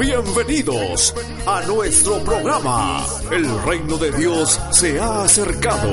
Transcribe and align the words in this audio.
Bienvenidos 0.00 1.14
a 1.46 1.60
nuestro 1.66 2.24
programa. 2.24 3.04
El 3.30 3.62
reino 3.64 3.98
de 3.98 4.10
Dios 4.12 4.58
se 4.70 4.98
ha 4.98 5.24
acercado. 5.24 5.92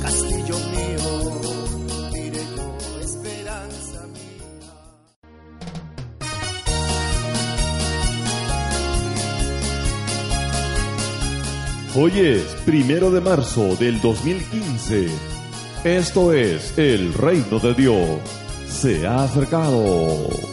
castillo 0.00 0.56
mío, 0.72 1.42
esperanza 3.02 4.06
Hoy 11.94 12.12
es 12.18 12.44
primero 12.64 13.10
de 13.10 13.20
marzo 13.20 13.76
del 13.76 14.00
2015. 14.00 15.08
Esto 15.84 16.32
es 16.32 16.78
el 16.78 17.12
reino 17.12 17.58
de 17.58 17.74
Dios. 17.74 18.20
Se 18.70 19.06
ha 19.06 19.24
acercado. 19.24 20.51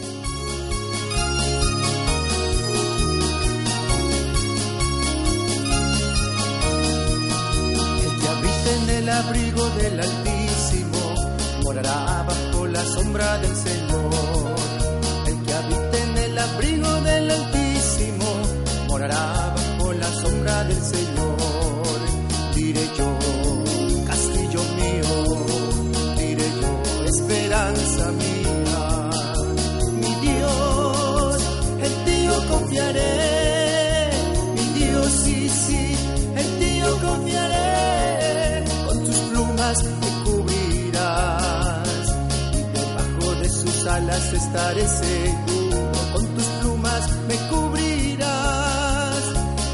Estaré 44.50 44.86
seguro. 44.88 45.92
Con 46.12 46.26
tus 46.34 46.44
plumas 46.60 47.08
me 47.28 47.36
cubrirás 47.50 49.24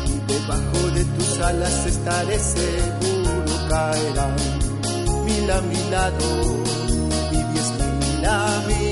y 0.06 0.32
debajo 0.32 0.90
de 0.94 1.04
tus 1.04 1.40
alas 1.40 1.86
estaré 1.86 2.38
seguro. 2.38 3.52
Caerán 3.70 4.36
mil 5.24 5.50
a 5.50 5.60
mi 5.62 5.90
lado 5.90 6.28
y 7.32 7.36
diez 7.52 7.70
mil 8.00 8.24
a 8.26 8.62
mi 8.68 8.85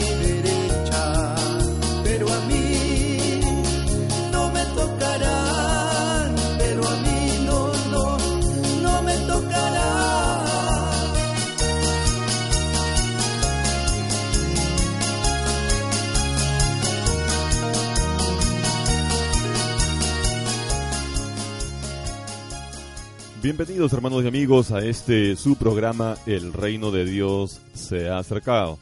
Bienvenidos 23.45 23.93
hermanos 23.93 24.25
y 24.25 24.29
amigos 24.29 24.73
a 24.73 24.83
este 24.83 25.37
su 25.37 25.57
programa 25.57 26.17
El 26.25 26.55
reino 26.55 26.91
de 26.91 27.05
Dios 27.05 27.61
se 27.75 28.09
ha 28.09 28.17
acercado. 28.17 28.79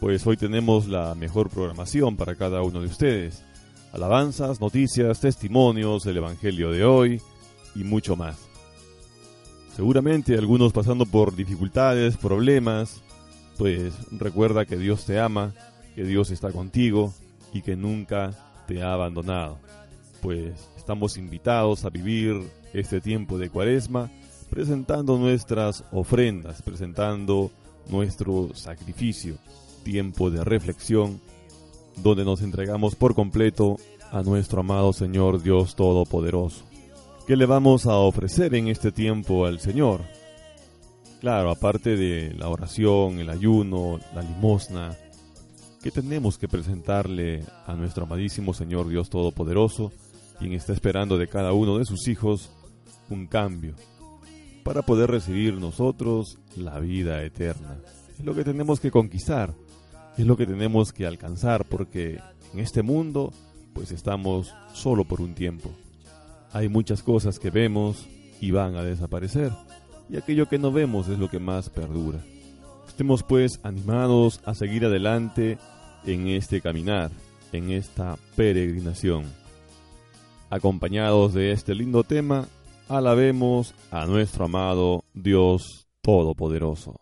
Pues 0.00 0.26
hoy 0.26 0.36
tenemos 0.36 0.88
la 0.88 1.14
mejor 1.14 1.50
programación 1.50 2.16
para 2.16 2.34
cada 2.34 2.62
uno 2.62 2.80
de 2.80 2.88
ustedes. 2.88 3.44
Alabanzas, 3.92 4.60
noticias, 4.60 5.20
testimonios, 5.20 6.04
el 6.06 6.16
Evangelio 6.16 6.72
de 6.72 6.84
hoy 6.84 7.22
y 7.76 7.84
mucho 7.84 8.16
más. 8.16 8.38
Seguramente 9.76 10.36
algunos 10.36 10.72
pasando 10.72 11.06
por 11.06 11.36
dificultades, 11.36 12.16
problemas, 12.16 13.02
pues 13.56 13.94
recuerda 14.10 14.66
que 14.66 14.78
Dios 14.78 15.06
te 15.06 15.20
ama, 15.20 15.54
que 15.94 16.02
Dios 16.02 16.32
está 16.32 16.50
contigo 16.50 17.14
y 17.54 17.62
que 17.62 17.76
nunca 17.76 18.32
te 18.66 18.82
ha 18.82 18.94
abandonado. 18.94 19.60
Pues 20.20 20.54
estamos 20.76 21.16
invitados 21.16 21.84
a 21.84 21.90
vivir 21.90 22.50
este 22.72 23.00
tiempo 23.00 23.38
de 23.38 23.50
cuaresma 23.50 24.10
presentando 24.52 25.16
nuestras 25.16 25.82
ofrendas, 25.92 26.60
presentando 26.60 27.50
nuestro 27.88 28.50
sacrificio, 28.54 29.36
tiempo 29.82 30.30
de 30.30 30.44
reflexión, 30.44 31.20
donde 31.96 32.24
nos 32.24 32.42
entregamos 32.42 32.94
por 32.94 33.14
completo 33.14 33.78
a 34.10 34.22
nuestro 34.22 34.60
amado 34.60 34.92
Señor 34.92 35.42
Dios 35.42 35.74
Todopoderoso. 35.74 36.64
¿Qué 37.26 37.34
le 37.34 37.46
vamos 37.46 37.86
a 37.86 37.94
ofrecer 37.94 38.54
en 38.54 38.68
este 38.68 38.92
tiempo 38.92 39.46
al 39.46 39.58
Señor? 39.58 40.02
Claro, 41.20 41.50
aparte 41.50 41.96
de 41.96 42.34
la 42.34 42.50
oración, 42.50 43.20
el 43.20 43.30
ayuno, 43.30 44.00
la 44.14 44.20
limosna, 44.20 44.94
¿qué 45.82 45.90
tenemos 45.90 46.36
que 46.36 46.48
presentarle 46.48 47.42
a 47.66 47.74
nuestro 47.74 48.04
amadísimo 48.04 48.52
Señor 48.52 48.88
Dios 48.88 49.08
Todopoderoso, 49.08 49.92
quien 50.38 50.52
está 50.52 50.74
esperando 50.74 51.16
de 51.16 51.28
cada 51.28 51.54
uno 51.54 51.78
de 51.78 51.86
sus 51.86 52.06
hijos 52.06 52.50
un 53.12 53.26
cambio 53.26 53.74
para 54.64 54.82
poder 54.82 55.10
recibir 55.10 55.54
nosotros 55.54 56.38
la 56.56 56.78
vida 56.80 57.22
eterna? 57.22 57.78
Es 58.18 58.24
lo 58.24 58.34
que 58.34 58.44
tenemos 58.44 58.80
que 58.80 58.90
conquistar, 58.90 59.54
es 60.16 60.26
lo 60.26 60.36
que 60.36 60.46
tenemos 60.46 60.92
que 60.92 61.06
alcanzar, 61.06 61.64
porque 61.64 62.20
en 62.52 62.60
este 62.60 62.82
mundo 62.82 63.32
pues 63.72 63.92
estamos 63.92 64.54
solo 64.72 65.04
por 65.04 65.20
un 65.20 65.34
tiempo. 65.34 65.70
Hay 66.52 66.68
muchas 66.68 67.02
cosas 67.02 67.38
que 67.38 67.50
vemos 67.50 68.06
y 68.40 68.50
van 68.50 68.76
a 68.76 68.82
desaparecer, 68.82 69.52
y 70.08 70.16
aquello 70.16 70.48
que 70.48 70.58
no 70.58 70.72
vemos 70.72 71.08
es 71.08 71.18
lo 71.18 71.30
que 71.30 71.38
más 71.38 71.70
perdura. 71.70 72.22
Estemos 72.86 73.22
pues 73.22 73.60
animados 73.62 74.40
a 74.44 74.54
seguir 74.54 74.84
adelante 74.84 75.58
en 76.04 76.28
este 76.28 76.60
caminar, 76.60 77.10
en 77.52 77.70
esta 77.70 78.16
peregrinación. 78.36 79.24
Acompañados 80.50 81.32
de 81.32 81.52
este 81.52 81.74
lindo 81.74 82.04
tema, 82.04 82.46
alabemos 82.92 83.74
a 83.90 84.06
nuestro 84.06 84.44
amado 84.44 85.04
Dios 85.14 85.86
Todopoderoso. 86.02 87.01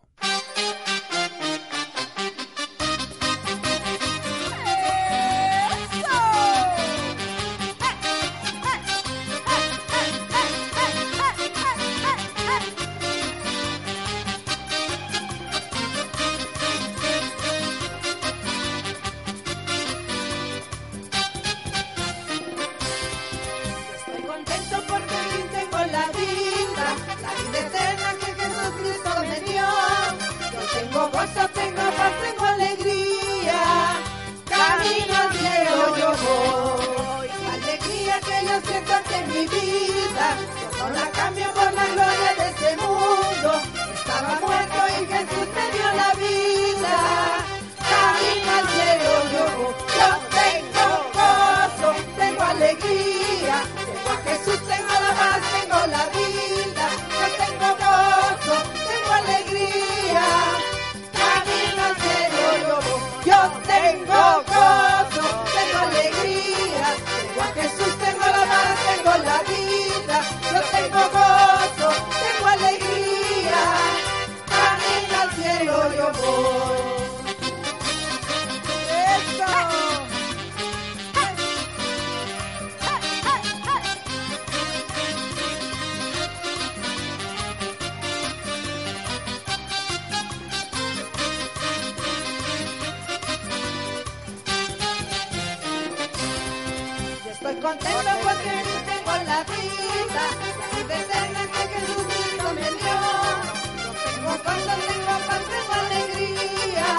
Contento 97.70 98.10
porque 98.24 98.54
tengo 98.90 99.14
la 99.30 99.40
vida 99.44 100.24
de 100.90 100.98
cerca 101.10 101.42
que 101.52 101.62
Jesucristo 101.74 102.46
me 102.58 102.68
dio. 102.80 102.98
Yo 103.82 103.90
tengo 104.04 104.32
gozo, 104.44 104.74
tengo 104.88 105.14
paz, 105.28 105.42
tengo 105.52 105.74
alegría. 105.84 106.90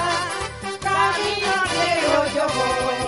Camino 0.88 1.54
cielo 1.72 2.20
yo 2.36 2.46
voy. 2.58 3.00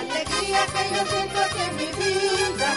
Alegría 0.00 0.60
que 0.74 0.82
yo 0.94 1.02
siento 1.12 1.40
que 1.54 1.62
en 1.68 1.74
mi 1.76 1.90
vida 2.02 2.70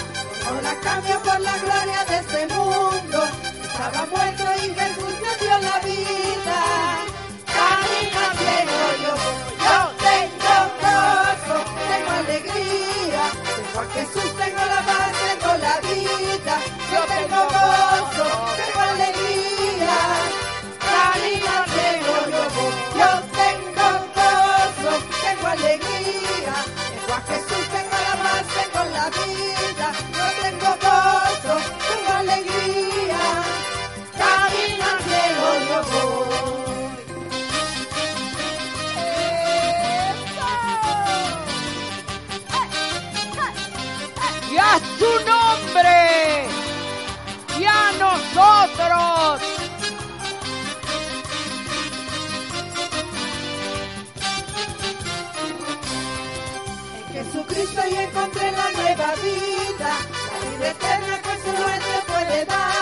no 0.45 0.61
la 0.61 0.75
cambio 0.87 1.17
por 1.23 1.39
la 1.39 1.57
gloria 1.63 2.05
de 2.09 2.15
este 2.23 2.41
mundo. 2.53 3.19
Estaba 3.63 4.05
muerto 4.13 4.43
y 4.61 4.65
Jesús 4.79 5.13
me 5.23 5.31
dio 5.41 5.57
la 5.67 5.79
vida. 5.79 6.24
Jesús, 13.93 14.29
tengo 14.37 14.63
la 14.73 14.81
paz, 14.89 15.11
tengo 15.27 15.53
la 15.57 15.79
vida. 15.81 16.55
Yo 16.91 17.01
tengo 17.13 17.41
gozo, 17.55 18.25
tengo 18.59 18.81
alegría. 18.81 19.97
Al 21.03 21.21
cielo 21.73 22.15
yo. 22.31 22.43
Yo 22.99 23.11
tengo 23.41 23.87
gozo, 24.15 24.91
tengo 25.23 25.47
alegría. 25.47 26.55
Tengo 26.89 27.13
a 27.13 27.21
Jesús, 27.29 27.63
tengo 27.75 27.97
la 28.07 28.15
paz, 28.23 28.45
tengo 28.57 28.81
la 28.97 29.09
vida. 29.09 30.14
Nombre 45.75 46.45
y 47.59 47.65
a 47.65 47.91
nosotros. 47.99 49.41
En 56.97 57.13
Jesucristo 57.13 57.81
yo 57.91 57.99
encontré 57.99 58.51
la 58.51 58.71
nueva 58.71 59.15
vida, 59.15 59.91
la 60.31 60.49
vida 60.49 60.71
eterna 60.71 61.21
que 61.21 61.33
solamente 61.43 61.95
puede 62.07 62.45
dar. 62.45 62.74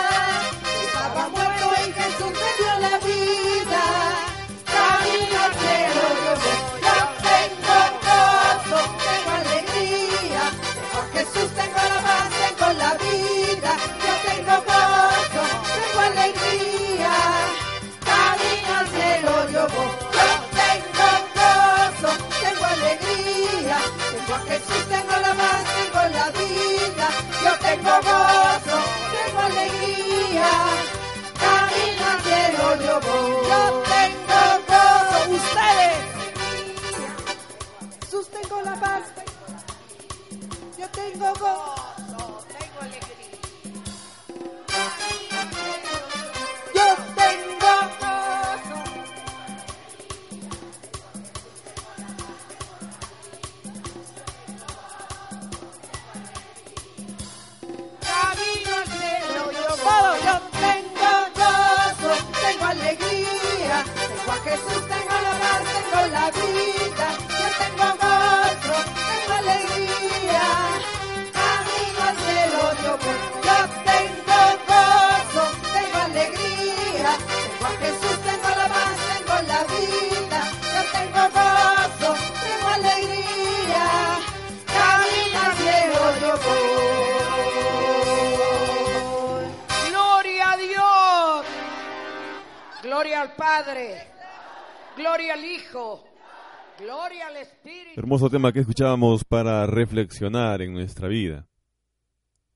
Hermoso 97.96 98.28
tema 98.28 98.52
que 98.52 98.58
escuchábamos 98.58 99.22
para 99.22 99.64
reflexionar 99.68 100.62
en 100.62 100.72
nuestra 100.72 101.06
vida. 101.06 101.46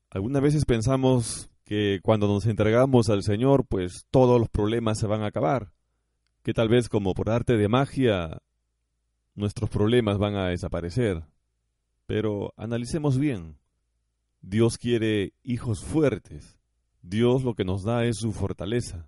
Algunas 0.09 0.41
veces 0.41 0.65
pensamos 0.65 1.49
que 1.63 2.01
cuando 2.03 2.27
nos 2.27 2.45
entregamos 2.45 3.09
al 3.09 3.23
Señor, 3.23 3.65
pues 3.65 4.05
todos 4.11 4.37
los 4.37 4.49
problemas 4.49 4.99
se 4.99 5.07
van 5.07 5.21
a 5.21 5.27
acabar. 5.27 5.71
Que 6.43 6.53
tal 6.53 6.67
vez 6.67 6.89
como 6.89 7.13
por 7.13 7.29
arte 7.29 7.55
de 7.55 7.69
magia, 7.69 8.39
nuestros 9.33 9.69
problemas 9.69 10.17
van 10.17 10.35
a 10.35 10.49
desaparecer. 10.49 11.23
Pero 12.05 12.53
analicemos 12.57 13.17
bien. 13.17 13.55
Dios 14.41 14.77
quiere 14.77 15.31
hijos 15.41 15.85
fuertes. 15.85 16.59
Dios 17.01 17.45
lo 17.45 17.53
que 17.53 17.63
nos 17.63 17.83
da 17.83 18.03
es 18.03 18.17
su 18.17 18.33
fortaleza. 18.33 19.07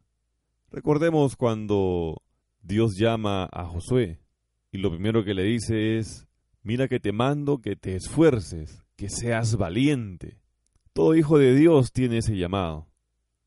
Recordemos 0.72 1.36
cuando 1.36 2.22
Dios 2.62 2.96
llama 2.96 3.50
a 3.52 3.66
Josué 3.66 4.22
y 4.72 4.78
lo 4.78 4.90
primero 4.90 5.24
que 5.24 5.34
le 5.34 5.44
dice 5.44 5.98
es, 5.98 6.28
mira 6.64 6.88
que 6.88 7.00
te 7.00 7.12
mando 7.12 7.60
que 7.60 7.76
te 7.76 7.96
esfuerces, 7.96 8.86
que 8.96 9.10
seas 9.10 9.58
valiente. 9.58 10.38
Todo 10.94 11.16
hijo 11.16 11.38
de 11.38 11.54
Dios 11.56 11.92
tiene 11.92 12.20
ese 12.20 12.38
llamado. 12.38 12.88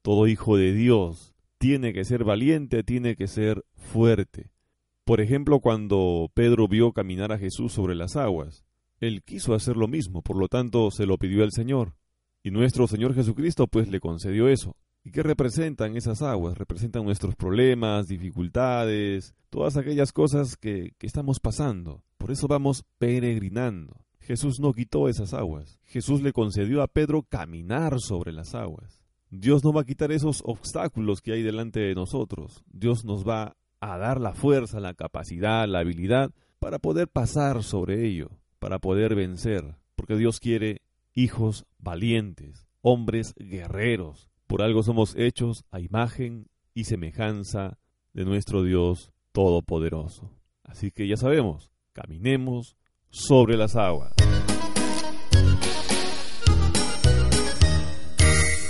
Todo 0.02 0.26
hijo 0.26 0.57
de 0.57 0.73
Dios 0.73 1.35
tiene 1.59 1.95
que 1.95 2.04
ser 2.04 2.25
valiente, 2.25 2.83
tiene 2.83 3.16
que 3.16 3.26
ser 3.26 3.64
fuerte. 3.75 4.50
Por 5.04 5.21
ejemplo, 5.21 5.61
cuando 5.61 6.31
Pedro 6.35 6.69
vio 6.69 6.93
caminar 6.93 7.33
a 7.33 7.38
Jesús 7.38 7.73
sobre 7.73 7.95
las 7.95 8.16
aguas, 8.16 8.64
él 9.00 9.23
quiso 9.23 9.54
hacer 9.54 9.76
lo 9.76 9.88
mismo, 9.88 10.23
por 10.23 10.38
lo 10.38 10.49
tanto 10.49 10.90
se 10.90 11.07
lo 11.07 11.19
pidió 11.19 11.43
al 11.43 11.52
Señor. 11.52 11.95
Y 12.43 12.50
nuestro 12.50 12.87
Señor 12.87 13.14
Jesucristo 13.14 13.66
pues 13.66 13.88
le 13.88 14.00
concedió 14.00 14.49
eso. 14.49 14.76
¿Y 15.05 15.11
qué 15.11 15.23
representan 15.23 15.97
esas 15.97 16.23
aguas? 16.23 16.57
Representan 16.57 17.05
nuestros 17.05 17.37
problemas, 17.37 18.09
dificultades, 18.09 19.35
todas 19.51 19.77
aquellas 19.77 20.13
cosas 20.13 20.57
que, 20.57 20.95
que 20.99 21.07
estamos 21.07 21.41
pasando. 21.41 22.03
Por 22.17 22.31
eso 22.31 22.49
vamos 22.49 22.85
peregrinando. 22.99 24.05
Jesús 24.19 24.59
no 24.59 24.73
quitó 24.73 25.11
esas 25.11 25.35
aguas. 25.35 25.79
Jesús 25.85 26.23
le 26.23 26.33
concedió 26.33 26.83
a 26.83 26.89
Pedro 26.89 27.23
caminar 27.23 28.01
sobre 28.01 28.33
las 28.33 28.55
aguas. 28.55 29.05
Dios 29.31 29.63
no 29.63 29.75
va 29.75 29.83
a 29.83 29.85
quitar 29.85 30.11
esos 30.11 30.43
obstáculos 30.47 31.21
que 31.21 31.33
hay 31.33 31.43
delante 31.43 31.81
de 31.81 31.95
nosotros. 31.95 32.65
Dios 32.73 33.05
nos 33.05 33.29
va 33.29 33.57
a 33.81 33.99
dar 33.99 34.19
la 34.19 34.33
fuerza, 34.33 34.81
la 34.81 34.95
capacidad, 34.95 35.69
la 35.69 35.81
habilidad 35.81 36.31
para 36.59 36.79
poder 36.79 37.09
pasar 37.09 37.63
sobre 37.63 38.07
ello, 38.07 38.31
para 38.59 38.79
poder 38.79 39.15
vencer. 39.15 39.77
Porque 39.97 40.17
Dios 40.17 40.41
quiere 40.41 40.81
hijos 41.13 41.67
valientes, 41.79 42.67
hombres 42.81 43.35
guerreros. 43.37 44.31
Por 44.47 44.63
algo 44.63 44.83
somos 44.83 45.15
hechos 45.17 45.65
a 45.71 45.81
imagen 45.81 46.49
y 46.75 46.85
semejanza 46.85 47.79
de 48.13 48.25
nuestro 48.25 48.63
Dios 48.63 49.11
Todopoderoso. 49.33 50.31
Así 50.63 50.91
que 50.91 51.09
ya 51.09 51.17
sabemos, 51.17 51.73
caminemos 51.93 52.77
sobre 53.09 53.57
las 53.57 53.75
aguas. 53.75 54.13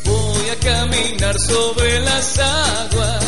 Voy 0.04 0.48
a 0.48 0.56
caminar 0.60 1.38
sobre 1.38 2.00
las 2.00 2.38
aguas, 2.38 3.23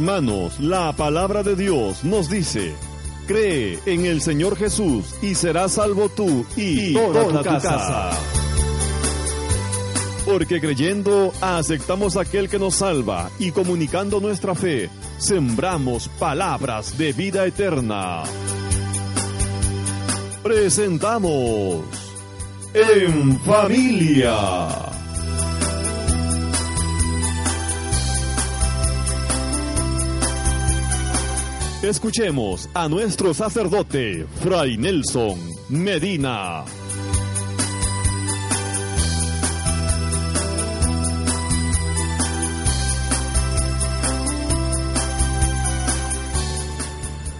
Hermanos, 0.00 0.58
la 0.60 0.94
palabra 0.94 1.42
de 1.42 1.54
Dios 1.54 2.04
nos 2.04 2.30
dice, 2.30 2.74
cree 3.26 3.78
en 3.84 4.06
el 4.06 4.22
Señor 4.22 4.56
Jesús 4.56 5.14
y 5.20 5.34
serás 5.34 5.72
salvo 5.72 6.08
tú 6.08 6.46
y, 6.56 6.94
toda, 6.94 7.42
tu 7.42 7.44
casa. 7.44 8.10
Porque 10.24 10.58
creyendo 10.58 11.34
aceptamos 11.42 12.16
aquel 12.16 12.48
que 12.48 12.58
nos 12.58 12.76
salva 12.76 13.28
y 13.38 13.50
comunicando 13.50 14.20
nuestra 14.20 14.54
fe, 14.54 14.88
sembramos 15.18 16.08
palabras 16.18 16.96
de 16.96 17.12
vida 17.12 17.44
eterna. 17.44 18.22
Presentamos 20.42 21.84
En 22.72 23.38
Familia. 23.40 24.89
Escuchemos 31.82 32.68
a 32.74 32.90
nuestro 32.90 33.32
sacerdote, 33.32 34.26
Fray 34.42 34.76
Nelson 34.76 35.38
Medina. 35.70 36.62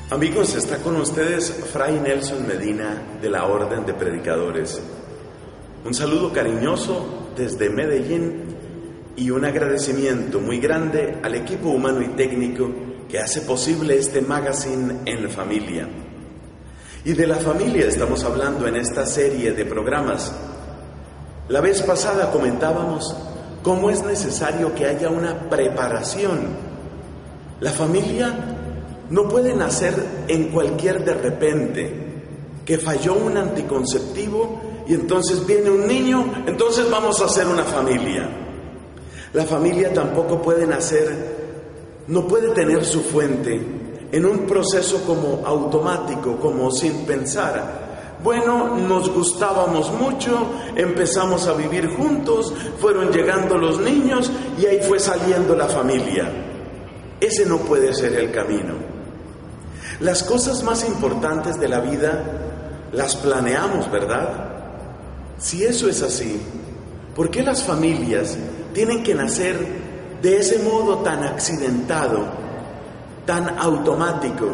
Amigos, 0.08 0.54
está 0.54 0.78
con 0.78 0.96
ustedes 0.96 1.52
Fray 1.70 2.00
Nelson 2.00 2.46
Medina 2.46 3.18
de 3.20 3.28
la 3.28 3.44
Orden 3.44 3.84
de 3.84 3.92
Predicadores. 3.92 4.82
Un 5.84 5.92
saludo 5.92 6.32
cariñoso 6.32 7.28
desde 7.36 7.68
Medellín 7.68 8.56
y 9.16 9.28
un 9.28 9.44
agradecimiento 9.44 10.40
muy 10.40 10.60
grande 10.60 11.18
al 11.22 11.34
equipo 11.34 11.68
humano 11.68 12.00
y 12.00 12.08
técnico 12.16 12.89
que 13.10 13.18
hace 13.18 13.40
posible 13.42 13.98
este 13.98 14.20
magazine 14.20 15.00
en 15.04 15.28
familia. 15.30 15.88
Y 17.04 17.12
de 17.12 17.26
la 17.26 17.36
familia 17.36 17.86
estamos 17.86 18.22
hablando 18.24 18.66
en 18.66 18.76
esta 18.76 19.04
serie 19.06 19.52
de 19.52 19.64
programas. 19.64 20.32
La 21.48 21.60
vez 21.60 21.82
pasada 21.82 22.30
comentábamos 22.30 23.16
cómo 23.62 23.90
es 23.90 24.04
necesario 24.04 24.74
que 24.74 24.86
haya 24.86 25.08
una 25.08 25.48
preparación. 25.48 26.70
La 27.60 27.72
familia 27.72 28.32
no 29.10 29.28
puede 29.28 29.54
nacer 29.54 29.94
en 30.28 30.50
cualquier 30.50 31.04
de 31.04 31.14
repente, 31.14 31.94
que 32.64 32.78
falló 32.78 33.14
un 33.14 33.36
anticonceptivo 33.36 34.60
y 34.86 34.94
entonces 34.94 35.44
viene 35.46 35.70
un 35.70 35.86
niño, 35.86 36.44
entonces 36.46 36.88
vamos 36.90 37.20
a 37.20 37.24
hacer 37.24 37.46
una 37.46 37.64
familia. 37.64 38.28
La 39.32 39.44
familia 39.44 39.92
tampoco 39.92 40.40
puede 40.40 40.66
nacer, 40.66 41.39
no 42.10 42.26
puede 42.26 42.48
tener 42.50 42.84
su 42.84 43.02
fuente 43.02 43.60
en 44.10 44.26
un 44.26 44.40
proceso 44.40 45.04
como 45.04 45.46
automático, 45.46 46.36
como 46.36 46.70
sin 46.70 47.06
pensar, 47.06 47.88
Bueno, 48.22 48.76
nos 48.76 49.08
gustábamos 49.08 49.90
mucho, 49.94 50.46
empezamos 50.76 51.46
a 51.46 51.54
vivir 51.54 51.88
juntos, 51.88 52.52
fueron 52.78 53.10
llegando 53.10 53.56
los 53.56 53.80
niños 53.80 54.30
y 54.60 54.66
ahí 54.66 54.80
fue 54.86 55.00
saliendo 55.00 55.56
la 55.56 55.66
familia. 55.66 56.30
Ese 57.18 57.46
no 57.46 57.56
puede 57.60 57.94
ser 57.94 58.12
el 58.16 58.30
camino. 58.30 58.74
Las 60.00 60.22
cosas 60.22 60.62
más 60.62 60.86
importantes 60.86 61.58
de 61.58 61.68
la 61.68 61.80
vida 61.80 62.22
las 62.92 63.16
planeamos, 63.16 63.90
¿verdad? 63.90 64.50
Si 65.38 65.64
eso 65.64 65.88
es 65.88 66.02
así, 66.02 66.38
¿por 67.16 67.30
qué 67.30 67.42
las 67.42 67.64
familias 67.64 68.36
tienen 68.74 69.02
que 69.02 69.14
nacer 69.14 69.89
de 70.22 70.38
ese 70.38 70.58
modo 70.58 70.98
tan 70.98 71.24
accidentado, 71.24 72.26
tan 73.24 73.58
automático, 73.58 74.48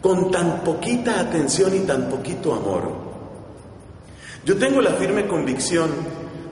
con 0.00 0.30
tan 0.30 0.62
poquita 0.62 1.20
atención 1.20 1.74
y 1.74 1.80
tan 1.80 2.08
poquito 2.08 2.54
amor? 2.54 3.04
Yo 4.44 4.56
tengo 4.56 4.80
la 4.80 4.92
firme 4.92 5.26
convicción, 5.26 5.90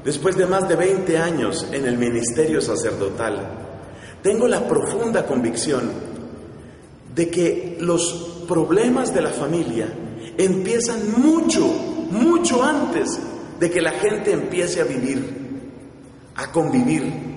después 0.05 0.37
de 0.37 0.47
más 0.47 0.69
de 0.69 0.77
20 0.77 1.19
años 1.19 1.67
en 1.73 1.87
el 1.87 1.99
ministerio 1.99 2.61
sacerdotal, 2.61 3.59
tengo 4.23 4.47
la 4.49 4.67
profunda 4.67 5.27
convicción 5.27 5.91
de 7.15 7.29
que 7.29 7.77
los 7.81 8.45
problemas 8.49 9.13
de 9.15 9.23
la 9.23 9.31
familia 9.31 9.89
empiezan 10.39 11.21
mucho, 11.21 11.67
mucho 12.11 12.63
antes 12.63 13.19
de 13.59 13.71
que 13.71 13.81
la 13.81 13.93
gente 13.93 14.33
empiece 14.33 14.81
a 14.81 14.85
vivir, 14.85 15.25
a 16.37 16.51
convivir 16.51 17.32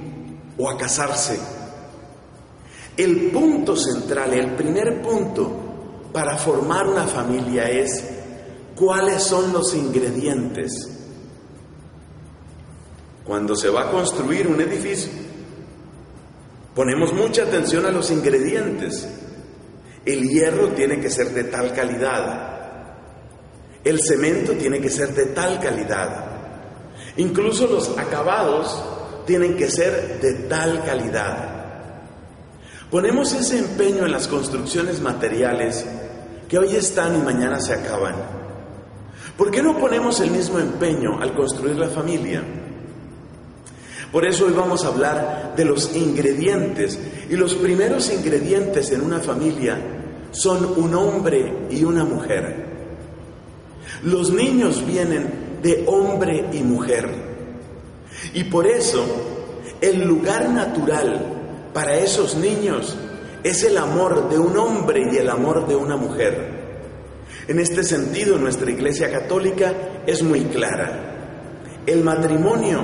o 0.57 0.69
a 0.69 0.77
casarse. 0.77 1.39
El 2.97 3.31
punto 3.31 3.75
central, 3.75 4.33
el 4.33 4.55
primer 4.55 5.01
punto 5.01 6.09
para 6.13 6.37
formar 6.37 6.87
una 6.87 7.05
familia 7.05 7.69
es 7.69 8.03
cuáles 8.75 9.21
son 9.23 9.51
los 9.51 9.73
ingredientes. 9.73 10.91
Cuando 13.25 13.55
se 13.55 13.69
va 13.69 13.87
a 13.87 13.91
construir 13.91 14.47
un 14.47 14.61
edificio, 14.61 15.11
ponemos 16.73 17.11
mucha 17.11 17.43
atención 17.43 17.85
a 17.85 17.91
los 17.91 18.11
ingredientes. 18.11 19.07
El 20.05 20.29
hierro 20.29 20.69
tiene 20.69 21.01
que 21.01 21.09
ser 21.09 21.33
de 21.33 21.45
tal 21.45 21.73
calidad, 21.73 22.55
el 23.83 23.99
cemento 24.01 24.53
tiene 24.53 24.79
que 24.79 24.89
ser 24.89 25.13
de 25.13 25.27
tal 25.27 25.59
calidad. 25.59 26.25
Incluso 27.17 27.67
los 27.67 27.97
acabados 27.97 28.94
tienen 29.25 29.55
que 29.55 29.69
ser 29.69 30.19
de 30.21 30.33
tal 30.47 30.83
calidad. 30.83 31.55
Ponemos 32.89 33.33
ese 33.33 33.59
empeño 33.59 34.05
en 34.05 34.11
las 34.11 34.27
construcciones 34.27 35.01
materiales 35.01 35.85
que 36.47 36.57
hoy 36.57 36.75
están 36.75 37.15
y 37.15 37.23
mañana 37.23 37.59
se 37.59 37.73
acaban. 37.73 38.15
¿Por 39.37 39.51
qué 39.51 39.61
no 39.61 39.77
ponemos 39.77 40.21
el 40.21 40.31
mismo 40.31 40.59
empeño 40.59 41.19
al 41.19 41.33
construir 41.33 41.75
la 41.75 41.89
familia? 41.89 42.41
Por 44.11 44.25
eso 44.25 44.45
hoy 44.45 44.53
vamos 44.53 44.85
a 44.85 44.87
hablar 44.87 45.53
de 45.57 45.65
los 45.65 45.93
ingredientes. 45.93 46.97
Y 47.29 47.35
los 47.35 47.55
primeros 47.55 48.09
ingredientes 48.13 48.91
en 48.91 49.01
una 49.01 49.19
familia 49.19 49.77
son 50.31 50.73
un 50.77 50.93
hombre 50.93 51.67
y 51.69 51.83
una 51.83 52.05
mujer. 52.05 52.65
Los 54.03 54.31
niños 54.31 54.85
vienen 54.85 55.59
de 55.61 55.83
hombre 55.87 56.45
y 56.53 56.61
mujer. 56.61 57.24
Y 58.33 58.45
por 58.45 58.67
eso 58.67 59.05
el 59.81 60.03
lugar 60.03 60.49
natural 60.49 61.71
para 61.73 61.97
esos 61.97 62.35
niños 62.35 62.97
es 63.43 63.63
el 63.63 63.77
amor 63.77 64.29
de 64.29 64.39
un 64.39 64.57
hombre 64.57 65.09
y 65.11 65.17
el 65.17 65.29
amor 65.29 65.67
de 65.67 65.75
una 65.75 65.97
mujer. 65.97 66.55
En 67.47 67.59
este 67.59 67.83
sentido, 67.83 68.37
nuestra 68.37 68.71
Iglesia 68.71 69.11
Católica 69.11 69.73
es 70.07 70.23
muy 70.23 70.41
clara. 70.45 71.81
El 71.85 72.03
matrimonio 72.03 72.81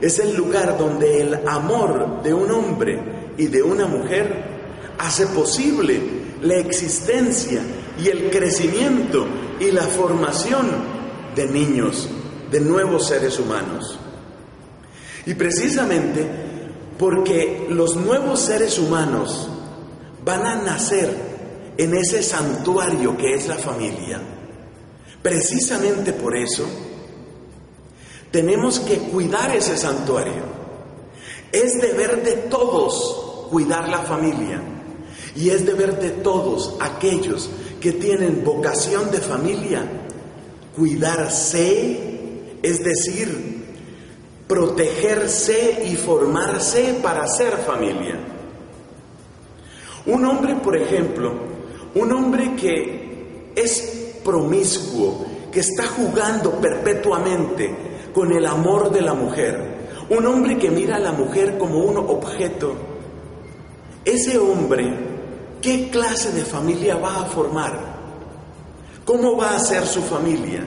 es 0.00 0.18
el 0.20 0.36
lugar 0.36 0.78
donde 0.78 1.22
el 1.22 1.34
amor 1.48 2.22
de 2.22 2.32
un 2.32 2.50
hombre 2.50 3.00
y 3.36 3.46
de 3.46 3.62
una 3.62 3.86
mujer 3.86 4.44
hace 4.98 5.26
posible 5.26 6.00
la 6.42 6.56
existencia 6.56 7.60
y 7.98 8.08
el 8.08 8.30
crecimiento 8.30 9.26
y 9.58 9.72
la 9.72 9.82
formación 9.82 10.66
de 11.34 11.46
niños, 11.48 12.08
de 12.50 12.60
nuevos 12.60 13.08
seres 13.08 13.38
humanos. 13.38 13.98
Y 15.26 15.34
precisamente 15.34 16.24
porque 16.98 17.66
los 17.68 17.96
nuevos 17.96 18.40
seres 18.40 18.78
humanos 18.78 19.48
van 20.24 20.46
a 20.46 20.62
nacer 20.62 21.14
en 21.76 21.94
ese 21.94 22.22
santuario 22.22 23.16
que 23.16 23.34
es 23.34 23.46
la 23.46 23.56
familia, 23.56 24.20
precisamente 25.22 26.12
por 26.14 26.36
eso 26.36 26.64
tenemos 28.30 28.80
que 28.80 28.98
cuidar 28.98 29.56
ese 29.56 29.78
santuario. 29.78 30.42
Es 31.50 31.80
deber 31.80 32.22
de 32.22 32.32
todos 32.32 33.46
cuidar 33.50 33.88
la 33.88 34.00
familia 34.00 34.60
y 35.34 35.48
es 35.48 35.64
deber 35.64 35.98
de 35.98 36.10
todos 36.10 36.74
aquellos 36.80 37.48
que 37.80 37.92
tienen 37.92 38.44
vocación 38.44 39.10
de 39.10 39.22
familia, 39.22 39.86
cuidarse, 40.76 42.58
es 42.62 42.84
decir, 42.84 43.55
protegerse 44.46 45.86
y 45.86 45.96
formarse 45.96 46.98
para 47.02 47.26
ser 47.26 47.52
familia. 47.58 48.18
Un 50.06 50.24
hombre, 50.24 50.54
por 50.56 50.76
ejemplo, 50.76 51.32
un 51.94 52.12
hombre 52.12 52.54
que 52.54 53.52
es 53.56 54.18
promiscuo, 54.24 55.26
que 55.50 55.60
está 55.60 55.86
jugando 55.86 56.52
perpetuamente 56.52 58.10
con 58.14 58.32
el 58.32 58.46
amor 58.46 58.90
de 58.90 59.00
la 59.02 59.14
mujer, 59.14 59.76
un 60.10 60.26
hombre 60.26 60.58
que 60.58 60.70
mira 60.70 60.96
a 60.96 61.00
la 61.00 61.12
mujer 61.12 61.58
como 61.58 61.80
un 61.80 61.96
objeto, 61.96 62.74
ese 64.04 64.38
hombre 64.38 65.16
¿Qué 65.66 65.90
clase 65.90 66.30
de 66.30 66.44
familia 66.44 66.96
va 66.96 67.22
a 67.22 67.24
formar? 67.24 67.76
¿Cómo 69.04 69.36
va 69.36 69.56
a 69.56 69.58
ser 69.58 69.84
su 69.86 70.00
familia? 70.02 70.64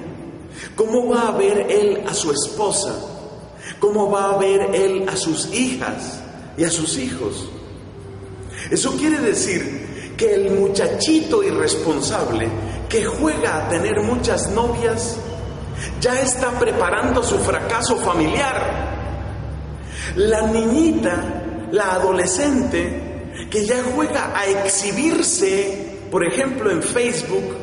¿Cómo 0.76 1.08
va 1.08 1.30
a 1.30 1.38
ver 1.38 1.68
él 1.70 2.04
a 2.06 2.14
su 2.14 2.32
esposa? 2.32 2.96
¿Cómo 3.80 4.12
va 4.12 4.32
a 4.32 4.38
ver 4.38 4.76
él 4.76 5.08
a 5.08 5.16
sus 5.16 5.54
hijas 5.54 6.22
y 6.58 6.64
a 6.64 6.70
sus 6.70 6.98
hijos? 6.98 7.50
Eso 8.70 8.92
quiere 8.98 9.20
decir 9.20 10.14
que 10.18 10.36
el 10.36 10.52
muchachito 10.52 11.42
irresponsable 11.42 12.50
que 12.90 13.06
juega 13.06 13.58
a 13.58 13.70
tener 13.70 14.02
muchas 14.02 14.50
novias 14.50 15.18
ya 16.02 16.20
está 16.20 16.52
preparando 16.60 17.24
su 17.24 17.38
fracaso 17.40 17.96
familiar. 17.98 18.90
La 20.16 20.42
niñita, 20.42 21.68
la 21.72 21.94
adolescente, 21.94 23.48
que 23.50 23.66
ya 23.66 23.82
juega 23.96 24.38
a 24.38 24.46
exhibirse, 24.48 26.00
por 26.12 26.26
ejemplo, 26.26 26.70
en 26.70 26.84
Facebook, 26.84 27.56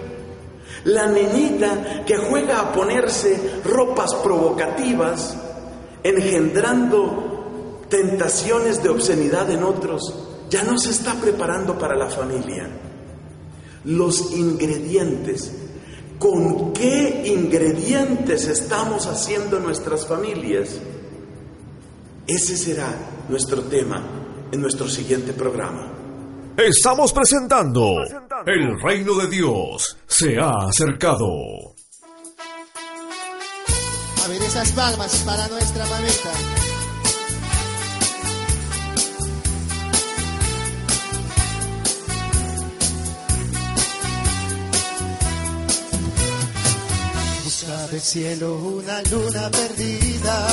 la 0.85 1.07
niñita 1.07 2.05
que 2.07 2.17
juega 2.17 2.61
a 2.61 2.73
ponerse 2.73 3.61
ropas 3.65 4.15
provocativas, 4.15 5.37
engendrando 6.09 7.85
tentaciones 7.89 8.83
de 8.83 8.89
obscenidad 8.89 9.51
en 9.51 9.63
otros, 9.63 10.15
ya 10.51 10.65
no 10.65 10.79
se 10.79 10.91
está 10.91 11.15
preparando 11.15 11.79
para 11.79 11.97
la 11.97 12.09
familia. 12.09 12.69
Los 13.85 14.33
ingredientes, 14.33 15.53
¿con 16.19 16.73
qué 16.73 17.23
ingredientes 17.27 18.47
estamos 18.49 19.07
haciendo 19.07 19.61
nuestras 19.61 20.07
familias? 20.07 20.81
Ese 22.27 22.57
será 22.57 22.93
nuestro 23.29 23.63
tema 23.63 24.03
en 24.51 24.61
nuestro 24.61 24.89
siguiente 24.89 25.33
programa. 25.33 25.93
Estamos 26.57 27.13
presentando 27.13 27.97
El 28.47 28.81
reino 28.81 29.15
de 29.15 29.29
Dios 29.29 29.97
se 30.07 30.39
ha 30.39 30.67
acercado. 30.69 31.76
A 34.27 34.29
ver 34.29 34.43
esas 34.43 34.73
palmas 34.73 35.15
para 35.25 35.47
nuestra 35.47 35.87
mamita. 35.87 36.31
Busca 47.45 47.87
del 47.87 48.01
cielo 48.01 48.55
una 48.57 49.01
luna 49.03 49.49
perdida, 49.49 50.49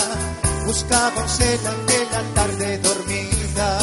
buscaba 0.68 1.24
un 1.24 1.42
en 1.42 2.12
la 2.12 2.34
tarde 2.36 2.78
dormida, 2.78 3.80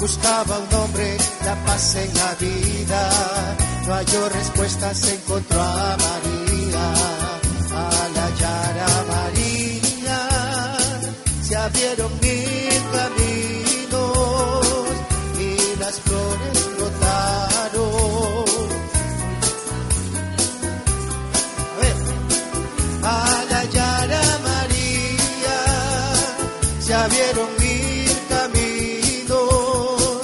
buscaba 0.00 0.58
un 0.60 0.74
hombre 0.76 1.18
la 1.44 1.64
paz 1.66 1.94
en 1.96 2.14
la 2.14 2.34
vida, 2.36 3.56
no 3.86 3.92
halló 3.92 4.28
respuesta, 4.30 4.94
se 4.94 5.14
encontró 5.16 5.60
a 5.60 5.96
María, 5.98 7.29
a 7.80 8.08
la 8.16 8.26
Yara 8.40 8.92
María 9.12 10.20
se 11.42 11.54
abrieron 11.56 12.12
mil 12.20 12.82
caminos 12.96 14.66
y 15.38 15.50
las 15.82 15.94
flores 16.00 16.58
brotaron. 16.76 18.00
A, 23.02 23.14
ver. 23.40 23.50
la 23.52 23.62
Yara 23.76 24.26
María 24.48 25.58
se 26.84 26.92
abrieron 26.94 27.48
mil 27.64 28.12
caminos 28.34 30.20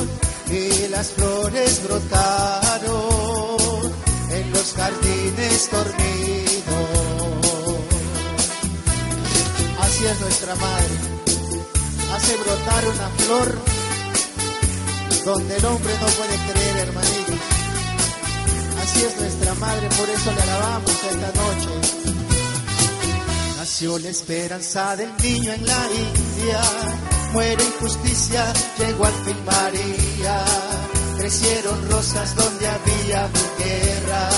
y 0.51 0.89
las 0.89 1.09
flores 1.11 1.83
brotaron 1.87 3.57
en 4.31 4.53
los 4.53 4.73
jardines 4.75 5.71
dormidos. 5.71 6.46
Así 10.07 10.15
es 10.15 10.21
nuestra 10.21 10.55
madre, 10.55 10.95
hace 12.15 12.37
brotar 12.37 12.85
una 12.87 13.09
flor 13.09 13.59
donde 15.25 15.57
el 15.57 15.65
hombre 15.65 15.93
no 16.01 16.07
puede 16.07 16.37
creer, 16.53 16.77
hermanito. 16.77 17.33
Así 18.83 19.05
es 19.05 19.17
nuestra 19.21 19.55
madre, 19.55 19.89
por 19.89 20.09
eso 20.09 20.33
le 20.33 20.43
alabamos 20.43 20.91
esta 20.91 21.33
noche. 21.43 21.71
Nació 23.57 23.99
la 23.99 24.09
esperanza 24.11 24.95
del 24.95 25.11
niño 25.17 25.53
en 25.53 25.67
la 25.67 25.89
India, 25.91 26.61
muere 27.33 27.65
injusticia, 27.65 28.53
llegó 28.79 29.07
al 29.07 29.25
fin 29.25 29.45
María. 29.45 30.45
Crecieron 31.19 31.91
rosas 31.91 32.37
donde 32.37 32.69
había 32.69 33.29
guerra, 33.59 34.29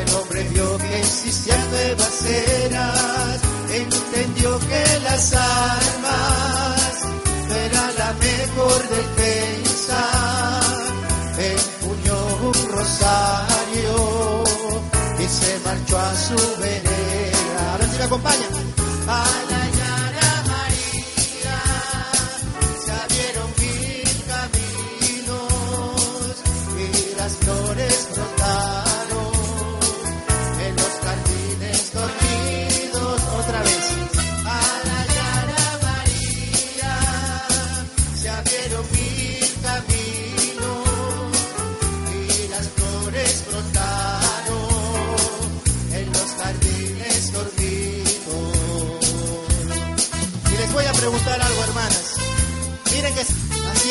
el 0.00 0.14
hombre 0.14 0.44
vio 0.44 0.78
que 0.78 1.00
existían 1.00 1.70
nuevas 1.72 2.24
eras, 2.24 3.40
entendió 3.70 4.58
que 4.60 5.00
las 5.02 5.32
armas 5.32 7.04
no 7.48 7.54
era 7.54 7.92
la 7.98 8.12
mejor 8.12 8.88
defensa, 8.88 10.00
empuñó 11.38 12.18
un 12.48 12.72
rosario 12.72 14.44
y 15.18 15.26
se 15.26 15.58
marchó 15.64 15.98
a 15.98 16.14
su 16.14 16.60
vereda. 16.60 17.74
A 17.74 17.76
ver 17.78 17.88
si 17.90 17.98
me 17.98 18.04
acompaña. 18.04 19.45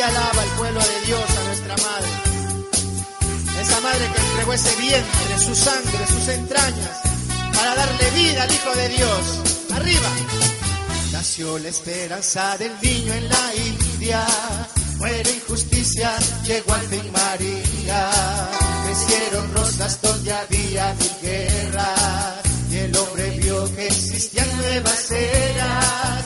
Alaba 0.01 0.43
el 0.43 0.49
pueblo 0.51 0.79
de 0.79 1.05
Dios 1.05 1.29
a 1.29 1.43
nuestra 1.45 1.75
madre. 1.77 2.09
Esa 3.61 3.81
madre 3.81 4.11
que 4.13 4.21
entregó 4.21 4.53
ese 4.53 4.75
vientre, 4.75 5.37
su 5.39 5.55
sangre, 5.55 6.07
sus 6.07 6.27
entrañas, 6.27 7.01
para 7.55 7.75
darle 7.75 8.11
vida 8.11 8.43
al 8.43 8.51
Hijo 8.51 8.75
de 8.75 8.89
Dios. 8.89 9.21
Arriba. 9.73 10.09
Nació 11.11 11.57
la 11.59 11.69
esperanza 11.69 12.57
del 12.57 12.71
niño 12.81 13.13
en 13.13 13.29
la 13.29 13.55
India, 13.55 14.25
muere 14.97 15.31
injusticia, 15.31 16.11
llegó 16.45 16.73
al 16.73 16.87
fin 16.87 17.11
María. 17.11 18.09
Crecieron 18.85 19.53
rosas 19.53 20.01
donde 20.01 20.33
había 20.33 20.93
mil 21.21 21.75
y 22.71 22.77
el 22.77 22.97
hombre 22.97 23.29
vio 23.41 23.75
que 23.75 23.87
existían 23.87 24.57
nuevas 24.57 25.11
eras, 25.11 26.25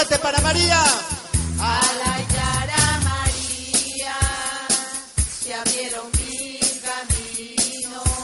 fuerte 0.00 0.18
para 0.20 0.40
María. 0.40 0.82
A 1.60 1.80
la 2.02 2.16
Yara 2.34 3.00
María 3.04 4.16
se 5.42 5.52
abrieron 5.52 6.06
mil 6.16 6.60
caminos 6.88 8.18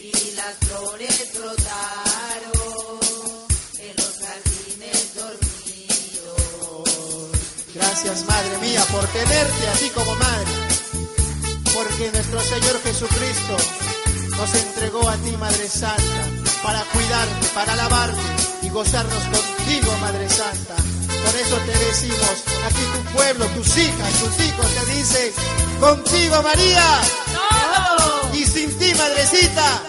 y 0.00 0.32
las 0.36 0.54
flores 0.66 1.32
brotaron 1.34 3.00
en 3.78 3.94
los 3.96 4.12
jardines 4.24 5.14
dormidos. 5.14 6.88
Gracias, 7.74 8.24
Madre 8.24 8.58
mía, 8.62 8.82
por 8.90 9.06
tenerte 9.08 9.68
así 9.74 9.90
como 9.90 10.14
madre. 10.16 10.52
Porque 11.74 12.10
nuestro 12.10 12.40
Señor 12.40 12.80
Jesucristo 12.82 13.56
nos 14.30 14.54
entregó 14.54 15.10
a 15.10 15.16
ti, 15.16 15.36
Madre 15.36 15.68
Santa, 15.68 16.28
para 16.62 16.82
cuidarte, 16.84 17.48
para 17.54 17.72
alabarte 17.74 18.53
gozarnos 18.74 19.22
contigo, 19.22 19.96
Madre 20.00 20.28
Santa. 20.28 20.74
Por 20.74 21.40
eso 21.40 21.56
te 21.64 21.78
decimos, 21.86 22.42
aquí 22.66 22.82
tu 22.92 23.16
pueblo, 23.16 23.46
tus 23.46 23.76
hijas, 23.78 24.12
tus 24.14 24.44
hijos 24.44 24.66
te 24.66 24.92
dicen, 24.92 25.32
contigo, 25.80 26.42
María. 26.42 27.00
Y 28.32 28.44
sin 28.44 28.76
ti, 28.76 28.92
Madrecita. 28.96 29.80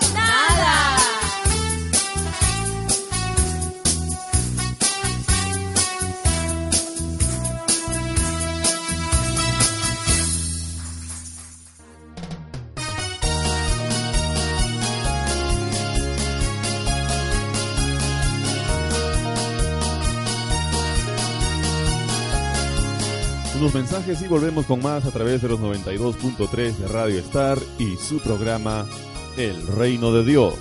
Mensajes 23.76 24.22
y 24.22 24.28
volvemos 24.30 24.66
con 24.66 24.82
más 24.82 25.04
a 25.04 25.12
través 25.12 25.42
de 25.42 25.50
los 25.50 25.60
92.3 25.60 26.78
de 26.78 26.88
Radio 26.88 27.20
Star 27.20 27.58
y 27.78 27.98
su 27.98 28.20
programa 28.20 28.88
El 29.36 29.68
Reino 29.68 30.14
de 30.14 30.24
Dios 30.24 30.54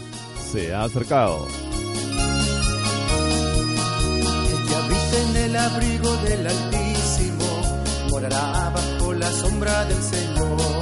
se 0.51 0.75
ha 0.75 0.83
acercado. 0.83 1.47
El 4.51 4.67
que 4.67 4.75
habita 4.75 5.31
en 5.31 5.37
el 5.37 5.57
abrigo 5.57 6.17
del 6.25 6.45
Altísimo 6.45 7.47
morará 8.11 8.73
bajo 8.75 9.15
la 9.15 9.31
sombra 9.31 9.85
del 9.85 10.03
Señor. 10.03 10.74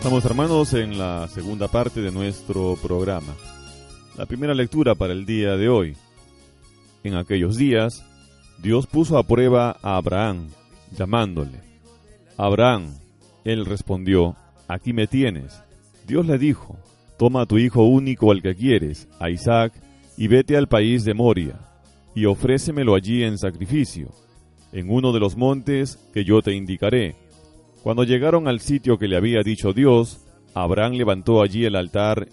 Estamos 0.00 0.24
hermanos 0.24 0.72
en 0.72 0.96
la 0.96 1.28
segunda 1.28 1.68
parte 1.68 2.00
de 2.00 2.10
nuestro 2.10 2.74
programa. 2.82 3.34
La 4.16 4.24
primera 4.24 4.54
lectura 4.54 4.94
para 4.94 5.12
el 5.12 5.26
día 5.26 5.58
de 5.58 5.68
hoy. 5.68 5.94
En 7.04 7.16
aquellos 7.16 7.58
días, 7.58 8.02
Dios 8.62 8.86
puso 8.86 9.18
a 9.18 9.24
prueba 9.24 9.76
a 9.82 9.98
Abraham, 9.98 10.48
llamándole. 10.96 11.60
Abraham, 12.38 12.94
él 13.44 13.66
respondió, 13.66 14.36
aquí 14.68 14.94
me 14.94 15.06
tienes. 15.06 15.62
Dios 16.08 16.24
le 16.24 16.38
dijo, 16.38 16.78
toma 17.18 17.42
a 17.42 17.46
tu 17.46 17.58
hijo 17.58 17.82
único 17.82 18.32
al 18.32 18.40
que 18.40 18.54
quieres, 18.54 19.06
a 19.18 19.28
Isaac, 19.28 19.74
y 20.16 20.28
vete 20.28 20.56
al 20.56 20.66
país 20.66 21.04
de 21.04 21.12
Moria, 21.12 21.60
y 22.14 22.24
ofrécemelo 22.24 22.94
allí 22.94 23.22
en 23.22 23.36
sacrificio, 23.36 24.14
en 24.72 24.88
uno 24.90 25.12
de 25.12 25.20
los 25.20 25.36
montes 25.36 25.98
que 26.14 26.24
yo 26.24 26.40
te 26.40 26.54
indicaré. 26.54 27.16
Cuando 27.82 28.04
llegaron 28.04 28.46
al 28.46 28.60
sitio 28.60 28.98
que 28.98 29.08
le 29.08 29.16
había 29.16 29.42
dicho 29.42 29.72
Dios, 29.72 30.26
Abraham 30.54 30.92
levantó 30.92 31.42
allí 31.42 31.64
el 31.64 31.76
altar 31.76 32.28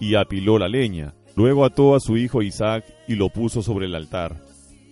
y 0.00 0.14
apiló 0.14 0.58
la 0.58 0.68
leña. 0.68 1.14
Luego 1.34 1.66
ató 1.66 1.94
a 1.94 2.00
su 2.00 2.16
hijo 2.16 2.42
Isaac 2.42 2.84
y 3.06 3.14
lo 3.14 3.28
puso 3.28 3.62
sobre 3.62 3.86
el 3.86 3.94
altar. 3.94 4.42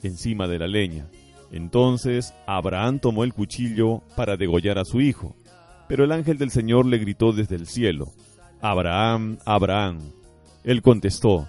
encima 0.03 0.47
de 0.47 0.59
la 0.59 0.67
leña. 0.67 1.09
Entonces 1.51 2.35
Abraham 2.47 2.99
tomó 2.99 3.25
el 3.25 3.33
cuchillo 3.33 4.03
para 4.17 4.37
degollar 4.37 4.79
a 4.79 4.85
su 4.85 5.01
hijo. 5.01 5.35
Pero 5.89 6.05
el 6.05 6.13
ángel 6.13 6.37
del 6.37 6.51
Señor 6.51 6.85
le 6.85 6.99
gritó 6.99 7.33
desde 7.33 7.57
el 7.57 7.67
cielo, 7.67 8.13
Abraham, 8.61 9.39
Abraham. 9.47 10.01
Él 10.65 10.83
contestó, 10.83 11.49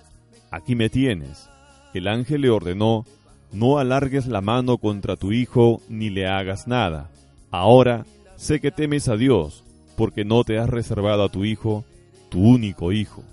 Aquí 0.51 0.75
me 0.75 0.89
tienes. 0.89 1.49
El 1.93 2.07
ángel 2.07 2.41
le 2.41 2.49
ordenó, 2.49 3.03
No 3.51 3.77
alargues 3.77 4.27
la 4.27 4.39
mano 4.39 4.77
contra 4.77 5.17
tu 5.17 5.33
hijo 5.33 5.81
ni 5.89 6.09
le 6.09 6.27
hagas 6.27 6.67
nada. 6.67 7.09
Ahora 7.51 8.05
sé 8.35 8.59
que 8.59 8.71
temes 8.71 9.07
a 9.07 9.15
Dios, 9.15 9.63
porque 9.95 10.25
no 10.25 10.43
te 10.43 10.57
has 10.57 10.69
reservado 10.69 11.23
a 11.23 11.29
tu 11.29 11.45
hijo, 11.45 11.85
tu 12.29 12.39
único 12.39 12.91
hijo. 12.91 13.23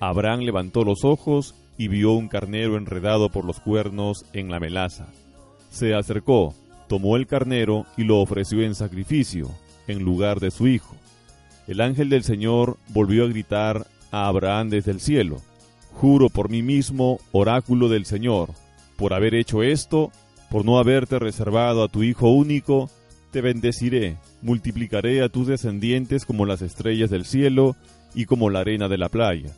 Abraham 0.00 0.40
levantó 0.40 0.84
los 0.84 1.04
ojos 1.04 1.54
y 1.78 1.88
vio 1.88 2.12
un 2.12 2.28
carnero 2.28 2.76
enredado 2.76 3.30
por 3.30 3.44
los 3.44 3.60
cuernos 3.60 4.26
en 4.32 4.50
la 4.50 4.60
melaza. 4.60 5.06
Se 5.70 5.94
acercó, 5.94 6.54
tomó 6.88 7.16
el 7.16 7.26
carnero 7.26 7.86
y 7.96 8.04
lo 8.04 8.20
ofreció 8.20 8.62
en 8.62 8.74
sacrificio, 8.74 9.50
en 9.86 10.02
lugar 10.02 10.40
de 10.40 10.50
su 10.50 10.66
hijo. 10.66 10.96
El 11.66 11.80
ángel 11.80 12.08
del 12.08 12.24
Señor 12.24 12.76
volvió 12.88 13.24
a 13.24 13.28
gritar 13.28 13.86
a 14.10 14.26
Abraham 14.26 14.68
desde 14.68 14.90
el 14.90 15.00
cielo, 15.00 15.40
Juro 15.92 16.30
por 16.30 16.48
mí 16.48 16.62
mismo, 16.62 17.20
oráculo 17.32 17.88
del 17.88 18.06
Señor, 18.06 18.50
por 18.96 19.14
haber 19.14 19.34
hecho 19.34 19.62
esto, 19.62 20.10
por 20.50 20.64
no 20.64 20.78
haberte 20.78 21.18
reservado 21.18 21.84
a 21.84 21.88
tu 21.88 22.02
hijo 22.02 22.30
único, 22.30 22.90
te 23.30 23.40
bendeciré, 23.40 24.16
multiplicaré 24.42 25.22
a 25.22 25.28
tus 25.28 25.46
descendientes 25.46 26.26
como 26.26 26.44
las 26.44 26.60
estrellas 26.62 27.10
del 27.10 27.24
cielo 27.24 27.76
y 28.14 28.26
como 28.26 28.50
la 28.50 28.60
arena 28.60 28.88
de 28.88 28.98
la 28.98 29.08
playa. 29.08 29.50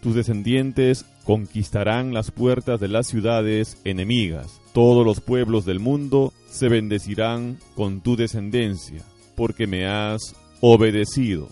Tus 0.00 0.14
descendientes 0.14 1.04
conquistarán 1.24 2.14
las 2.14 2.30
puertas 2.30 2.78
de 2.80 2.88
las 2.88 3.08
ciudades 3.08 3.78
enemigas. 3.84 4.60
Todos 4.72 5.04
los 5.04 5.20
pueblos 5.20 5.64
del 5.64 5.80
mundo 5.80 6.32
se 6.48 6.68
bendecirán 6.68 7.58
con 7.74 8.00
tu 8.00 8.16
descendencia, 8.16 9.02
porque 9.34 9.66
me 9.66 9.86
has 9.86 10.36
obedecido. 10.60 11.48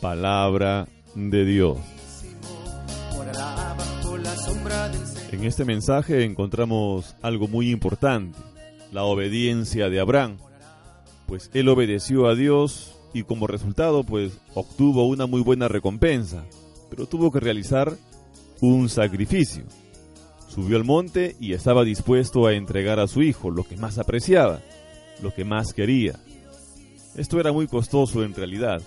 Palabra 0.00 0.88
de 1.14 1.44
Dios. 1.44 1.78
En 5.32 5.44
este 5.44 5.64
mensaje 5.66 6.24
encontramos 6.24 7.14
algo 7.20 7.46
muy 7.46 7.70
importante, 7.70 8.38
la 8.90 9.04
obediencia 9.04 9.90
de 9.90 10.00
Abraham, 10.00 10.38
pues 11.26 11.50
él 11.54 11.68
obedeció 11.68 12.26
a 12.26 12.34
Dios 12.34 12.96
y 13.12 13.24
como 13.24 13.46
resultado 13.46 14.04
pues 14.04 14.38
obtuvo 14.54 15.06
una 15.06 15.26
muy 15.26 15.40
buena 15.40 15.68
recompensa, 15.68 16.44
pero 16.90 17.06
tuvo 17.06 17.30
que 17.30 17.40
realizar 17.40 17.96
un 18.60 18.88
sacrificio. 18.88 19.64
Subió 20.48 20.76
al 20.76 20.84
monte 20.84 21.36
y 21.40 21.52
estaba 21.52 21.84
dispuesto 21.84 22.46
a 22.46 22.54
entregar 22.54 23.00
a 23.00 23.08
su 23.08 23.22
hijo 23.22 23.50
lo 23.50 23.64
que 23.64 23.76
más 23.76 23.98
apreciaba, 23.98 24.60
lo 25.22 25.34
que 25.34 25.44
más 25.44 25.72
quería. 25.72 26.18
Esto 27.16 27.40
era 27.40 27.52
muy 27.52 27.66
costoso 27.66 28.22
en 28.22 28.34
realidad, 28.34 28.82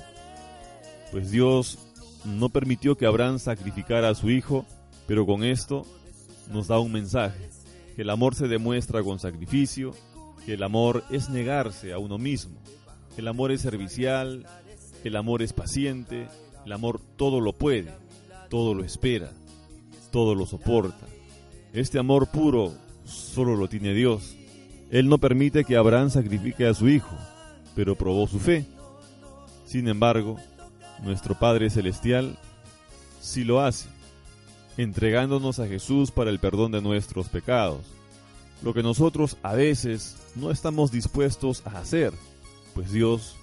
pues 1.11 1.31
Dios 1.31 1.79
no 2.25 2.49
permitió 2.49 2.95
que 2.95 3.05
Abraham 3.05 3.39
sacrificara 3.39 4.09
a 4.09 4.15
su 4.15 4.29
hijo, 4.29 4.65
pero 5.07 5.25
con 5.25 5.43
esto 5.43 5.85
nos 6.51 6.67
da 6.67 6.79
un 6.79 6.91
mensaje, 6.91 7.49
que 7.95 8.03
el 8.03 8.09
amor 8.09 8.35
se 8.35 8.47
demuestra 8.47 9.03
con 9.03 9.19
sacrificio, 9.19 9.93
que 10.45 10.53
el 10.53 10.63
amor 10.63 11.03
es 11.09 11.29
negarse 11.29 11.93
a 11.93 11.99
uno 11.99 12.17
mismo, 12.17 12.59
el 13.17 13.27
amor 13.27 13.51
es 13.51 13.61
servicial, 13.61 14.45
el 15.03 15.15
amor 15.15 15.41
es 15.41 15.53
paciente, 15.53 16.27
el 16.65 16.71
amor 16.71 17.01
todo 17.17 17.41
lo 17.41 17.53
puede, 17.53 17.91
todo 18.49 18.73
lo 18.73 18.83
espera, 18.83 19.31
todo 20.11 20.35
lo 20.35 20.45
soporta. 20.45 21.07
Este 21.73 21.99
amor 21.99 22.27
puro 22.27 22.73
solo 23.05 23.55
lo 23.55 23.67
tiene 23.67 23.93
Dios. 23.93 24.35
Él 24.91 25.07
no 25.07 25.19
permite 25.19 25.63
que 25.63 25.77
Abraham 25.77 26.09
sacrifique 26.09 26.65
a 26.65 26.73
su 26.73 26.89
hijo, 26.89 27.15
pero 27.75 27.95
probó 27.95 28.27
su 28.27 28.39
fe. 28.39 28.65
Sin 29.65 29.87
embargo, 29.87 30.37
nuestro 31.03 31.37
Padre 31.37 31.69
Celestial 31.69 32.37
sí 33.21 33.43
lo 33.43 33.61
hace, 33.61 33.87
entregándonos 34.77 35.59
a 35.59 35.67
Jesús 35.67 36.11
para 36.11 36.29
el 36.29 36.39
perdón 36.39 36.71
de 36.71 36.81
nuestros 36.81 37.29
pecados, 37.29 37.81
lo 38.61 38.73
que 38.73 38.83
nosotros 38.83 39.37
a 39.43 39.53
veces 39.53 40.17
no 40.35 40.51
estamos 40.51 40.91
dispuestos 40.91 41.65
a 41.65 41.79
hacer, 41.79 42.13
pues 42.73 42.91
Dios 42.91 43.35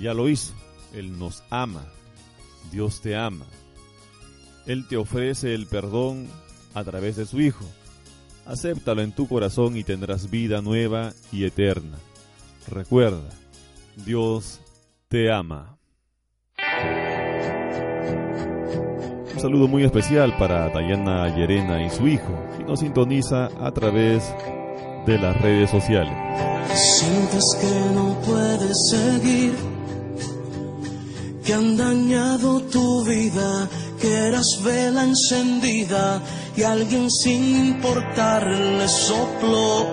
ya 0.00 0.14
lo 0.14 0.28
hizo, 0.28 0.54
Él 0.94 1.18
nos 1.18 1.42
ama, 1.50 1.84
Dios 2.70 3.00
te 3.00 3.16
ama, 3.16 3.46
Él 4.66 4.86
te 4.88 4.96
ofrece 4.96 5.54
el 5.54 5.66
perdón 5.66 6.28
a 6.74 6.84
través 6.84 7.16
de 7.16 7.26
su 7.26 7.40
Hijo. 7.40 7.64
Acéptalo 8.44 9.02
en 9.02 9.12
tu 9.12 9.26
corazón 9.26 9.76
y 9.76 9.82
tendrás 9.82 10.30
vida 10.30 10.62
nueva 10.62 11.12
y 11.32 11.44
eterna. 11.44 11.98
Recuerda, 12.68 13.28
Dios 14.04 14.60
te 15.08 15.32
ama. 15.32 15.75
Saludo 19.46 19.68
muy 19.68 19.84
especial 19.84 20.36
para 20.38 20.68
Dayana 20.70 21.28
Llerena 21.28 21.80
y 21.80 21.88
su 21.88 22.08
hijo, 22.08 22.34
que 22.58 22.64
nos 22.64 22.80
sintoniza 22.80 23.48
a 23.60 23.70
través 23.70 24.34
de 25.06 25.18
las 25.20 25.40
redes 25.40 25.70
sociales. 25.70 26.12
Sientes 26.74 27.44
que 27.60 27.94
no 27.94 28.16
puedes 28.26 28.76
seguir, 28.90 29.54
que 31.44 31.54
han 31.54 31.76
dañado 31.76 32.60
tu 32.62 33.04
vida, 33.04 33.68
que 34.00 34.12
eras 34.12 34.48
vela 34.64 35.04
encendida 35.04 36.20
y 36.56 36.64
alguien 36.64 37.08
sin 37.08 37.68
importarle 37.68 38.88
sopló. 38.88 39.86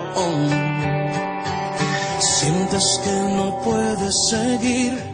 Sientes 2.18 3.00
que 3.04 3.36
no 3.36 3.60
puedes 3.62 4.16
seguir 4.30 5.13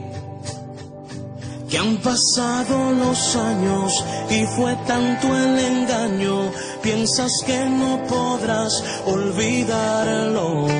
que 1.70 1.78
han 1.78 1.96
pasado 1.98 2.92
los 2.92 3.37
años 3.37 4.04
y 4.28 4.44
fue 4.56 4.74
tanto 4.87 5.28
el 5.28 5.59
engaño, 5.59 6.50
piensas 6.83 7.30
que 7.46 7.64
no 7.66 8.02
podrás 8.09 8.83
olvidarlo. 9.06 10.79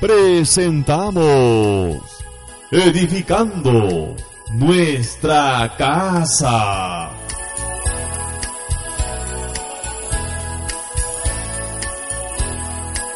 Presentamos 0.00 1.96
Edificando 2.70 4.14
nuestra 4.52 5.74
casa. 5.76 7.10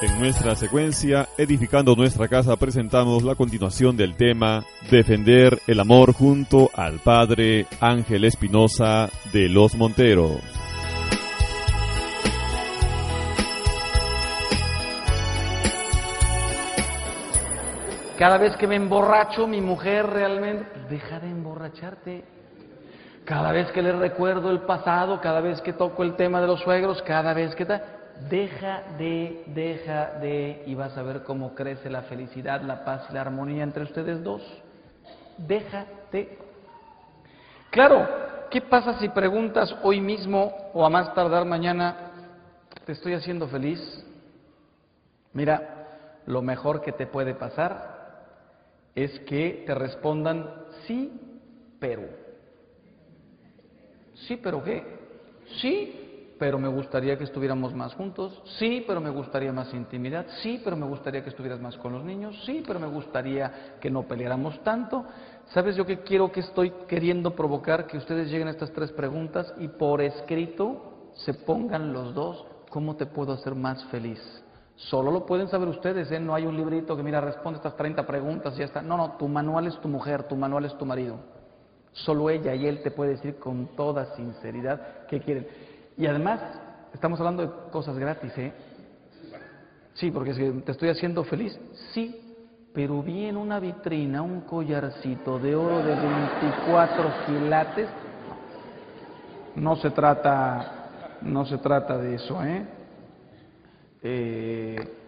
En 0.00 0.18
nuestra 0.18 0.56
secuencia, 0.56 1.28
Edificando 1.38 1.94
nuestra 1.94 2.26
casa, 2.26 2.56
presentamos 2.56 3.22
la 3.22 3.36
continuación 3.36 3.96
del 3.96 4.16
tema 4.16 4.64
Defender 4.90 5.60
el 5.68 5.78
amor 5.78 6.12
junto 6.12 6.68
al 6.74 6.98
Padre 6.98 7.66
Ángel 7.80 8.24
Espinosa 8.24 9.08
de 9.32 9.48
los 9.48 9.76
Monteros. 9.76 10.40
Cada 18.22 18.38
vez 18.38 18.56
que 18.56 18.68
me 18.68 18.76
emborracho, 18.76 19.48
mi 19.48 19.60
mujer 19.60 20.06
realmente, 20.06 20.64
deja 20.88 21.18
de 21.18 21.28
emborracharte. 21.28 22.22
Cada 23.24 23.50
vez 23.50 23.72
que 23.72 23.82
le 23.82 23.90
recuerdo 23.90 24.52
el 24.52 24.60
pasado, 24.60 25.20
cada 25.20 25.40
vez 25.40 25.60
que 25.60 25.72
toco 25.72 26.04
el 26.04 26.14
tema 26.14 26.40
de 26.40 26.46
los 26.46 26.60
suegros, 26.60 27.02
cada 27.02 27.34
vez 27.34 27.52
que 27.56 27.64
tal, 27.64 27.82
deja 28.30 28.84
de, 28.96 29.42
deja 29.48 30.20
de, 30.20 30.62
y 30.66 30.74
vas 30.76 30.96
a 30.96 31.02
ver 31.02 31.24
cómo 31.24 31.56
crece 31.56 31.90
la 31.90 32.02
felicidad, 32.02 32.60
la 32.60 32.84
paz 32.84 33.08
y 33.10 33.14
la 33.14 33.22
armonía 33.22 33.64
entre 33.64 33.82
ustedes 33.82 34.22
dos. 34.22 34.40
Deja 35.36 35.86
de. 36.12 36.38
Claro, 37.70 38.08
¿qué 38.52 38.60
pasa 38.60 39.00
si 39.00 39.08
preguntas 39.08 39.74
hoy 39.82 40.00
mismo 40.00 40.70
o 40.74 40.86
a 40.86 40.90
más 40.90 41.12
tardar 41.12 41.44
mañana, 41.44 41.96
¿te 42.86 42.92
estoy 42.92 43.14
haciendo 43.14 43.48
feliz? 43.48 43.80
Mira, 45.32 45.88
lo 46.26 46.40
mejor 46.40 46.82
que 46.82 46.92
te 46.92 47.08
puede 47.08 47.34
pasar 47.34 47.91
es 48.94 49.18
que 49.20 49.64
te 49.66 49.74
respondan 49.74 50.48
sí, 50.86 51.10
pero. 51.78 52.02
Sí, 54.14 54.36
pero 54.36 54.62
qué? 54.62 54.84
Sí, 55.60 56.34
pero 56.38 56.58
me 56.58 56.68
gustaría 56.68 57.16
que 57.16 57.24
estuviéramos 57.24 57.74
más 57.74 57.94
juntos. 57.94 58.42
Sí, 58.58 58.84
pero 58.86 59.00
me 59.00 59.10
gustaría 59.10 59.52
más 59.52 59.72
intimidad. 59.72 60.26
Sí, 60.42 60.60
pero 60.64 60.76
me 60.76 60.86
gustaría 60.86 61.22
que 61.22 61.30
estuvieras 61.30 61.60
más 61.60 61.76
con 61.76 61.92
los 61.92 62.04
niños. 62.04 62.36
Sí, 62.44 62.62
pero 62.66 62.80
me 62.80 62.88
gustaría 62.88 63.76
que 63.80 63.90
no 63.90 64.02
peleáramos 64.02 64.62
tanto. 64.62 65.04
¿Sabes 65.54 65.76
yo 65.76 65.86
qué 65.86 66.00
quiero 66.00 66.32
que 66.32 66.40
estoy 66.40 66.72
queriendo 66.88 67.34
provocar? 67.34 67.86
Que 67.86 67.96
ustedes 67.96 68.30
lleguen 68.30 68.48
a 68.48 68.52
estas 68.52 68.72
tres 68.72 68.90
preguntas 68.92 69.54
y 69.58 69.68
por 69.68 70.00
escrito 70.00 71.10
se 71.14 71.34
pongan 71.34 71.92
los 71.92 72.14
dos. 72.14 72.44
¿Cómo 72.70 72.96
te 72.96 73.06
puedo 73.06 73.32
hacer 73.32 73.54
más 73.54 73.84
feliz? 73.86 74.41
Solo 74.88 75.10
lo 75.12 75.24
pueden 75.24 75.48
saber 75.48 75.68
ustedes, 75.68 76.10
¿eh? 76.10 76.18
No 76.18 76.34
hay 76.34 76.44
un 76.44 76.56
librito 76.56 76.96
que, 76.96 77.02
mira, 77.02 77.20
responde 77.20 77.58
estas 77.58 77.76
30 77.76 78.04
preguntas 78.04 78.54
y 78.54 78.58
ya 78.58 78.64
está. 78.64 78.82
No, 78.82 78.96
no, 78.96 79.12
tu 79.12 79.28
manual 79.28 79.66
es 79.66 79.80
tu 79.80 79.88
mujer, 79.88 80.24
tu 80.24 80.34
manual 80.34 80.64
es 80.64 80.76
tu 80.76 80.84
marido. 80.84 81.18
Solo 81.92 82.30
ella 82.30 82.54
y 82.54 82.66
él 82.66 82.82
te 82.82 82.90
puede 82.90 83.12
decir 83.12 83.36
con 83.36 83.76
toda 83.76 84.16
sinceridad 84.16 85.06
qué 85.06 85.20
quieren. 85.20 85.46
Y 85.96 86.06
además, 86.06 86.40
estamos 86.92 87.20
hablando 87.20 87.42
de 87.42 87.70
cosas 87.70 87.96
gratis, 87.96 88.36
¿eh? 88.38 88.52
Sí, 89.94 90.10
porque 90.10 90.34
si 90.34 90.50
te 90.62 90.72
estoy 90.72 90.88
haciendo 90.88 91.22
feliz, 91.22 91.56
sí, 91.92 92.34
pero 92.74 93.02
vi 93.02 93.26
en 93.26 93.36
una 93.36 93.60
vitrina 93.60 94.22
un 94.22 94.40
collarcito 94.40 95.38
de 95.38 95.54
oro 95.54 95.78
de 95.78 95.94
24 95.94 97.12
quilates. 97.26 97.88
No 99.54 99.76
se 99.76 99.90
trata, 99.90 101.18
no 101.20 101.44
se 101.44 101.58
trata 101.58 101.98
de 101.98 102.14
eso, 102.14 102.42
¿eh? 102.42 102.81
Eh 104.02 104.98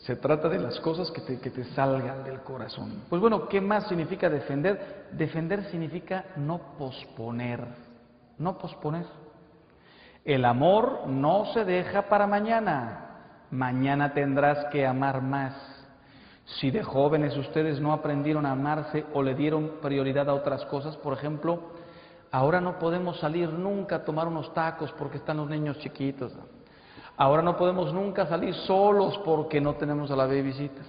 se 0.00 0.16
trata 0.16 0.48
de 0.48 0.58
las 0.58 0.80
cosas 0.80 1.10
que 1.10 1.20
te, 1.20 1.40
que 1.40 1.50
te 1.50 1.64
salgan 1.74 2.24
del 2.24 2.40
corazón. 2.40 3.04
Pues 3.10 3.20
bueno, 3.20 3.48
¿qué 3.48 3.60
más 3.60 3.86
significa 3.86 4.30
defender? 4.30 5.08
Defender 5.12 5.64
significa 5.70 6.24
no 6.36 6.58
posponer, 6.78 7.60
no 8.38 8.56
posponer. 8.56 9.04
El 10.24 10.46
amor 10.46 11.06
no 11.06 11.52
se 11.52 11.64
deja 11.64 12.02
para 12.02 12.26
mañana. 12.26 13.06
Mañana 13.50 14.14
tendrás 14.14 14.66
que 14.66 14.86
amar 14.86 15.20
más. 15.20 15.54
Si 16.44 16.70
de 16.70 16.82
jóvenes 16.82 17.36
ustedes 17.36 17.78
no 17.78 17.92
aprendieron 17.92 18.46
a 18.46 18.52
amarse 18.52 19.04
o 19.12 19.22
le 19.22 19.34
dieron 19.34 19.80
prioridad 19.82 20.30
a 20.30 20.34
otras 20.34 20.64
cosas, 20.66 20.96
por 20.96 21.12
ejemplo, 21.12 21.60
ahora 22.30 22.60
no 22.60 22.78
podemos 22.78 23.20
salir 23.20 23.50
nunca 23.50 23.96
a 23.96 24.04
tomar 24.04 24.28
unos 24.28 24.52
tacos 24.54 24.92
porque 24.92 25.18
están 25.18 25.36
los 25.36 25.48
niños 25.48 25.78
chiquitos. 25.80 26.32
Ahora 27.20 27.42
no 27.42 27.54
podemos 27.54 27.92
nunca 27.92 28.24
salir 28.24 28.54
solos 28.54 29.20
porque 29.26 29.60
no 29.60 29.74
tenemos 29.74 30.10
a 30.10 30.16
la 30.16 30.24
babysitter. 30.24 30.86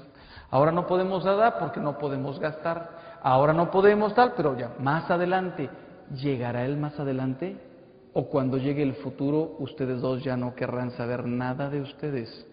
Ahora 0.50 0.72
no 0.72 0.88
podemos 0.88 1.26
dar 1.26 1.60
porque 1.60 1.82
no 1.82 1.98
podemos 1.98 2.40
gastar. 2.40 3.20
Ahora 3.22 3.52
no 3.52 3.70
podemos 3.70 4.16
tal, 4.16 4.32
pero 4.38 4.58
ya, 4.58 4.72
más 4.80 5.12
adelante, 5.12 5.70
¿llegará 6.16 6.64
él 6.64 6.78
más 6.78 6.98
adelante? 6.98 7.58
¿O 8.14 8.28
cuando 8.30 8.56
llegue 8.56 8.82
el 8.82 8.94
futuro, 8.94 9.58
ustedes 9.60 10.00
dos 10.00 10.24
ya 10.24 10.38
no 10.38 10.56
querrán 10.56 10.92
saber 10.92 11.26
nada 11.26 11.70
de 11.70 11.82
ustedes? 11.82 12.48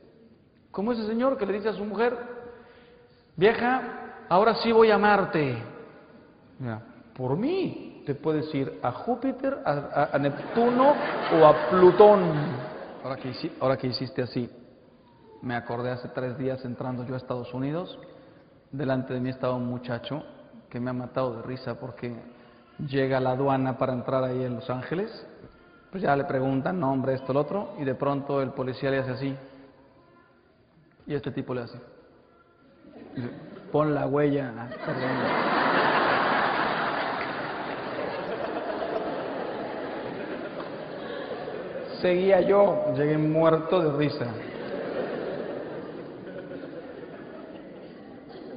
Como 0.73 0.91
ese 0.91 1.07
señor 1.07 1.39
que 1.39 1.47
le 1.47 1.53
dice 1.53 1.69
a 1.69 1.75
su 1.75 1.85
mujer, 1.85 2.19
vieja, 3.37 4.25
ahora 4.29 4.57
sí 4.57 4.73
voy 4.73 4.91
a 4.91 4.97
amarte. 4.97 5.57
por 7.17 7.37
mí, 7.37 8.03
te 8.05 8.17
puedes 8.17 8.53
ir 8.53 8.81
a 8.83 8.91
Júpiter, 8.91 9.57
a 9.65 10.19
Neptuno 10.19 10.95
o 11.41 11.47
a 11.47 11.71
Plutón. 11.71 12.68
Ahora 13.03 13.17
que, 13.17 13.33
ahora 13.61 13.77
que 13.77 13.87
hiciste 13.87 14.23
así, 14.23 14.51
me 15.43 15.55
acordé 15.55 15.91
hace 15.91 16.09
tres 16.09 16.37
días 16.37 16.65
entrando 16.65 17.05
yo 17.05 17.15
a 17.15 17.19
Estados 17.19 17.55
Unidos, 17.55 17.99
delante 18.73 19.15
de 19.15 19.21
mí 19.21 19.31
estaba 19.31 19.55
un 19.55 19.67
muchacho 19.67 20.25
que 20.69 20.81
me 20.81 20.91
ha 20.91 20.93
matado 20.93 21.37
de 21.37 21.43
risa 21.43 21.79
porque 21.79 22.15
llega 22.87 23.19
a 23.19 23.21
la 23.21 23.31
aduana 23.31 23.79
para 23.79 23.93
entrar 23.93 24.25
ahí 24.25 24.43
en 24.43 24.57
Los 24.57 24.69
Ángeles, 24.69 25.11
pues 25.91 26.03
ya 26.03 26.15
le 26.17 26.25
preguntan 26.25 26.81
nombre, 26.81 27.15
esto, 27.15 27.33
lo 27.33 27.41
otro, 27.41 27.75
y 27.79 27.85
de 27.85 27.95
pronto 27.95 28.43
el 28.43 28.51
policía 28.51 28.91
le 28.91 28.99
hace 28.99 29.11
así, 29.13 29.37
y 31.07 31.15
este 31.15 31.31
tipo 31.31 31.55
le 31.55 31.63
hace, 31.63 31.79
pon 33.73 33.95
la 33.95 34.07
huella, 34.07 34.53
seguía 42.01 42.41
yo, 42.41 42.93
llegué 42.97 43.19
muerto 43.19 43.81
de 43.81 43.99
risa. 43.99 44.27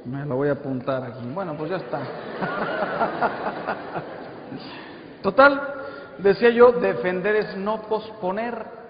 Me 0.04 0.26
lo 0.26 0.36
voy 0.36 0.48
a 0.48 0.52
apuntar 0.52 1.02
aquí. 1.04 1.24
Bueno, 1.32 1.54
pues 1.56 1.70
ya 1.70 1.76
está. 1.76 2.00
Total, 5.22 5.74
decía 6.18 6.50
yo, 6.50 6.72
defender 6.72 7.36
es 7.36 7.56
no 7.56 7.82
posponer. 7.82 8.82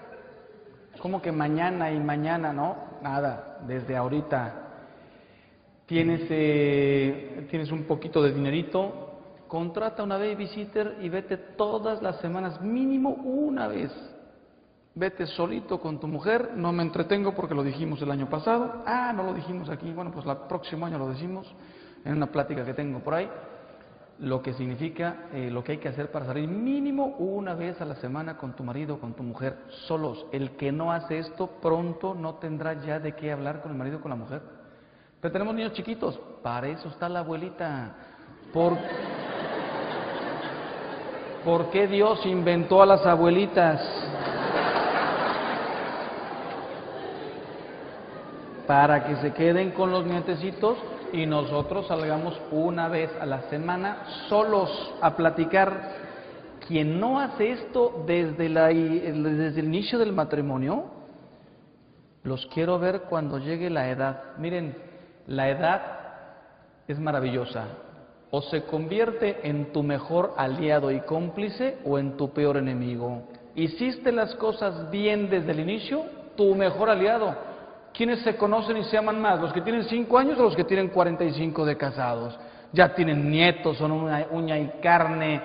Como 0.99 1.21
que 1.21 1.31
mañana 1.31 1.91
y 1.91 1.99
mañana, 1.99 2.51
¿no? 2.53 2.75
Nada, 3.01 3.59
desde 3.67 3.95
ahorita. 3.95 4.53
Tienes, 5.85 6.21
eh, 6.29 7.45
tienes 7.51 7.71
un 7.71 7.83
poquito 7.83 8.23
de 8.23 8.31
dinerito, 8.31 9.19
contrata 9.47 10.01
una 10.01 10.17
babysitter 10.17 10.97
y 11.01 11.09
vete 11.09 11.37
todas 11.37 12.01
las 12.01 12.19
semanas, 12.21 12.61
mínimo 12.61 13.09
una 13.09 13.67
vez 13.67 13.91
Vete 14.95 15.25
solito 15.25 15.79
con 15.79 15.99
tu 15.99 16.07
mujer, 16.07 16.51
no 16.55 16.71
me 16.71 16.83
entretengo 16.83 17.33
porque 17.33 17.55
lo 17.55 17.63
dijimos 17.63 17.99
el 18.03 18.11
año 18.11 18.29
pasado. 18.29 18.83
Ah, 18.85 19.11
no 19.15 19.23
lo 19.23 19.33
dijimos 19.33 19.67
aquí. 19.69 19.91
Bueno, 19.91 20.11
pues 20.11 20.25
el 20.25 20.37
próximo 20.47 20.85
año 20.85 20.99
lo 20.99 21.09
decimos 21.09 21.51
en 22.05 22.13
una 22.13 22.27
plática 22.27 22.63
que 22.63 22.75
tengo 22.75 22.99
por 22.99 23.15
ahí. 23.15 23.27
Lo 24.19 24.43
que 24.43 24.53
significa 24.53 25.25
eh, 25.33 25.49
lo 25.49 25.63
que 25.63 25.71
hay 25.71 25.77
que 25.79 25.89
hacer 25.89 26.11
para 26.11 26.27
salir 26.27 26.47
mínimo 26.47 27.15
una 27.17 27.55
vez 27.55 27.81
a 27.81 27.85
la 27.85 27.95
semana 27.95 28.37
con 28.37 28.55
tu 28.55 28.63
marido, 28.63 28.99
con 28.99 29.13
tu 29.15 29.23
mujer, 29.23 29.57
solos. 29.87 30.27
El 30.31 30.51
que 30.51 30.71
no 30.71 30.91
hace 30.91 31.17
esto 31.17 31.47
pronto 31.59 32.13
no 32.13 32.35
tendrá 32.35 32.79
ya 32.85 32.99
de 32.99 33.15
qué 33.15 33.31
hablar 33.31 33.63
con 33.63 33.71
el 33.71 33.77
marido 33.77 33.97
o 33.97 34.01
con 34.01 34.11
la 34.11 34.15
mujer. 34.15 34.43
Pero 35.19 35.31
tenemos 35.31 35.55
niños 35.55 35.73
chiquitos, 35.73 36.19
para 36.43 36.67
eso 36.67 36.89
está 36.89 37.09
la 37.09 37.19
abuelita. 37.19 37.95
¿Por, 38.53 38.77
¿Por 41.43 41.71
qué 41.71 41.87
Dios 41.87 42.23
inventó 42.27 42.83
a 42.83 42.85
las 42.85 43.03
abuelitas? 43.07 43.81
Para 48.67 49.05
que 49.05 49.15
se 49.17 49.33
queden 49.33 49.71
con 49.71 49.91
los 49.91 50.05
nietecitos 50.05 50.77
y 51.11 51.25
nosotros 51.25 51.87
salgamos 51.87 52.39
una 52.51 52.87
vez 52.87 53.11
a 53.19 53.25
la 53.25 53.43
semana 53.49 54.03
solos 54.27 54.93
a 55.01 55.15
platicar. 55.15 56.03
Quien 56.67 56.99
no 56.99 57.19
hace 57.19 57.51
esto 57.51 58.03
desde, 58.07 58.49
la, 58.49 58.67
desde 58.67 59.59
el 59.59 59.65
inicio 59.65 59.99
del 59.99 60.13
matrimonio, 60.13 60.85
los 62.23 62.45
quiero 62.47 62.79
ver 62.79 63.01
cuando 63.01 63.37
llegue 63.37 63.69
la 63.69 63.89
edad. 63.89 64.37
Miren, 64.37 64.75
la 65.27 65.49
edad 65.49 65.81
es 66.87 66.97
maravillosa. 66.99 67.65
O 68.31 68.41
se 68.41 68.63
convierte 68.63 69.47
en 69.47 69.71
tu 69.71 69.83
mejor 69.83 70.33
aliado 70.37 70.89
y 70.89 71.01
cómplice 71.01 71.77
o 71.85 71.99
en 71.99 72.17
tu 72.17 72.31
peor 72.31 72.57
enemigo. 72.57 73.23
Hiciste 73.55 74.11
las 74.11 74.33
cosas 74.35 74.89
bien 74.89 75.29
desde 75.29 75.51
el 75.51 75.59
inicio, 75.59 76.05
tu 76.35 76.55
mejor 76.55 76.89
aliado. 76.89 77.52
¿Quiénes 77.93 78.21
se 78.21 78.35
conocen 78.35 78.77
y 78.77 78.83
se 78.85 78.97
aman 78.97 79.21
más? 79.21 79.39
¿Los 79.39 79.53
que 79.53 79.61
tienen 79.61 79.83
cinco 79.83 80.17
años 80.17 80.39
o 80.39 80.43
los 80.43 80.55
que 80.55 80.63
tienen 80.63 80.89
45 80.89 81.63
de 81.65 81.77
casados? 81.77 82.37
Ya 82.71 82.95
tienen 82.95 83.29
nietos, 83.29 83.77
son 83.77 83.91
una 83.91 84.25
uña 84.31 84.57
y 84.57 84.67
carne, 84.81 85.41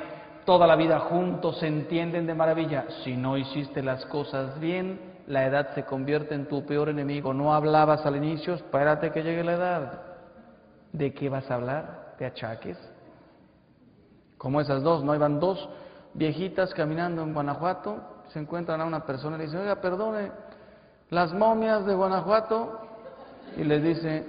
toda 0.47 0.67
la 0.67 0.75
vida 0.75 0.99
juntos, 1.01 1.59
se 1.59 1.67
entienden 1.67 2.27
de 2.27 2.35
maravilla. 2.35 2.87
Si 3.05 3.15
no 3.15 3.37
hiciste 3.37 3.83
las 3.83 4.07
cosas 4.07 4.59
bien, 4.59 4.99
la 5.27 5.45
edad 5.45 5.75
se 5.75 5.85
convierte 5.85 6.35
en 6.35 6.49
tu 6.49 6.65
peor 6.65 6.89
enemigo. 6.89 7.35
No 7.35 7.53
hablabas 7.53 8.07
al 8.07 8.17
inicio, 8.17 8.55
espérate 8.55 9.13
que 9.13 9.23
llegue 9.23 9.45
la 9.45 9.53
edad. 9.53 10.03
¿De 10.91 11.13
qué 11.13 11.29
vas 11.29 11.51
a 11.51 11.55
hablar? 11.57 12.15
¿De 12.19 12.25
achaques? 12.25 12.79
Como 14.39 14.63
esas 14.63 14.83
dos, 14.83 15.05
¿no? 15.05 15.15
Iban 15.15 15.39
dos 15.39 15.69
viejitas 16.15 16.73
caminando 16.73 17.23
en 17.23 17.35
Guanajuato, 17.35 18.25
se 18.29 18.39
encuentran 18.39 18.81
a 18.81 18.87
una 18.87 19.05
persona 19.05 19.37
y 19.37 19.41
le 19.41 19.45
dicen, 19.45 19.61
oiga, 19.61 19.77
perdone, 19.83 20.31
las 21.11 21.33
momias 21.33 21.87
de 21.87 21.95
Guanajuato, 21.95 22.81
y 23.57 23.65
les 23.65 23.83
dice, 23.83 24.27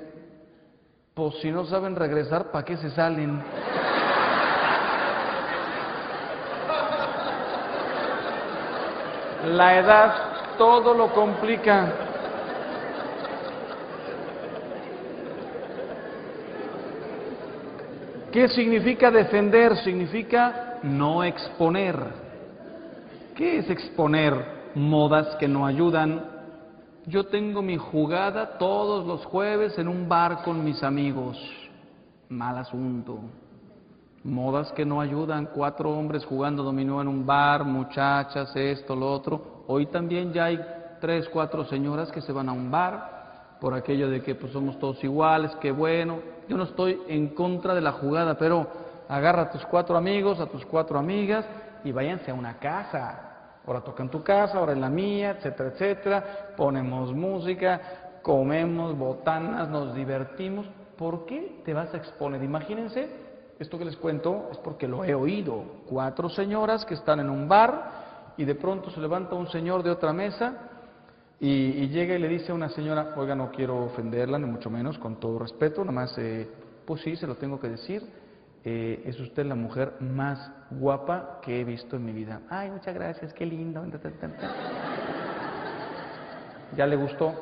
pues 1.14 1.36
si 1.42 1.52
no 1.52 1.66
saben 1.66 1.96
regresar, 1.96 2.52
¿para 2.52 2.64
qué 2.64 2.78
se 2.78 2.90
salen? 2.92 3.42
La 9.46 9.78
edad 9.78 10.14
todo 10.58 10.94
lo 10.94 11.14
complica. 11.14 11.92
¿Qué 18.32 18.48
significa 18.50 19.10
defender? 19.10 19.76
Significa 19.78 20.78
no 20.84 21.24
exponer. 21.24 21.98
¿Qué 23.36 23.60
es 23.60 23.70
exponer? 23.70 24.60
Modas 24.76 25.36
que 25.38 25.48
no 25.48 25.66
ayudan. 25.66 26.39
Yo 27.10 27.24
tengo 27.24 27.64
mi 27.64 27.76
jugada 27.76 28.60
todos 28.60 29.04
los 29.08 29.26
jueves 29.26 29.76
en 29.80 29.88
un 29.88 30.08
bar 30.08 30.44
con 30.44 30.64
mis 30.64 30.84
amigos. 30.84 31.40
Mal 32.30 32.56
asunto. 32.60 33.18
Modas 34.24 34.72
que 34.74 34.86
no 34.86 35.02
ayudan. 35.02 35.48
Cuatro 35.48 35.90
hombres 35.90 36.24
jugando 36.24 36.62
dominó 36.62 37.02
en 37.02 37.08
un 37.08 37.26
bar, 37.26 37.64
muchachas, 37.66 38.56
esto, 38.56 38.96
lo 38.96 39.12
otro. 39.12 39.64
Hoy 39.66 39.88
también 39.88 40.32
ya 40.32 40.46
hay 40.46 40.60
tres, 41.02 41.28
cuatro 41.30 41.66
señoras 41.66 42.12
que 42.12 42.22
se 42.22 42.32
van 42.32 42.48
a 42.48 42.54
un 42.54 42.70
bar 42.70 43.58
por 43.60 43.74
aquello 43.74 44.08
de 44.08 44.22
que 44.22 44.36
pues 44.36 44.54
somos 44.54 44.78
todos 44.78 45.04
iguales, 45.04 45.52
qué 45.60 45.72
bueno. 45.72 46.20
Yo 46.48 46.58
no 46.58 46.66
estoy 46.66 47.02
en 47.08 47.30
contra 47.30 47.74
de 47.74 47.82
la 47.82 47.94
jugada, 47.94 48.38
pero 48.38 48.68
agarra 49.08 49.44
a 49.44 49.52
tus 49.52 49.66
cuatro 49.66 49.98
amigos, 49.98 50.40
a 50.40 50.46
tus 50.46 50.64
cuatro 50.64 51.00
amigas 51.00 51.44
y 51.84 51.92
váyanse 51.92 52.30
a 52.30 52.36
una 52.36 52.60
casa. 52.60 53.29
Ahora 53.70 53.82
toca 53.82 54.02
en 54.02 54.10
tu 54.10 54.24
casa, 54.24 54.58
ahora 54.58 54.72
en 54.72 54.82
la 54.82 54.90
mía, 54.90 55.36
etcétera, 55.38 55.70
etcétera. 55.70 56.54
Ponemos 56.58 57.14
música, 57.14 58.20
comemos 58.24 58.98
botanas, 58.98 59.70
nos 59.70 59.94
divertimos. 59.94 60.66
¿Por 60.98 61.28
qué 61.28 61.62
te 61.64 61.76
vas 61.76 61.94
a 61.94 61.98
exponer? 61.98 62.42
Imagínense, 62.42 63.08
esto 63.60 63.78
que 63.78 63.86
les 63.86 63.96
cuento 63.96 64.50
es 64.52 64.58
porque 64.58 64.88
lo 64.88 65.04
he 65.04 65.14
oído. 65.14 65.64
Cuatro 65.88 66.30
señoras 66.30 66.84
que 66.84 66.96
están 66.96 67.20
en 67.20 67.30
un 67.30 67.48
bar 67.48 68.34
y 68.38 68.44
de 68.44 68.56
pronto 68.56 68.90
se 68.90 69.00
levanta 69.00 69.36
un 69.36 69.48
señor 69.50 69.84
de 69.84 69.92
otra 69.92 70.14
mesa 70.14 70.56
y, 71.40 71.90
llega 71.90 72.16
y 72.16 72.20
le 72.20 72.28
dice 72.28 72.52
a 72.52 72.56
una 72.56 72.70
señora, 72.70 73.14
oiga, 73.18 73.36
no 73.36 73.52
quiero 73.52 73.86
ofenderla, 73.86 74.40
ni 74.40 74.48
mucho 74.48 74.72
menos, 74.72 74.98
con 74.98 75.20
todo 75.20 75.38
respeto, 75.38 75.82
nada 75.82 75.92
más, 75.92 76.18
eh, 76.18 76.50
pues 76.86 77.02
sí, 77.02 77.16
se 77.16 77.28
lo 77.28 77.36
tengo 77.36 77.60
que 77.60 77.70
decir, 77.70 78.02
eh, 78.72 79.02
es 79.06 79.20
usted 79.20 79.48
la 79.48 79.56
mujer 79.56 79.94
más 80.00 80.52
guapa 80.70 81.40
que 81.42 81.60
he 81.60 81.64
visto 81.64 81.96
en 81.96 82.06
mi 82.06 82.12
vida. 82.12 82.42
Ay, 82.52 82.70
muchas 82.70 82.94
gracias, 82.94 83.34
qué 83.34 83.44
lindo. 83.44 83.84
Ya 86.76 86.86
le 86.86 86.96
gustó. 86.96 87.34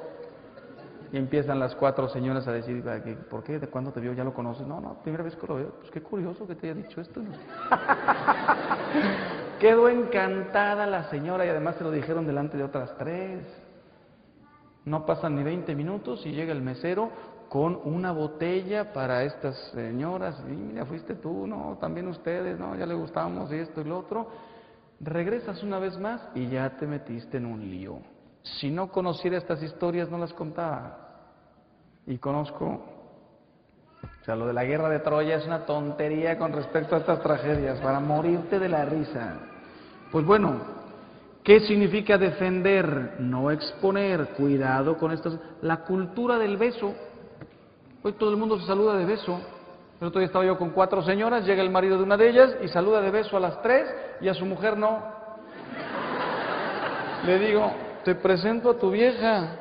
Y 1.11 1.17
empiezan 1.17 1.59
las 1.59 1.75
cuatro 1.75 2.07
señoras 2.07 2.47
a 2.47 2.53
decir, 2.53 2.81
¿por 3.29 3.43
qué? 3.43 3.59
¿De 3.59 3.67
cuándo 3.67 3.91
te 3.91 3.99
vio? 3.99 4.13
¿Ya 4.13 4.23
lo 4.23 4.33
conoces? 4.33 4.65
No, 4.65 4.79
no, 4.79 4.93
primera 5.03 5.21
vez 5.21 5.35
que 5.35 5.47
lo 5.47 5.55
veo. 5.55 5.71
Pues 5.79 5.91
qué 5.91 6.01
curioso 6.01 6.47
que 6.47 6.55
te 6.55 6.69
haya 6.69 6.81
dicho 6.81 7.01
esto. 7.01 7.19
Quedó 9.59 9.89
encantada 9.89 10.87
la 10.87 11.09
señora 11.09 11.45
y 11.45 11.49
además 11.49 11.75
se 11.75 11.83
lo 11.83 11.91
dijeron 11.91 12.25
delante 12.25 12.55
de 12.55 12.63
otras 12.63 12.95
tres. 12.97 13.45
No 14.85 15.05
pasan 15.05 15.35
ni 15.35 15.43
20 15.43 15.75
minutos 15.75 16.25
y 16.25 16.31
llega 16.31 16.53
el 16.53 16.61
mesero 16.61 17.11
con 17.49 17.79
una 17.83 18.11
botella 18.11 18.93
para 18.93 19.23
estas 19.23 19.55
señoras. 19.71 20.41
Y 20.47 20.51
mira, 20.51 20.85
fuiste 20.85 21.15
tú, 21.15 21.47
no, 21.47 21.77
también 21.79 22.07
ustedes, 22.07 22.59
no, 22.59 22.75
ya 22.75 22.85
le 22.85 22.93
gustamos 22.93 23.51
y 23.51 23.55
esto 23.55 23.81
y 23.81 23.85
lo 23.85 23.99
otro. 23.99 24.27
Regresas 24.99 25.61
una 25.63 25.79
vez 25.79 25.97
más 25.97 26.21
y 26.35 26.47
ya 26.47 26.77
te 26.77 26.87
metiste 26.87 27.37
en 27.37 27.45
un 27.45 27.61
lío. 27.61 27.99
Si 28.43 28.71
no 28.71 28.89
conociera 28.89 29.37
estas 29.37 29.61
historias, 29.61 30.09
no 30.09 30.17
las 30.17 30.33
contaba. 30.33 31.05
Y 32.05 32.17
conozco, 32.17 32.65
o 32.65 34.25
sea, 34.25 34.35
lo 34.35 34.47
de 34.47 34.53
la 34.53 34.63
guerra 34.63 34.89
de 34.89 34.99
Troya 34.99 35.35
es 35.35 35.45
una 35.45 35.65
tontería 35.65 36.37
con 36.37 36.53
respecto 36.53 36.95
a 36.95 36.99
estas 36.99 37.21
tragedias, 37.21 37.79
para 37.81 37.99
morirte 37.99 38.59
de 38.59 38.69
la 38.69 38.85
risa. 38.85 39.39
Pues 40.11 40.25
bueno, 40.25 40.77
¿Qué 41.47 41.61
significa 41.61 42.17
defender? 42.17 43.15
No 43.19 43.51
exponer, 43.51 44.31
cuidado 44.35 44.97
con 44.97 45.13
estas. 45.13 45.39
La 45.61 45.77
cultura 45.85 46.37
del 46.37 46.57
beso. 46.57 46.93
Hoy 48.03 48.13
todo 48.13 48.29
el 48.29 48.37
mundo 48.37 48.59
se 48.59 48.67
saluda 48.67 48.95
de 48.95 49.05
beso. 49.05 49.39
El 49.99 50.07
otro 50.07 50.19
día 50.19 50.27
estaba 50.27 50.45
yo 50.45 50.57
con 50.57 50.69
cuatro 50.69 51.01
señoras, 51.01 51.45
llega 51.45 51.63
el 51.63 51.71
marido 51.71 51.97
de 51.97 52.03
una 52.03 52.15
de 52.15 52.29
ellas 52.29 52.55
y 52.61 52.67
saluda 52.67 53.01
de 53.01 53.09
beso 53.09 53.35
a 53.35 53.39
las 53.39 53.61
tres 53.63 53.87
y 54.21 54.27
a 54.27 54.33
su 54.35 54.45
mujer 54.45 54.77
no. 54.77 55.01
Le 57.25 57.39
digo, 57.39 57.71
te 58.05 58.13
presento 58.13 58.71
a 58.71 58.77
tu 58.77 58.91
vieja. 58.91 59.57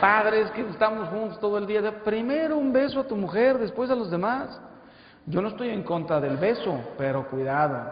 Padres 0.00 0.50
que 0.52 0.62
estamos 0.62 1.08
juntos 1.08 1.38
todo 1.38 1.58
el 1.58 1.66
día. 1.66 2.02
Primero 2.02 2.56
un 2.56 2.72
beso 2.72 3.00
a 3.00 3.04
tu 3.04 3.16
mujer, 3.16 3.58
después 3.58 3.90
a 3.90 3.94
los 3.94 4.10
demás. 4.10 4.58
Yo 5.26 5.42
no 5.42 5.48
estoy 5.48 5.68
en 5.68 5.82
contra 5.82 6.20
del 6.20 6.38
beso, 6.38 6.80
pero 6.96 7.28
cuidado. 7.28 7.84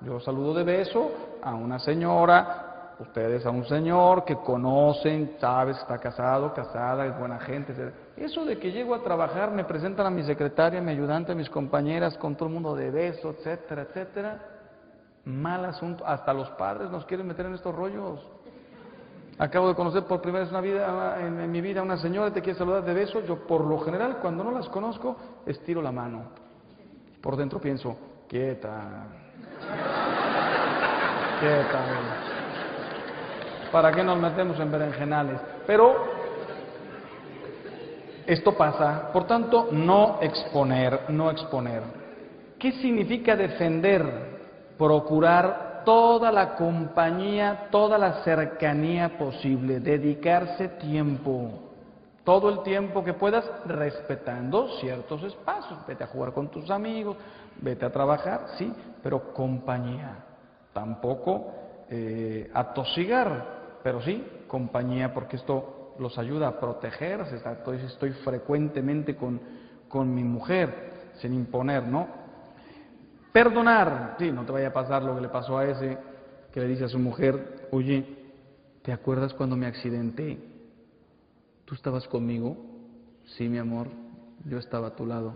Yo 0.00 0.18
saludo 0.18 0.54
de 0.54 0.64
beso 0.64 1.38
a 1.42 1.54
una 1.54 1.78
señora, 1.78 2.69
ustedes 3.00 3.44
a 3.46 3.50
un 3.50 3.64
señor 3.64 4.24
que 4.24 4.36
conocen, 4.36 5.36
sabes, 5.40 5.78
está 5.78 5.98
casado, 5.98 6.52
casada, 6.52 7.06
es 7.06 7.18
buena 7.18 7.38
gente. 7.38 7.74
Eso 8.16 8.44
de 8.44 8.58
que 8.58 8.70
llego 8.70 8.94
a 8.94 9.02
trabajar, 9.02 9.50
me 9.50 9.64
presentan 9.64 10.06
a 10.06 10.10
mi 10.10 10.22
secretaria, 10.22 10.80
mi 10.80 10.92
ayudante, 10.92 11.32
a 11.32 11.34
mis 11.34 11.48
compañeras, 11.48 12.16
con 12.18 12.36
todo 12.36 12.48
el 12.48 12.54
mundo 12.54 12.74
de 12.76 12.90
beso, 12.90 13.30
etcétera, 13.30 13.82
etcétera. 13.82 14.38
Mal 15.24 15.64
asunto. 15.64 16.06
Hasta 16.06 16.32
los 16.32 16.50
padres 16.50 16.90
nos 16.90 17.04
quieren 17.06 17.26
meter 17.26 17.46
en 17.46 17.54
estos 17.54 17.74
rollos. 17.74 18.20
Acabo 19.38 19.68
de 19.68 19.74
conocer 19.74 20.04
por 20.04 20.20
primera 20.20 20.44
vez 20.44 20.50
una 20.50 20.60
vida, 20.60 21.16
en, 21.20 21.50
mi 21.50 21.62
vida 21.62 21.82
una 21.82 21.96
señora 21.96 22.30
te 22.30 22.42
quiere 22.42 22.58
saludar 22.58 22.84
de 22.84 22.92
beso. 22.92 23.20
Yo, 23.20 23.46
por 23.46 23.64
lo 23.64 23.78
general, 23.80 24.18
cuando 24.20 24.44
no 24.44 24.50
las 24.50 24.68
conozco, 24.68 25.16
estiro 25.46 25.80
la 25.80 25.92
mano. 25.92 26.24
Por 27.22 27.36
dentro 27.36 27.58
pienso, 27.58 27.96
quieta, 28.28 29.06
¿Qué 31.40 31.64
¿Para 33.72 33.92
qué 33.92 34.02
nos 34.02 34.18
metemos 34.18 34.58
en 34.58 34.70
berenjenales? 34.70 35.40
Pero 35.66 35.94
esto 38.26 38.56
pasa, 38.56 39.10
por 39.12 39.26
tanto, 39.26 39.68
no 39.70 40.18
exponer, 40.20 41.02
no 41.08 41.30
exponer. 41.30 41.82
¿Qué 42.58 42.72
significa 42.72 43.36
defender? 43.36 44.38
Procurar 44.76 45.82
toda 45.84 46.30
la 46.32 46.54
compañía, 46.56 47.68
toda 47.70 47.98
la 47.98 48.22
cercanía 48.24 49.18
posible, 49.18 49.80
dedicarse 49.80 50.68
tiempo, 50.68 51.50
todo 52.24 52.50
el 52.50 52.62
tiempo 52.62 53.02
que 53.04 53.14
puedas, 53.14 53.44
respetando 53.66 54.68
ciertos 54.80 55.22
espacios. 55.22 55.78
Vete 55.86 56.04
a 56.04 56.08
jugar 56.08 56.32
con 56.32 56.48
tus 56.48 56.70
amigos, 56.70 57.16
vete 57.60 57.86
a 57.86 57.90
trabajar, 57.90 58.46
sí, 58.58 58.72
pero 59.02 59.32
compañía 59.32 60.24
tampoco 60.72 61.52
eh, 61.88 62.50
atosigar, 62.54 63.59
pero 63.82 64.00
sí 64.02 64.24
compañía, 64.46 65.14
porque 65.14 65.36
esto 65.36 65.94
los 65.98 66.18
ayuda 66.18 66.48
a 66.48 66.60
protegerse. 66.60 67.36
Estoy, 67.36 67.78
estoy 67.78 68.10
frecuentemente 68.24 69.16
con, 69.16 69.40
con 69.88 70.14
mi 70.14 70.24
mujer, 70.24 71.12
sin 71.20 71.34
imponer, 71.34 71.86
¿no? 71.86 72.08
Perdonar, 73.32 74.16
sí, 74.18 74.32
no 74.32 74.44
te 74.44 74.52
vaya 74.52 74.68
a 74.68 74.72
pasar 74.72 75.02
lo 75.02 75.14
que 75.14 75.20
le 75.20 75.28
pasó 75.28 75.58
a 75.58 75.66
ese 75.66 75.98
que 76.52 76.60
le 76.60 76.66
dice 76.66 76.84
a 76.84 76.88
su 76.88 76.98
mujer, 76.98 77.68
oye, 77.70 78.04
¿te 78.82 78.92
acuerdas 78.92 79.32
cuando 79.34 79.56
me 79.56 79.66
accidenté? 79.66 80.38
¿Tú 81.64 81.74
estabas 81.74 82.08
conmigo? 82.08 82.56
Sí, 83.36 83.48
mi 83.48 83.58
amor, 83.58 83.86
yo 84.44 84.58
estaba 84.58 84.88
a 84.88 84.96
tu 84.96 85.06
lado. 85.06 85.32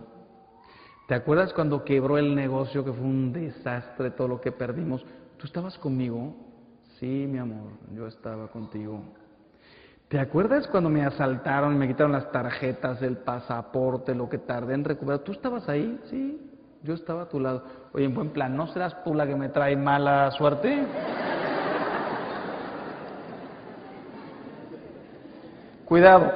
¿Te 1.07 1.15
acuerdas 1.15 1.53
cuando 1.53 1.85
quebró 1.85 2.19
el 2.19 2.35
negocio, 2.35 2.85
que 2.85 2.93
fue 2.93 3.05
un 3.05 3.33
desastre 3.33 4.11
todo 4.11 4.27
lo 4.27 4.41
que 4.41 4.51
perdimos? 4.51 5.05
¿Tú 5.37 5.47
estabas 5.47 5.79
conmigo? 5.79 6.35
Sí, 7.01 7.27
mi 7.29 7.39
amor, 7.39 7.73
yo 7.93 8.07
estaba 8.07 8.47
contigo. 8.49 9.03
¿Te 10.09 10.21
acuerdas 10.21 10.69
cuando 10.69 10.89
me 10.91 11.05
asaltaron 11.05 11.75
y 11.75 11.77
me 11.77 11.89
quitaron 11.89 12.13
las 12.13 12.31
tarjetas, 12.31 13.03
el 13.03 13.17
pasaporte, 13.17 14.15
lo 14.15 14.29
que 14.29 14.39
tardé 14.39 14.75
en 14.75 14.85
recuperar? 14.85 15.21
¿Tú 15.21 15.33
estabas 15.33 15.69
ahí? 15.69 16.01
Sí, 16.09 16.41
yo 16.85 16.95
estaba 16.95 17.23
a 17.23 17.29
tu 17.29 17.41
lado. 17.41 17.65
Oye, 17.93 18.05
en 18.05 18.15
buen 18.15 18.31
plan, 18.31 18.57
¿no 18.57 18.69
serás 18.69 19.03
tú 19.03 19.13
la 19.13 19.27
que 19.27 19.35
me 19.35 19.49
trae 19.49 19.75
mala 19.77 20.31
suerte? 20.33 20.87
Cuidado. 25.85 26.33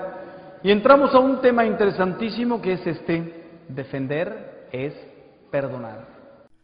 Y 0.65 0.73
entramos 0.73 1.15
a 1.15 1.21
un 1.21 1.41
tema 1.41 1.65
interesantísimo 1.65 2.61
que 2.61 2.73
es 2.73 2.85
este, 2.85 3.45
defender 3.69 4.67
es 4.73 4.93
perdonar. 5.53 6.18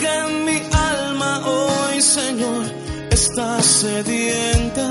porque 0.00 0.34
mi 0.44 0.62
alma 0.72 1.42
hoy, 1.46 2.00
Señor, 2.00 2.64
está 3.10 3.62
sedienta. 3.62 4.88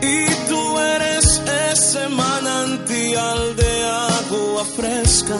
Y 0.00 0.48
tú 0.48 0.78
eres 0.78 1.42
ese 1.72 2.08
manantial 2.08 3.56
de 3.56 3.84
agua 3.84 4.64
fresca. 4.76 5.36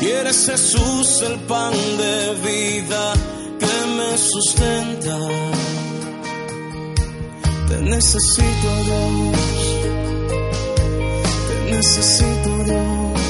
Y 0.00 0.06
eres 0.06 0.46
Jesús 0.46 1.22
el 1.22 1.38
pan 1.40 1.72
de 1.98 2.34
vida 2.48 3.12
que 3.58 3.86
me 3.96 4.18
sustenta. 4.18 5.18
Te 7.68 7.80
necesito, 7.82 8.68
Dios. 8.86 9.38
Te 11.48 11.70
necesito, 11.70 12.64
Dios 12.64 13.29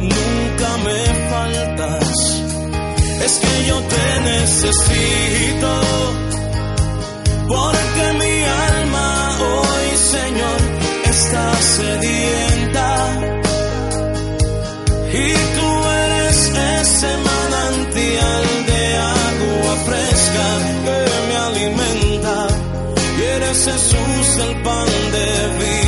nunca 0.00 0.76
me 0.84 1.00
faltas. 1.30 2.42
Es 3.24 3.38
que 3.38 3.66
yo 3.68 3.76
te 3.80 4.20
necesito, 4.32 5.80
porque 7.48 8.04
mi 8.20 8.36
alma 8.70 9.38
hoy, 9.40 9.96
Señor, 10.14 10.60
está 11.04 11.54
sedienta. 11.76 12.88
Y 15.12 15.32
tú 15.56 15.68
eres 16.06 16.38
ese 16.80 17.10
manantial 17.30 18.44
de 18.70 18.82
agua 18.96 19.74
fresca 19.86 20.46
que 20.84 20.98
me 21.28 21.36
alimenta. 21.48 22.46
Y 23.18 23.22
eres 23.22 23.64
Jesús 23.64 24.38
el 24.46 24.62
pan 24.62 24.88
de 25.12 25.28
vida 25.58 25.87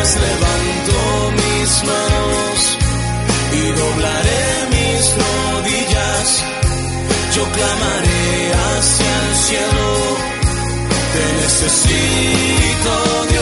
pues 0.00 0.16
levanto 0.16 0.96
mis 1.40 1.70
manos 1.84 2.78
y 3.52 3.62
doblaré 3.80 4.44
mis 4.74 5.02
rodillas. 5.20 6.26
Yo 7.34 7.42
clamaré 7.56 8.52
hacia 8.64 9.12
el 9.24 9.36
cielo, 9.46 9.88
te 11.12 11.24
necesito 11.42 12.92
Dios, 13.28 13.39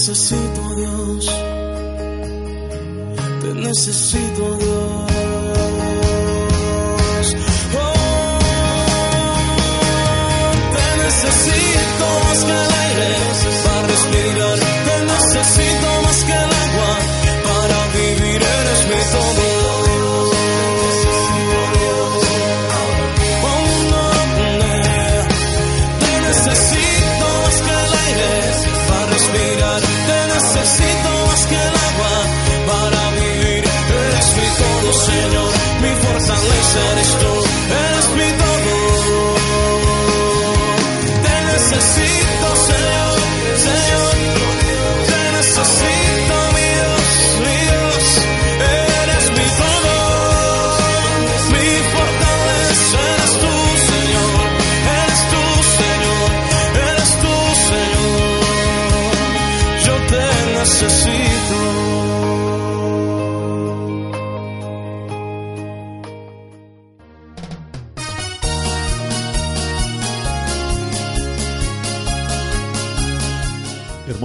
necesito 0.00 0.74
Dios, 0.76 1.26
te 3.42 3.54
necesito 3.54 4.56
Dios. 4.56 5.09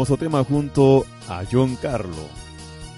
Hermoso 0.06 0.24
tema 0.24 0.44
junto 0.44 1.04
a 1.28 1.42
John 1.52 1.78
Carlo. 1.82 2.30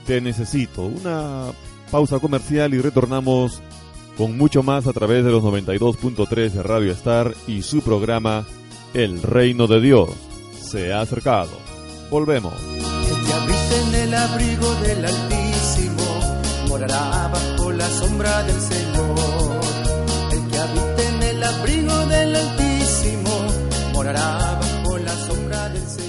Te 0.06 0.20
necesito. 0.20 0.82
Una 0.82 1.54
pausa 1.90 2.20
comercial 2.20 2.74
y 2.74 2.82
retornamos 2.82 3.62
con 4.18 4.38
mucho 4.38 4.62
más 4.62 4.88
a 4.88 4.92
través 4.92 5.24
de 5.24 5.32
los 5.32 5.42
92.3 5.42 6.50
de 6.50 6.64
Radio 6.64 6.92
Star 6.92 7.34
y 7.48 7.62
su 7.62 7.80
programa 7.80 8.46
El 8.94 9.24
Reino 9.24 9.68
de 9.68 9.80
Dios 9.80 10.10
se 10.60 10.92
ha 10.92 11.00
acercado. 11.00 11.52
Volvemos. 12.12 12.54
El 12.62 13.26
que 13.26 13.34
habita 13.34 13.88
en 13.88 13.96
el 13.96 14.14
abrigo 14.14 14.76
del 14.82 15.06
Altísimo 15.06 16.04
morará 16.68 17.32
bajo 17.32 17.72
la 17.72 17.88
sombra 17.88 18.44
del 18.44 18.60
Señor. 18.60 19.62
El 20.34 20.48
que 20.52 20.58
habita 20.60 21.04
en 21.08 21.24
el 21.24 21.42
abrigo 21.42 22.06
del 22.08 22.36
Altísimo 22.36 23.48
morará 23.94 24.60
bajo 24.60 24.98
la 24.98 25.16
sombra 25.16 25.70
del 25.70 25.88
Señor. 25.88 26.07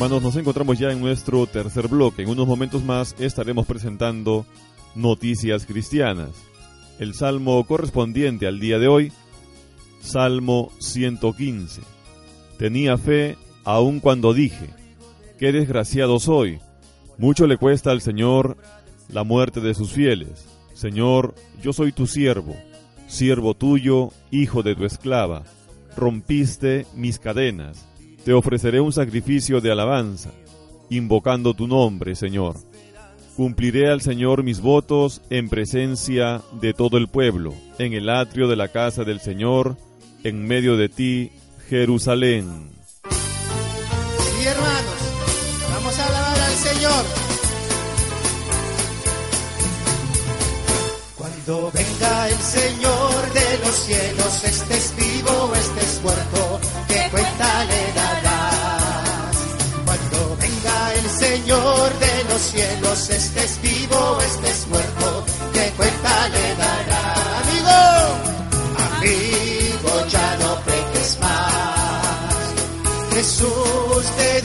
Hermanos, 0.00 0.22
nos 0.22 0.36
encontramos 0.36 0.78
ya 0.78 0.90
en 0.92 0.98
nuestro 0.98 1.46
tercer 1.46 1.86
bloque. 1.86 2.22
En 2.22 2.30
unos 2.30 2.46
momentos 2.46 2.82
más 2.82 3.14
estaremos 3.18 3.66
presentando 3.66 4.46
noticias 4.94 5.66
cristianas. 5.66 6.30
El 6.98 7.12
salmo 7.12 7.62
correspondiente 7.66 8.46
al 8.46 8.60
día 8.60 8.78
de 8.78 8.88
hoy, 8.88 9.12
Salmo 10.00 10.72
115. 10.78 11.82
Tenía 12.56 12.96
fe 12.96 13.36
aun 13.62 14.00
cuando 14.00 14.32
dije, 14.32 14.70
qué 15.38 15.52
desgraciado 15.52 16.18
soy. 16.18 16.60
Mucho 17.18 17.46
le 17.46 17.58
cuesta 17.58 17.90
al 17.90 18.00
Señor 18.00 18.56
la 19.10 19.22
muerte 19.22 19.60
de 19.60 19.74
sus 19.74 19.92
fieles. 19.92 20.46
Señor, 20.72 21.34
yo 21.62 21.74
soy 21.74 21.92
tu 21.92 22.06
siervo, 22.06 22.56
siervo 23.06 23.52
tuyo, 23.52 24.12
hijo 24.30 24.62
de 24.62 24.74
tu 24.74 24.86
esclava. 24.86 25.44
Rompiste 25.94 26.86
mis 26.94 27.18
cadenas 27.18 27.89
te 28.24 28.32
ofreceré 28.32 28.80
un 28.80 28.92
sacrificio 28.92 29.60
de 29.60 29.72
alabanza, 29.72 30.30
invocando 30.90 31.54
tu 31.54 31.66
nombre, 31.66 32.14
Señor. 32.14 32.56
Cumpliré 33.36 33.88
al 33.90 34.02
Señor 34.02 34.42
mis 34.42 34.60
votos 34.60 35.22
en 35.30 35.48
presencia 35.48 36.42
de 36.60 36.74
todo 36.74 36.98
el 36.98 37.08
pueblo, 37.08 37.54
en 37.78 37.94
el 37.94 38.10
atrio 38.10 38.48
de 38.48 38.56
la 38.56 38.68
casa 38.68 39.04
del 39.04 39.20
Señor, 39.20 39.76
en 40.24 40.46
medio 40.46 40.76
de 40.76 40.88
ti, 40.88 41.30
Jerusalén. 41.68 42.70
Sí, 43.08 44.46
hermanos, 44.46 45.00
vamos 45.72 45.98
a 45.98 46.06
alabar 46.06 46.40
al 46.40 46.54
Señor. 46.54 47.04
Cuando 51.16 51.70
venga 51.72 52.28
el 52.28 52.36
Señor 52.36 53.32
de 53.32 53.58
los 53.64 53.74
cielos, 53.74 54.44
estés 54.44 54.94
vivo 54.96 55.30
o 55.30 55.54
estés 55.54 56.00
muerto, 56.02 56.60
¿qué 57.40 57.46
cuenta 57.46 57.64
le 57.64 57.92
darás? 57.92 59.36
Cuando 59.86 60.36
venga 60.36 60.94
el 60.94 61.10
Señor 61.10 61.98
de 61.98 62.24
los 62.30 62.40
cielos, 62.42 63.10
estés 63.10 63.60
vivo 63.62 63.96
o 63.96 64.20
estés 64.20 64.66
muerto, 64.68 65.24
¿qué 65.52 65.72
cuenta 65.76 66.28
le 66.28 66.54
darás? 66.56 67.18
Amigo, 67.42 67.78
amigo, 68.96 70.06
ya 70.08 70.36
no 70.36 70.60
peques 70.66 71.18
más. 71.20 72.34
Jesús 73.14 74.04
te 74.18 74.39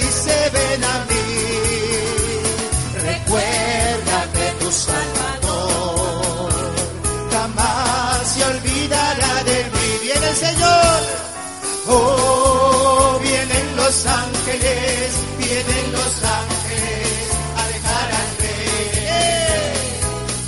los 13.86 14.06
ángeles, 14.08 15.12
vienen 15.38 15.92
los 15.92 16.14
ángeles 16.24 17.30
a 17.56 17.68
dejar 17.68 18.08
al 18.22 18.30
rey. 18.42 19.74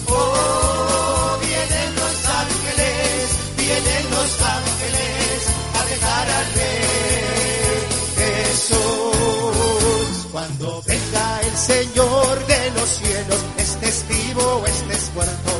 Oh, 0.07 1.37
vienen 1.39 1.89
los 2.01 2.17
ángeles, 2.41 3.29
vienen 3.57 4.03
los 4.09 4.31
ángeles 4.57 5.37
a 5.77 5.81
dejar 5.91 6.25
al 6.39 6.47
rey. 6.57 7.77
Jesús, 8.21 10.07
cuando 10.31 10.81
venga 10.87 11.41
el 11.41 11.57
Señor 11.57 12.47
de 12.47 12.71
los 12.71 12.89
cielos, 12.89 13.41
estés 13.57 14.05
vivo 14.09 14.61
o 14.63 14.65
estés 14.65 15.11
muerto, 15.13 15.51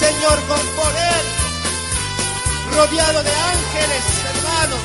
Señor 0.00 0.38
con 0.48 0.64
poder, 0.80 1.22
rodeado 2.74 3.22
de 3.22 3.30
ángeles, 3.30 4.04
hermano. 4.32 4.76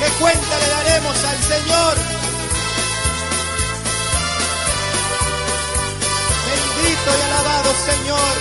¿Qué 0.00 0.08
cuenta 0.18 0.58
le 0.58 0.68
daremos 0.68 1.16
al 1.30 1.38
Señor? 1.52 1.94
Bendito 6.48 7.10
y 7.18 7.22
alabado 7.22 7.70
Señor. 7.90 8.34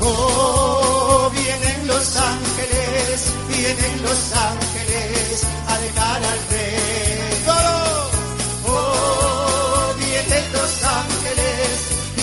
Oh. 0.00 0.06
Oh, 0.06 1.30
vienen 1.30 1.86
los 1.88 2.16
ángeles, 2.16 3.34
vienen 3.48 4.02
los 4.02 4.32
ángeles 4.32 5.44
a 5.68 5.78
dejar 5.78 6.24
al 6.24 6.38
rey. 6.50 7.19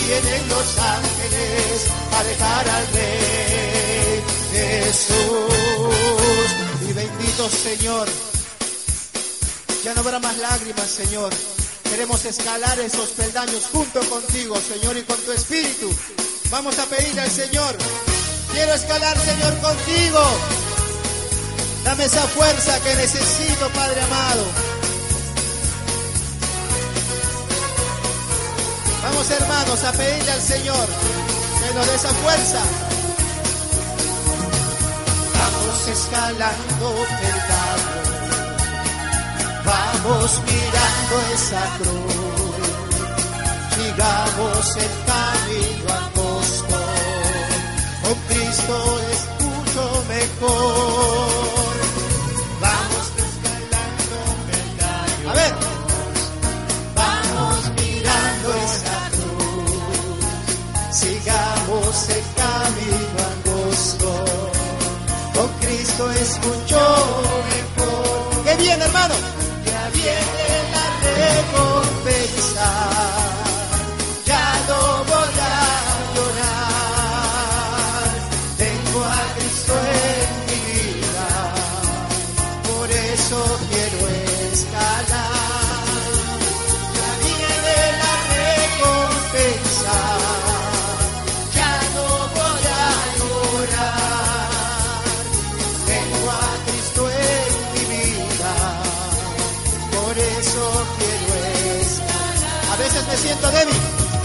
Vienen 0.08 0.48
los 0.48 0.78
ángeles 0.78 1.86
a 2.16 2.24
dejar 2.24 2.68
al 2.68 2.86
rey. 2.94 4.22
Jesús, 4.52 5.58
y 6.88 6.92
bendito 6.94 7.50
Señor. 7.50 8.08
Ya 9.84 9.94
no 9.94 10.00
habrá 10.00 10.18
más 10.18 10.36
lágrimas, 10.38 10.88
Señor. 10.88 11.30
Queremos 11.84 12.24
escalar 12.24 12.78
esos 12.80 13.10
peldaños 13.10 13.64
junto 13.70 14.00
contigo, 14.08 14.56
Señor, 14.56 14.96
y 14.96 15.02
con 15.02 15.18
tu 15.20 15.32
espíritu. 15.32 15.90
Vamos 16.50 16.78
a 16.78 16.86
pedirle 16.86 17.20
al 17.20 17.30
Señor. 17.30 17.76
Quiero 18.52 18.72
escalar, 18.72 19.18
Señor, 19.18 19.58
contigo. 19.58 20.22
Dame 21.84 22.04
esa 22.04 22.22
fuerza 22.28 22.80
que 22.80 22.94
necesito, 22.94 23.68
Padre 23.70 24.00
amado. 24.00 24.77
Vamos, 29.18 29.32
hermanos, 29.32 29.82
a 29.82 29.88
al 29.88 30.40
Señor 30.40 30.86
que 30.86 31.74
nos 31.74 31.86
dé 31.88 31.94
esa 31.96 32.08
fuerza. 32.08 32.62
Vamos 35.34 35.88
escalando 35.88 36.94
peldaños. 37.18 38.08
Vamos 39.64 40.40
mirando 40.46 41.14
esa 41.34 41.62
cruz, 41.78 42.14
sigamos 43.74 44.76
el 44.76 44.92
camino 45.08 45.88
angosto, 45.98 46.78
con 48.02 48.14
Cristo 48.28 49.00
es 49.10 49.20
mucho 49.44 49.82
mejor. 50.06 51.37
Eso 66.20 66.32
es 66.32 66.46
mucho 66.46 66.80
mejor. 67.48 68.44
¿Qué 68.44 68.56
viene, 68.56 68.84
hermano? 68.84 69.14
Ya 69.66 69.90
viene 69.90 70.46
la 70.72 70.86
recompensa. 71.14 73.07
Siento 103.38 103.50
débil. 103.56 103.80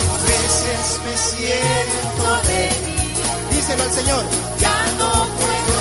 A 0.09 0.17
veces 0.25 0.99
me 1.05 1.17
siento 1.17 2.25
débil. 2.47 3.01
Díselo 3.51 3.83
al 3.83 3.91
Señor. 3.91 4.23
Ya 4.59 4.85
no 4.97 5.11
puedo 5.39 5.75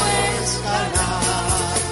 escalar. 0.44 1.22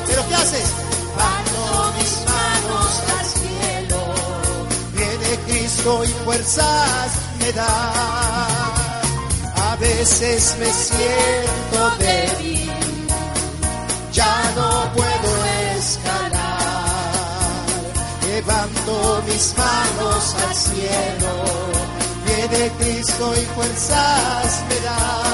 ¿Pero 0.06 0.28
qué 0.28 0.34
haces? 0.34 0.68
Bajo 1.16 1.92
mis 1.98 2.12
manos 2.30 3.02
al 3.18 3.26
cielo. 3.26 4.00
Viene 4.94 5.30
Cristo 5.46 6.04
y 6.04 6.08
fuerzas 6.24 7.12
me 7.38 7.52
da. 7.52 8.48
A 9.70 9.76
veces 9.76 10.56
me 10.58 10.72
siento 10.72 11.90
débil. 11.98 12.70
Ya 14.12 14.52
no 14.56 14.92
puedo 14.92 15.44
escalar. 15.78 16.40
Levanto 18.26 19.22
mis 19.26 19.54
manos 19.56 20.34
al 20.48 20.54
Y 23.00 23.02
fuerzas 23.02 24.62
me. 24.68 25.29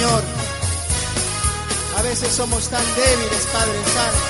Señor. 0.00 0.22
A 1.98 2.02
veces 2.02 2.32
somos 2.32 2.68
tan 2.70 2.82
débiles, 2.94 3.46
Padre 3.52 3.80
Santo. 3.84 4.28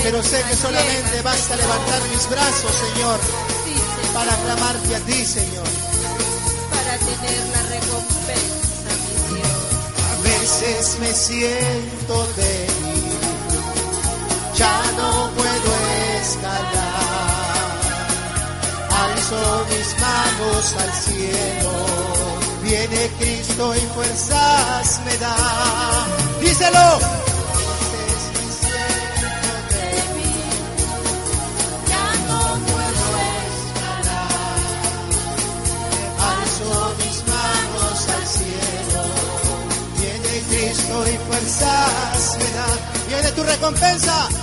Pero 0.00 0.22
sé 0.22 0.44
que 0.48 0.54
solamente 0.54 1.22
basta 1.22 1.56
levantar 1.56 2.02
mis 2.08 2.30
brazos, 2.30 2.72
Señor, 2.86 3.18
para 4.14 4.32
clamarte 4.36 4.94
a 4.94 5.00
ti, 5.00 5.26
Señor. 5.26 5.66
para 6.70 6.98
tener 6.98 7.42
la 7.54 7.62
recompensa, 7.74 8.90
mi 9.02 9.34
Dios. 9.34 9.62
A 10.10 10.14
veces 10.22 10.98
me 11.00 11.12
siento 11.12 12.28
débil, 12.36 13.18
ya 14.54 14.82
no 14.98 15.30
puedo 15.34 15.70
escalar. 16.22 17.02
Alzo 19.02 19.66
mis 19.70 20.00
manos 20.00 20.74
al 20.78 20.92
cielo, 20.92 21.91
viene 22.72 23.10
Cristo 23.18 23.74
y 23.74 23.80
fuerzas 23.94 25.00
me 25.04 25.16
da. 25.18 25.36
Díselo. 26.40 26.86
Ya 31.90 32.06
no 32.28 32.40
puedo 32.70 33.04
escalar. 33.44 34.62
Alzo 36.32 36.94
mis 37.00 37.18
manos 37.34 37.98
al 38.16 38.26
cielo. 38.36 39.02
Viene 39.98 40.32
Cristo 40.48 40.94
y 41.12 41.16
fuerzas 41.28 42.38
me 42.38 42.50
da. 42.56 42.68
Viene 43.08 43.32
tu 43.32 43.42
recompensa. 43.42 44.41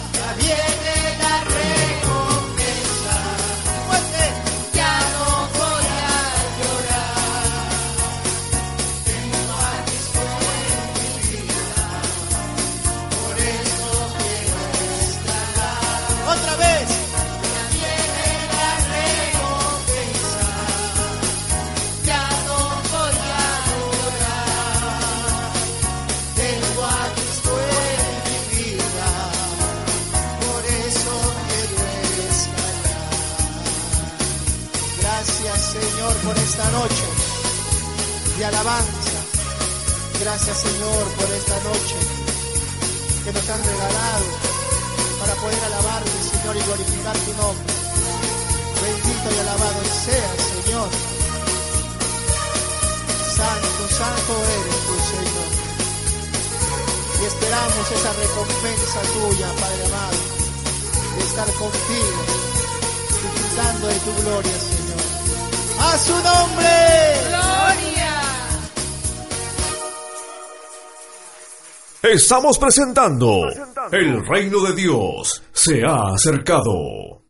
Estamos 72.22 72.58
presentando 72.58 73.48
El 73.94 74.26
reino 74.26 74.62
de 74.64 74.76
Dios 74.76 75.42
se 75.54 75.86
ha 75.86 76.14
acercado. 76.14 77.24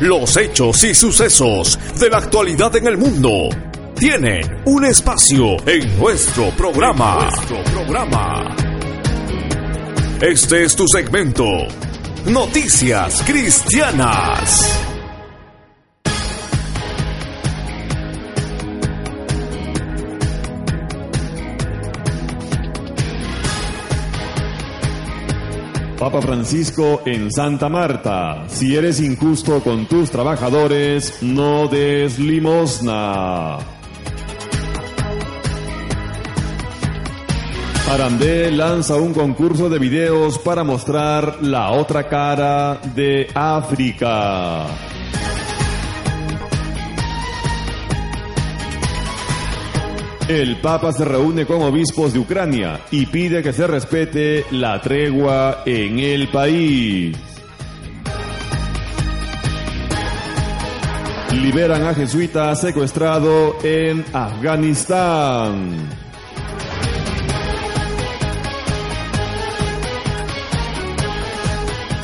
Los 0.00 0.36
hechos 0.36 0.84
y 0.84 0.94
sucesos 0.94 1.78
de 1.98 2.10
la 2.10 2.18
actualidad 2.18 2.76
en 2.76 2.86
el 2.86 2.98
mundo 2.98 3.48
tienen 3.98 4.42
un 4.66 4.84
espacio 4.84 5.56
en 5.66 5.98
nuestro 5.98 6.50
programa. 6.50 7.30
Este 10.20 10.64
es 10.64 10.76
tu 10.76 10.86
segmento. 10.86 11.46
Noticias 12.26 13.22
Cristianas. 13.22 14.91
Papa 26.02 26.20
Francisco 26.20 27.02
en 27.06 27.30
Santa 27.30 27.68
Marta. 27.68 28.42
Si 28.48 28.74
eres 28.74 28.98
injusto 28.98 29.62
con 29.62 29.86
tus 29.86 30.10
trabajadores, 30.10 31.22
no 31.22 31.68
des 31.68 32.18
limosna. 32.18 33.58
Arandé 37.88 38.50
lanza 38.50 38.96
un 38.96 39.14
concurso 39.14 39.68
de 39.68 39.78
videos 39.78 40.40
para 40.40 40.64
mostrar 40.64 41.38
la 41.40 41.70
otra 41.70 42.08
cara 42.08 42.80
de 42.96 43.28
África. 43.32 44.91
El 50.28 50.60
Papa 50.60 50.92
se 50.92 51.04
reúne 51.04 51.46
con 51.46 51.62
obispos 51.62 52.12
de 52.12 52.20
Ucrania 52.20 52.80
y 52.90 53.06
pide 53.06 53.42
que 53.42 53.52
se 53.52 53.66
respete 53.66 54.44
la 54.52 54.80
tregua 54.80 55.62
en 55.66 55.98
el 55.98 56.28
país. 56.28 57.16
Liberan 61.32 61.82
a 61.84 61.94
jesuita 61.94 62.54
secuestrado 62.54 63.56
en 63.64 64.04
Afganistán. 64.12 65.88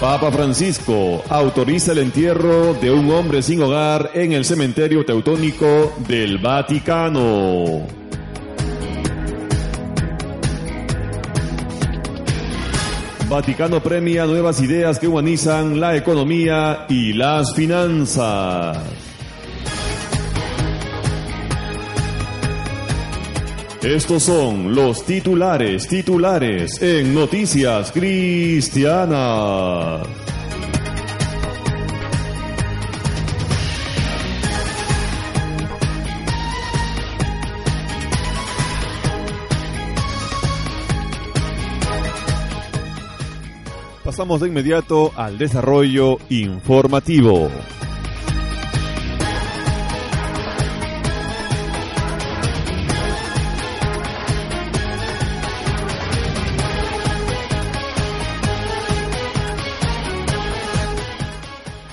Papa 0.00 0.30
Francisco 0.30 1.24
autoriza 1.28 1.92
el 1.92 1.98
entierro 1.98 2.74
de 2.74 2.90
un 2.90 3.10
hombre 3.10 3.42
sin 3.42 3.62
hogar 3.62 4.10
en 4.14 4.32
el 4.32 4.44
cementerio 4.44 5.04
teutónico 5.04 5.92
del 6.06 6.38
Vaticano. 6.38 7.97
Vaticano 13.28 13.82
premia 13.82 14.24
nuevas 14.24 14.62
ideas 14.62 14.98
que 14.98 15.06
humanizan 15.06 15.78
la 15.78 15.94
economía 15.94 16.86
y 16.88 17.12
las 17.12 17.54
finanzas. 17.54 18.78
Estos 23.82 24.22
son 24.22 24.74
los 24.74 25.04
titulares, 25.04 25.86
titulares 25.86 26.80
en 26.80 27.14
Noticias 27.14 27.92
Cristianas. 27.92 30.17
Pasamos 44.18 44.40
de 44.40 44.48
inmediato 44.48 45.12
al 45.14 45.38
desarrollo 45.38 46.18
informativo. 46.28 47.48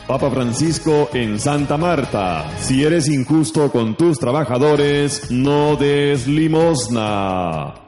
Papa 0.08 0.32
Francisco 0.32 1.12
en 1.14 1.40
Santa 1.40 1.78
Marta, 1.78 2.50
si 2.58 2.84
eres 2.84 3.08
injusto 3.08 3.72
con 3.72 3.96
tus 3.96 4.18
trabajadores, 4.18 5.30
no 5.30 5.76
des 5.76 6.26
limosna. 6.26 7.85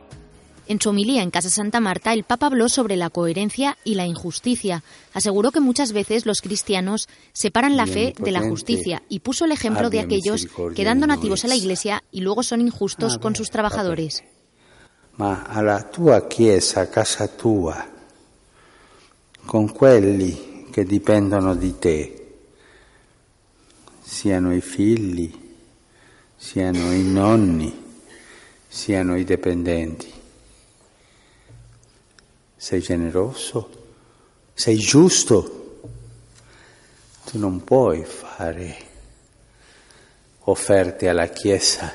En 0.70 0.82
su 0.82 0.90
homilía 0.90 1.24
en 1.24 1.32
Casa 1.32 1.50
Santa 1.50 1.80
Marta, 1.80 2.12
el 2.12 2.26
Papa 2.26 2.48
habló 2.48 2.68
sobre 2.68 2.98
la 2.98 3.10
coherencia 3.10 3.78
y 3.86 3.96
la 3.96 4.06
injusticia. 4.06 4.84
Aseguró 5.14 5.52
que 5.52 5.62
muchas 5.62 5.94
veces 5.94 6.26
los 6.26 6.42
cristianos 6.42 7.08
separan 7.32 7.78
la 7.78 7.88
fe 7.88 8.14
de 8.20 8.32
la 8.32 8.42
justicia 8.42 9.02
y 9.08 9.20
puso 9.20 9.46
el 9.46 9.54
ejemplo 9.54 9.90
de 9.90 10.02
aquellos 10.02 10.48
que 10.76 10.84
dan 10.84 11.00
donativos 11.00 11.46
a 11.46 11.48
la 11.48 11.56
Iglesia 11.56 12.04
y 12.12 12.20
luego 12.20 12.44
son 12.44 12.60
injustos 12.60 13.18
con 13.18 13.34
sus 13.34 13.50
trabajadores. 13.50 14.24
Ma 15.18 15.44
alla 15.50 15.90
tua 15.90 16.28
chiesa, 16.28 16.92
casa 16.92 17.28
tua, 17.28 17.88
con 19.46 19.70
quelli 19.70 20.68
che 20.70 20.84
dipendono 20.84 21.56
di 21.56 21.80
te, 21.80 22.28
siano 24.04 24.54
i 24.54 24.62
figli, 24.62 25.34
siano 26.36 26.92
i 26.94 27.02
nonni, 27.02 27.74
siano 28.68 29.18
i 29.18 29.24
dipendenti. 29.24 30.17
Sei 32.58 32.82
generoso? 32.82 33.70
Sei 34.54 34.78
giusto? 34.78 35.82
Tu 37.26 37.38
non 37.38 37.64
puoi 37.64 38.04
fare 38.04 38.76
offerte 40.40 41.08
alla 41.08 41.28
Chiesa 41.28 41.94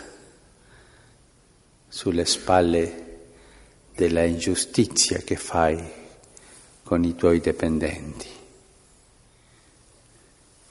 sulle 1.89 2.25
spalle 2.25 3.21
della 3.95 4.23
ingiustizia 4.23 5.19
che 5.19 5.37
fai 5.37 5.83
con 6.85 7.03
i 7.03 7.17
tuoi 7.17 7.41
dipendenti. 7.41 8.29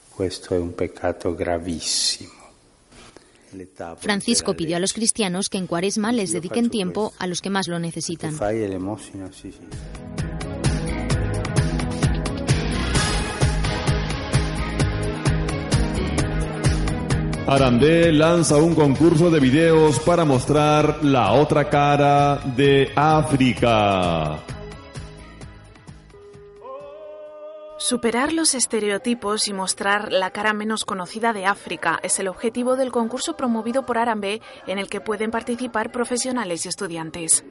Questo 0.08 0.54
è 0.54 0.58
un 0.58 0.74
peccato 0.74 1.34
gravissimo. 1.34 2.41
Francisco 3.98 4.54
pidió 4.54 4.76
a 4.76 4.80
los 4.80 4.92
cristianos 4.92 5.48
que 5.48 5.58
en 5.58 5.66
Cuaresma 5.66 6.12
les 6.12 6.32
dediquen 6.32 6.70
tiempo 6.70 7.12
a 7.18 7.26
los 7.26 7.40
que 7.40 7.50
más 7.50 7.68
lo 7.68 7.78
necesitan. 7.78 8.34
Arandé 17.46 18.12
lanza 18.12 18.56
un 18.56 18.74
concurso 18.74 19.30
de 19.30 19.40
videos 19.40 19.98
para 20.00 20.24
mostrar 20.24 21.04
la 21.04 21.32
otra 21.32 21.68
cara 21.68 22.40
de 22.56 22.90
África. 22.94 24.51
Superar 27.82 28.32
los 28.32 28.54
estereotipos 28.54 29.48
y 29.48 29.52
mostrar 29.52 30.12
la 30.12 30.30
cara 30.30 30.52
menos 30.52 30.84
conocida 30.84 31.32
de 31.32 31.46
África 31.46 31.98
es 32.04 32.20
el 32.20 32.28
objetivo 32.28 32.76
del 32.76 32.92
concurso 32.92 33.36
promovido 33.36 33.84
por 33.84 33.98
Arambe 33.98 34.40
en 34.68 34.78
el 34.78 34.88
que 34.88 35.00
pueden 35.00 35.32
participar 35.32 35.90
profesionales 35.90 36.64
y 36.64 36.68
estudiantes. 36.68 37.44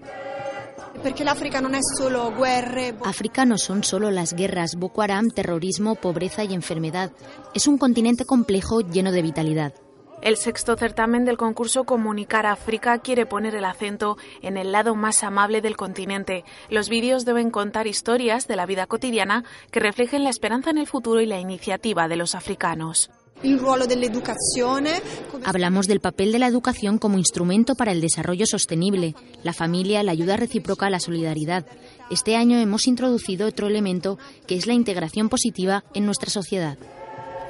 África 3.04 3.44
no 3.44 3.58
son 3.58 3.84
solo 3.84 4.10
las 4.10 4.34
guerras, 4.34 4.76
Boko 4.78 5.02
Haram, 5.02 5.32
terrorismo, 5.32 5.96
pobreza 5.96 6.46
y 6.46 6.54
enfermedad. 6.54 7.12
Es 7.54 7.68
un 7.68 7.78
continente 7.78 8.24
complejo 8.24 8.80
lleno 8.80 9.12
de 9.12 9.24
vitalidad. 9.24 9.74
El 10.22 10.38
sexto 10.38 10.78
certamen 10.78 11.26
del 11.26 11.38
concurso 11.38 11.84
Comunicar 11.84 12.46
África 12.46 13.00
quiere 13.00 13.26
poner 13.26 13.56
el 13.56 13.66
acento 13.66 14.18
en 14.44 14.56
el 14.56 14.72
lado 14.72 14.94
más 14.94 15.24
amable 15.24 15.62
del 15.62 15.76
continente. 15.76 16.44
Los 16.70 16.90
vídeos 16.90 17.26
deben 17.26 17.50
contar 17.50 17.88
historias 17.88 18.48
de 18.48 18.56
la 18.56 18.68
vida 18.68 18.86
cotidiana 18.86 19.44
que 19.72 19.80
reflejen 19.80 20.24
la 20.24 20.30
esperanza 20.30 20.70
en 20.70 20.78
el 20.78 20.86
futuro 20.86 21.22
y 21.22 21.26
la 21.26 21.40
iniciativa 21.40 22.08
de 22.08 22.18
los 22.18 22.36
africanos. 22.36 23.10
Hablamos 25.44 25.88
del 25.88 26.00
papel 26.00 26.32
de 26.32 26.40
la 26.40 26.48
educación 26.48 27.00
como 27.00 27.18
instrumento 27.18 27.74
para 27.74 27.92
el 27.92 28.00
desarrollo 28.00 28.46
sostenible, 28.46 29.16
la 29.42 29.54
familia, 29.54 30.04
la 30.04 30.12
ayuda 30.12 30.38
recíproca, 30.38 30.92
la 30.92 31.00
solidaridad. 31.00 31.66
Este 32.12 32.36
año 32.36 32.60
hemos 32.60 32.86
introducido 32.86 33.48
otro 33.48 33.66
elemento 33.66 34.20
que 34.46 34.56
es 34.56 34.68
la 34.68 34.74
integración 34.74 35.30
positiva 35.30 35.84
en 35.96 36.06
nuestra 36.06 36.30
sociedad. 36.30 36.78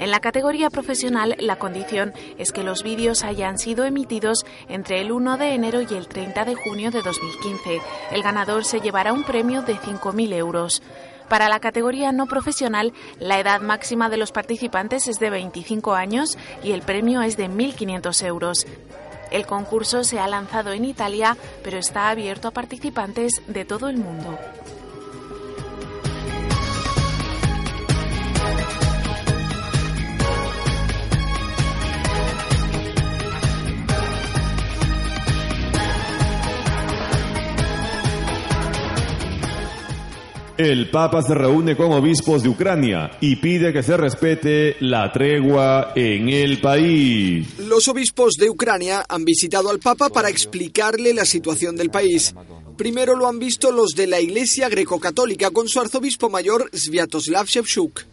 En 0.02 0.10
la 0.10 0.20
categoría 0.20 0.72
profesional, 0.72 1.36
la 1.38 1.58
condición 1.58 2.12
es 2.40 2.52
que 2.52 2.64
los 2.64 2.82
vídeos 2.82 3.24
hayan 3.24 3.60
sido 3.60 3.86
emitidos 3.86 4.48
entre 4.68 5.00
el 5.00 5.12
1 5.12 5.38
de 5.38 5.54
enero 5.54 5.82
y 5.82 5.94
el 5.94 6.08
30 6.08 6.44
de 6.44 6.56
junio 6.56 6.90
de 6.90 7.04
2015. 7.04 7.80
El 8.12 8.24
ganador 8.24 8.66
se 8.66 8.80
llevará 8.80 9.14
un 9.14 9.24
premio 9.24 9.62
de 9.62 9.76
5.000 9.76 10.34
euros. 10.34 10.82
Para 11.30 11.50
la 11.50 11.60
categoría 11.60 12.12
no 12.12 12.26
profesional, 12.26 12.94
la 13.20 13.40
edad 13.40 13.62
máxima 13.62 14.10
de 14.10 14.18
los 14.18 14.32
participantes 14.32 15.08
es 15.08 15.20
de 15.20 15.30
25 15.30 15.94
años 15.94 16.36
y 16.64 16.72
el 16.72 16.82
premio 16.82 17.22
es 17.22 17.38
de 17.38 17.48
1.500 17.48 18.26
euros. 18.26 18.66
El 19.30 19.46
concurso 19.46 20.04
se 20.04 20.20
ha 20.20 20.28
lanzado 20.28 20.74
en 20.74 20.84
Italia, 20.84 21.38
pero 21.64 21.78
está 21.78 22.10
abierto 22.10 22.48
a 22.48 22.52
participantes 22.52 23.44
de 23.46 23.66
todo 23.66 23.88
el 23.88 23.98
mundo. 23.98 24.36
El 40.64 40.92
Papa 40.92 41.24
se 41.24 41.34
reúne 41.34 41.76
con 41.76 41.92
obispos 41.92 42.44
de 42.44 42.50
Ucrania 42.50 43.18
y 43.20 43.38
pide 43.38 43.74
que 43.74 43.82
se 43.82 43.98
respete 43.98 44.76
la 44.82 45.12
tregua 45.12 45.92
en 45.96 46.30
el 46.30 46.62
país. 46.62 47.58
Los 47.58 47.88
obispos 47.88 48.36
de 48.36 48.48
Ucrania 48.48 49.04
han 49.10 49.26
visitado 49.26 49.72
al 49.72 49.80
Papa 49.80 50.10
para 50.10 50.30
explicarle 50.30 51.16
la 51.16 51.26
situación 51.26 51.76
del 51.76 51.90
país. 51.90 52.36
Primero 52.78 53.16
lo 53.16 53.28
han 53.28 53.40
visto 53.40 53.72
los 53.72 53.96
de 53.96 54.06
la 54.06 54.20
Iglesia 54.20 54.70
greco-católica 54.70 55.50
con 55.50 55.68
su 55.68 55.80
arzobispo 55.80 56.30
mayor 56.30 56.70
Sviatoslav 56.74 57.48
Shevchuk. 57.48 58.06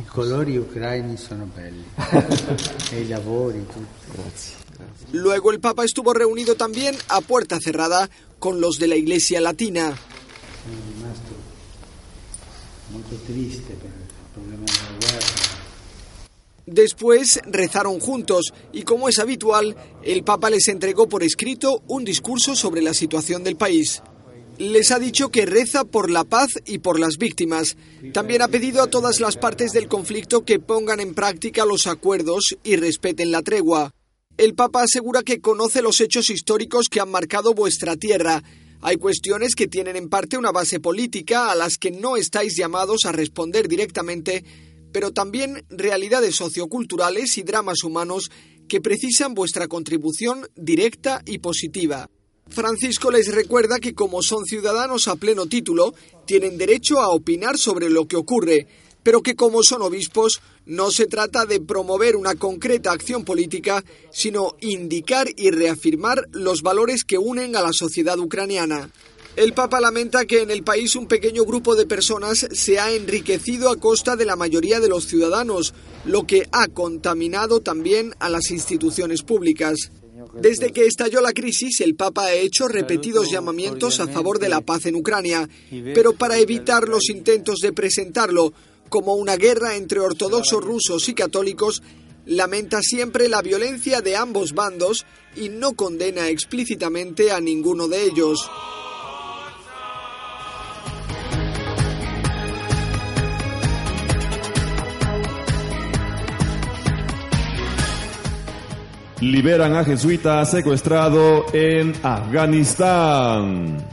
I 0.00 0.04
colori 0.06 0.56
ucraini 0.56 1.16
sono 1.16 1.48
belli. 1.54 1.84
e 2.90 3.00
i 3.00 3.06
lavori, 3.06 3.64
tutto. 3.64 4.22
Luego 5.12 5.52
el 5.52 5.60
Papa 5.60 5.84
estuvo 5.84 6.12
reunido 6.12 6.56
también 6.56 6.96
a 7.08 7.20
puerta 7.20 7.60
cerrada 7.60 8.10
con 8.40 8.60
los 8.60 8.80
de 8.80 8.88
la 8.88 8.96
Iglesia 8.96 9.40
Latina. 9.40 9.96
Molto 12.90 13.16
triste. 13.26 13.74
Después 16.66 17.40
rezaron 17.46 17.98
juntos 17.98 18.52
y 18.72 18.82
como 18.82 19.08
es 19.08 19.18
habitual, 19.18 19.76
el 20.02 20.22
Papa 20.22 20.50
les 20.50 20.68
entregó 20.68 21.08
por 21.08 21.22
escrito 21.22 21.82
un 21.86 22.04
discurso 22.04 22.54
sobre 22.54 22.82
la 22.82 22.94
situación 22.94 23.42
del 23.42 23.56
país. 23.56 24.02
Les 24.58 24.90
ha 24.90 24.98
dicho 24.98 25.30
que 25.30 25.46
reza 25.46 25.84
por 25.84 26.10
la 26.10 26.24
paz 26.24 26.48
y 26.66 26.78
por 26.78 26.98
las 26.98 27.16
víctimas. 27.16 27.76
También 28.12 28.42
ha 28.42 28.48
pedido 28.48 28.82
a 28.82 28.88
todas 28.90 29.20
las 29.20 29.36
partes 29.36 29.72
del 29.72 29.86
conflicto 29.86 30.44
que 30.44 30.58
pongan 30.58 31.00
en 31.00 31.14
práctica 31.14 31.64
los 31.64 31.86
acuerdos 31.86 32.56
y 32.64 32.76
respeten 32.76 33.30
la 33.30 33.42
tregua. 33.42 33.92
El 34.36 34.54
Papa 34.54 34.82
asegura 34.82 35.22
que 35.22 35.40
conoce 35.40 35.80
los 35.80 36.00
hechos 36.00 36.28
históricos 36.28 36.88
que 36.88 37.00
han 37.00 37.10
marcado 37.10 37.54
vuestra 37.54 37.96
tierra. 37.96 38.42
Hay 38.80 38.96
cuestiones 38.96 39.54
que 39.56 39.66
tienen 39.66 39.96
en 39.96 40.08
parte 40.08 40.38
una 40.38 40.52
base 40.52 40.78
política 40.78 41.50
a 41.50 41.56
las 41.56 41.78
que 41.78 41.90
no 41.90 42.16
estáis 42.16 42.56
llamados 42.56 43.06
a 43.06 43.12
responder 43.12 43.66
directamente, 43.66 44.44
pero 44.92 45.12
también 45.12 45.64
realidades 45.68 46.36
socioculturales 46.36 47.38
y 47.38 47.42
dramas 47.42 47.82
humanos 47.82 48.30
que 48.68 48.80
precisan 48.80 49.34
vuestra 49.34 49.66
contribución 49.66 50.46
directa 50.54 51.22
y 51.26 51.38
positiva. 51.38 52.08
Francisco 52.48 53.10
les 53.10 53.34
recuerda 53.34 53.78
que 53.80 53.94
como 53.94 54.22
son 54.22 54.44
ciudadanos 54.44 55.08
a 55.08 55.16
pleno 55.16 55.46
título, 55.46 55.94
tienen 56.24 56.56
derecho 56.56 57.00
a 57.00 57.08
opinar 57.08 57.58
sobre 57.58 57.90
lo 57.90 58.06
que 58.06 58.16
ocurre, 58.16 58.66
pero 59.08 59.22
que 59.22 59.36
como 59.36 59.62
son 59.62 59.80
obispos, 59.80 60.42
no 60.66 60.90
se 60.90 61.06
trata 61.06 61.46
de 61.46 61.62
promover 61.62 62.14
una 62.14 62.34
concreta 62.34 62.92
acción 62.92 63.24
política, 63.24 63.82
sino 64.10 64.56
indicar 64.60 65.28
y 65.34 65.50
reafirmar 65.50 66.28
los 66.32 66.60
valores 66.60 67.04
que 67.04 67.16
unen 67.16 67.56
a 67.56 67.62
la 67.62 67.72
sociedad 67.72 68.18
ucraniana. 68.18 68.90
El 69.34 69.54
Papa 69.54 69.80
lamenta 69.80 70.26
que 70.26 70.42
en 70.42 70.50
el 70.50 70.62
país 70.62 70.94
un 70.94 71.06
pequeño 71.06 71.46
grupo 71.46 71.74
de 71.74 71.86
personas 71.86 72.48
se 72.52 72.78
ha 72.78 72.92
enriquecido 72.92 73.70
a 73.70 73.80
costa 73.80 74.14
de 74.14 74.26
la 74.26 74.36
mayoría 74.36 74.78
de 74.78 74.90
los 74.90 75.06
ciudadanos, 75.06 75.72
lo 76.04 76.26
que 76.26 76.46
ha 76.52 76.68
contaminado 76.68 77.60
también 77.60 78.14
a 78.18 78.28
las 78.28 78.50
instituciones 78.50 79.22
públicas. 79.22 79.90
Desde 80.34 80.72
que 80.72 80.84
estalló 80.84 81.20
la 81.20 81.32
crisis, 81.32 81.80
el 81.80 81.94
Papa 81.94 82.26
ha 82.26 82.34
hecho 82.34 82.68
repetidos 82.68 83.30
llamamientos 83.30 84.00
a 84.00 84.08
favor 84.08 84.38
de 84.38 84.48
la 84.48 84.60
paz 84.60 84.84
en 84.84 84.96
Ucrania, 84.96 85.48
pero 85.94 86.12
para 86.12 86.38
evitar 86.38 86.88
los 86.88 87.08
intentos 87.08 87.60
de 87.60 87.72
presentarlo 87.72 88.52
como 88.88 89.14
una 89.14 89.36
guerra 89.36 89.76
entre 89.76 90.00
ortodoxos 90.00 90.62
rusos 90.62 91.08
y 91.08 91.14
católicos, 91.14 91.82
lamenta 92.26 92.80
siempre 92.82 93.28
la 93.28 93.42
violencia 93.42 94.00
de 94.00 94.16
ambos 94.16 94.52
bandos 94.52 95.06
y 95.34 95.48
no 95.48 95.74
condena 95.74 96.28
explícitamente 96.28 97.32
a 97.32 97.40
ninguno 97.40 97.88
de 97.88 98.04
ellos. 98.04 98.50
Liberan 109.20 109.74
a 109.74 109.84
jesuita 109.84 110.44
secuestrado 110.44 111.46
en 111.52 111.92
Afganistán. 112.04 113.84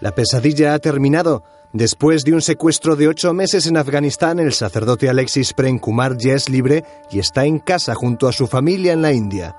La 0.00 0.14
pesadilla 0.14 0.74
ha 0.74 0.78
terminado. 0.78 1.42
Después 1.74 2.22
de 2.22 2.32
un 2.32 2.40
secuestro 2.40 2.94
de 2.94 3.08
ocho 3.08 3.34
meses 3.34 3.66
en 3.66 3.76
Afganistán, 3.76 4.38
el 4.38 4.52
sacerdote 4.52 5.08
Alexis 5.08 5.52
Kumar 5.80 6.16
ya 6.16 6.34
es 6.34 6.48
libre 6.48 6.84
y 7.10 7.18
está 7.18 7.46
en 7.46 7.58
casa 7.58 7.96
junto 7.96 8.28
a 8.28 8.32
su 8.32 8.46
familia 8.46 8.92
en 8.92 9.02
la 9.02 9.12
India. 9.12 9.56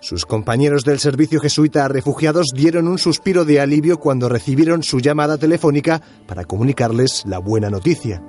Sus 0.00 0.24
compañeros 0.24 0.86
del 0.86 0.98
servicio 0.98 1.38
jesuita 1.38 1.84
a 1.84 1.88
refugiados 1.88 2.46
dieron 2.54 2.88
un 2.88 2.96
suspiro 2.96 3.44
de 3.44 3.60
alivio 3.60 4.00
cuando 4.00 4.30
recibieron 4.30 4.82
su 4.82 5.00
llamada 5.00 5.36
telefónica 5.36 6.00
para 6.26 6.46
comunicarles 6.46 7.24
la 7.26 7.38
buena 7.40 7.68
noticia. 7.68 8.22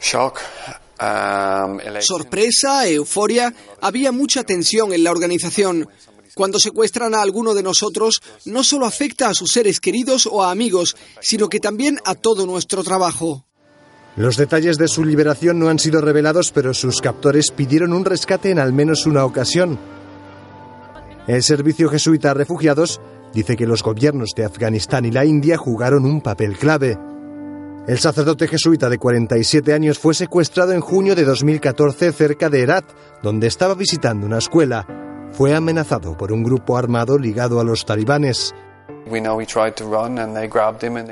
Shock, 0.00 0.40
Sorpresa, 2.00 2.88
euforia, 2.88 3.54
había 3.80 4.10
mucha 4.10 4.42
tensión 4.42 4.92
en 4.92 5.04
la 5.04 5.12
organización. 5.12 5.88
Cuando 6.36 6.58
secuestran 6.58 7.14
a 7.14 7.22
alguno 7.22 7.54
de 7.54 7.62
nosotros, 7.62 8.20
no 8.44 8.62
solo 8.62 8.84
afecta 8.84 9.30
a 9.30 9.32
sus 9.32 9.52
seres 9.52 9.80
queridos 9.80 10.28
o 10.30 10.44
a 10.44 10.50
amigos, 10.50 10.94
sino 11.18 11.48
que 11.48 11.60
también 11.60 11.98
a 12.04 12.14
todo 12.14 12.44
nuestro 12.44 12.84
trabajo. 12.84 13.46
Los 14.16 14.36
detalles 14.36 14.76
de 14.76 14.86
su 14.86 15.02
liberación 15.02 15.58
no 15.58 15.70
han 15.70 15.78
sido 15.78 16.02
revelados, 16.02 16.52
pero 16.52 16.74
sus 16.74 17.00
captores 17.00 17.50
pidieron 17.52 17.94
un 17.94 18.04
rescate 18.04 18.50
en 18.50 18.58
al 18.58 18.74
menos 18.74 19.06
una 19.06 19.24
ocasión. 19.24 19.78
El 21.26 21.42
Servicio 21.42 21.88
Jesuita 21.88 22.32
a 22.32 22.34
Refugiados 22.34 23.00
dice 23.32 23.56
que 23.56 23.66
los 23.66 23.82
gobiernos 23.82 24.32
de 24.36 24.44
Afganistán 24.44 25.06
y 25.06 25.12
la 25.12 25.24
India 25.24 25.56
jugaron 25.56 26.04
un 26.04 26.20
papel 26.20 26.58
clave. 26.58 26.98
El 27.88 27.98
sacerdote 27.98 28.46
jesuita 28.46 28.90
de 28.90 28.98
47 28.98 29.72
años 29.72 29.98
fue 29.98 30.12
secuestrado 30.12 30.72
en 30.72 30.82
junio 30.82 31.14
de 31.14 31.24
2014 31.24 32.12
cerca 32.12 32.50
de 32.50 32.60
Herat, 32.60 32.84
donde 33.22 33.46
estaba 33.46 33.74
visitando 33.74 34.26
una 34.26 34.36
escuela. 34.36 34.86
Fue 35.32 35.54
amenazado 35.54 36.16
por 36.16 36.32
un 36.32 36.42
grupo 36.42 36.76
armado 36.76 37.18
ligado 37.18 37.60
a 37.60 37.64
los 37.64 37.84
talibanes. 37.84 38.54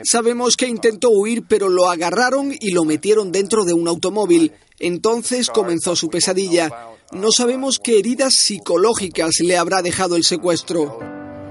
Sabemos 0.05 0.57
que 0.57 0.67
intentó 0.67 1.11
huir, 1.11 1.45
pero 1.47 1.69
lo 1.69 1.89
agarraron 1.89 2.53
y 2.53 2.73
lo 2.73 2.85
metieron 2.85 3.31
dentro 3.31 3.65
de 3.65 3.73
un 3.73 3.87
automóvil. 3.87 4.53
Entonces 4.81 5.51
comenzó 5.51 5.95
su 5.95 6.09
pesadilla. 6.09 6.71
No 7.13 7.31
sabemos 7.31 7.79
qué 7.79 7.99
heridas 7.99 8.35
psicológicas 8.35 9.35
le 9.41 9.57
habrá 9.57 9.83
dejado 9.83 10.17
el 10.17 10.25
secuestro. 10.25 10.99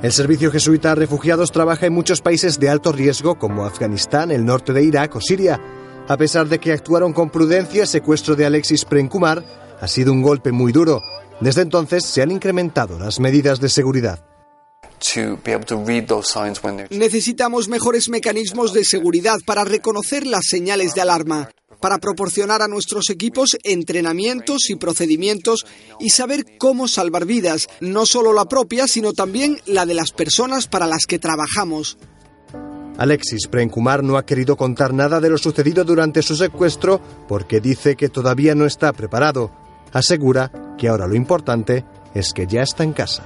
El 0.02 0.12
Servicio 0.12 0.52
Jesuita 0.52 0.92
a 0.92 0.96
Refugiados 0.96 1.54
trabaja 1.54 1.86
en 1.86 1.94
muchos 1.94 2.20
países 2.20 2.60
de 2.60 2.68
alto 2.68 2.92
riesgo 2.92 3.40
como 3.40 3.64
Afganistán, 3.64 4.32
el 4.32 4.44
norte 4.44 4.74
de 4.74 4.84
Irak 4.84 5.16
o 5.16 5.22
Siria. 5.22 5.62
A 6.10 6.18
pesar 6.18 6.50
de 6.50 6.60
que 6.60 6.74
actuaron 6.74 7.14
con 7.14 7.30
prudencia, 7.30 7.84
el 7.84 7.88
secuestro 7.88 8.36
de 8.36 8.46
Alexis 8.46 8.84
Prenkumar 8.84 9.46
ha 9.80 9.88
sido 9.88 10.12
un 10.12 10.22
golpe 10.22 10.52
muy 10.52 10.74
duro. 10.74 11.02
Desde 11.44 11.62
entonces 11.62 12.06
se 12.06 12.22
han 12.22 12.32
incrementado 12.32 12.98
las 12.98 13.20
medidas 13.20 13.60
de 13.60 13.68
seguridad. 13.68 14.26
Necesitamos 16.90 17.68
mejores 17.68 18.08
mecanismos 18.08 18.72
de 18.72 18.86
seguridad 18.86 19.40
para 19.46 19.66
reconocer 19.66 20.26
las 20.26 20.46
señales 20.46 20.96
de 20.96 21.02
alarma 21.02 21.50
para 21.82 21.98
proporcionar 21.98 22.62
a 22.62 22.70
nuestros 22.70 23.10
equipos 23.10 23.58
entrenamientos 23.62 24.70
y 24.70 24.76
procedimientos 24.76 25.66
y 26.00 26.12
saber 26.12 26.46
cómo 26.58 26.88
salvar 26.88 27.26
vidas, 27.26 27.68
no 27.82 28.06
solo 28.06 28.32
la 28.32 28.46
propia, 28.46 28.88
sino 28.88 29.12
también 29.12 29.60
la 29.66 29.86
de 29.86 29.94
las 29.94 30.14
personas 30.14 30.68
para 30.68 30.88
las 30.88 31.06
que 31.06 31.20
trabajamos. 31.20 31.98
Alexis 32.98 33.48
Prenkumar 33.48 34.02
no 34.02 34.16
ha 34.16 34.26
querido 34.26 34.56
contar 34.56 34.94
nada 34.94 35.20
de 35.20 35.30
lo 35.30 35.38
sucedido 35.38 35.84
durante 35.84 36.22
su 36.22 36.38
secuestro 36.38 37.02
porque 37.28 37.60
dice 37.60 37.98
que 37.98 38.08
todavía 38.08 38.56
no 38.56 38.66
está 38.66 38.94
preparado. 38.94 39.63
Asegura 39.94 40.52
que 40.78 40.88
ahora 40.88 41.08
lo 41.08 41.16
importante 41.16 41.86
es 42.14 42.34
que 42.34 42.48
ya 42.48 42.64
está 42.64 42.84
en 42.84 42.94
casa. 42.94 43.24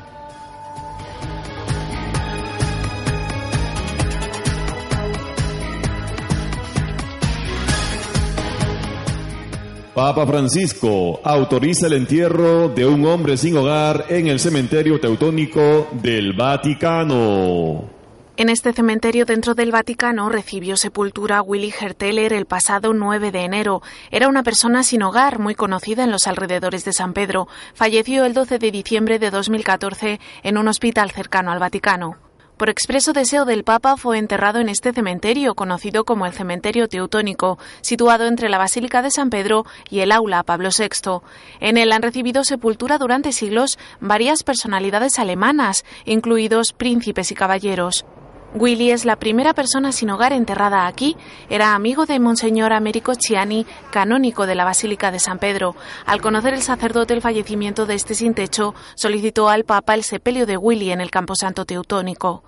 Papa 9.98 10.28
Francisco 10.28 11.22
autoriza 11.24 11.88
el 11.88 11.94
entierro 11.94 12.70
de 12.70 12.86
un 12.86 13.04
hombre 13.08 13.36
sin 13.36 13.58
hogar 13.58 14.06
en 14.10 14.28
el 14.28 14.40
cementerio 14.40 15.00
teutónico 15.00 15.88
del 16.04 16.34
Vaticano. 16.34 17.97
En 18.40 18.50
este 18.50 18.72
cementerio 18.72 19.26
dentro 19.26 19.56
del 19.56 19.72
Vaticano 19.72 20.30
recibió 20.30 20.78
sepultura 20.78 21.42
Willy 21.42 21.74
Herteller 21.74 22.34
el 22.34 22.46
pasado 22.46 22.94
9 22.94 23.32
de 23.32 23.40
enero. 23.40 23.82
Era 24.12 24.28
una 24.28 24.44
persona 24.44 24.84
sin 24.84 25.02
hogar 25.02 25.40
muy 25.40 25.56
conocida 25.56 26.04
en 26.04 26.12
los 26.12 26.28
alrededores 26.28 26.86
de 26.86 26.94
San 26.94 27.14
Pedro. 27.14 27.48
Falleció 27.74 28.26
el 28.26 28.36
12 28.36 28.60
de 28.60 28.70
diciembre 28.70 29.18
de 29.18 29.32
2014 29.32 30.20
en 30.44 30.58
un 30.60 30.68
hospital 30.68 31.10
cercano 31.10 31.52
al 31.52 31.58
Vaticano. 31.58 32.18
Por 32.58 32.70
expreso 32.70 33.12
deseo 33.12 33.44
del 33.44 33.64
Papa 33.64 33.98
fue 33.98 34.20
enterrado 34.20 34.60
en 34.60 34.70
este 34.70 34.94
cementerio, 34.94 35.56
conocido 35.56 36.06
como 36.06 36.28
el 36.28 36.34
Cementerio 36.34 36.88
Teutónico, 36.88 37.58
situado 37.82 38.28
entre 38.28 38.50
la 38.50 38.60
Basílica 38.60 39.02
de 39.02 39.10
San 39.10 39.32
Pedro 39.32 39.66
y 39.90 40.02
el 40.02 40.12
Aula 40.12 40.44
Pablo 40.44 40.70
VI. 40.70 41.22
En 41.60 41.78
él 41.78 41.92
han 41.92 42.04
recibido 42.04 42.44
sepultura 42.44 43.00
durante 43.00 43.32
siglos 43.32 43.80
varias 44.00 44.44
personalidades 44.44 45.18
alemanas, 45.18 45.86
incluidos 46.06 46.74
príncipes 46.74 47.32
y 47.32 47.36
caballeros. 47.36 48.06
Willy 48.54 48.92
es 48.92 49.06
la 49.06 49.18
primera 49.18 49.54
persona 49.54 49.92
sin 49.92 50.10
hogar 50.10 50.34
enterrada 50.34 50.88
aquí. 50.88 51.18
Era 51.50 51.76
amigo 51.76 52.06
de 52.06 52.20
Monseñor 52.20 52.74
Américo 52.74 53.14
Chiani, 53.14 53.66
canónico 53.92 54.46
de 54.46 54.56
la 54.56 54.64
Basílica 54.64 55.12
de 55.12 55.20
San 55.20 55.38
Pedro. 55.38 55.76
Al 56.06 56.22
conocer 56.22 56.54
el 56.54 56.62
sacerdote 56.62 57.14
el 57.14 57.22
fallecimiento 57.22 57.86
de 57.86 57.96
este 57.96 58.16
sin 58.16 58.34
techo, 58.34 58.74
solicitó 58.96 59.50
al 59.50 59.66
Papa 59.66 59.96
el 59.96 60.04
sepelio 60.04 60.46
de 60.46 60.58
Willy 60.58 60.92
en 60.92 61.02
el 61.02 61.12
Camposanto 61.12 61.66
Teutónico. 61.66 62.44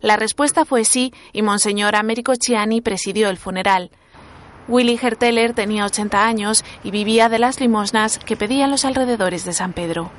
La 0.00 0.16
respuesta 0.16 0.64
fue 0.64 0.84
sí 0.84 1.12
y 1.32 1.42
Monseñor 1.42 1.94
Américo 1.94 2.34
Chiani 2.34 2.80
presidió 2.80 3.28
el 3.28 3.36
funeral. 3.36 3.90
Willy 4.66 4.98
Herteller 5.00 5.52
tenía 5.52 5.84
80 5.84 6.26
años 6.26 6.64
y 6.82 6.90
vivía 6.90 7.28
de 7.28 7.38
las 7.38 7.60
limosnas 7.60 8.18
que 8.18 8.36
pedían 8.36 8.70
los 8.70 8.84
alrededores 8.84 9.44
de 9.44 9.52
San 9.52 9.74
Pedro. 9.74 10.10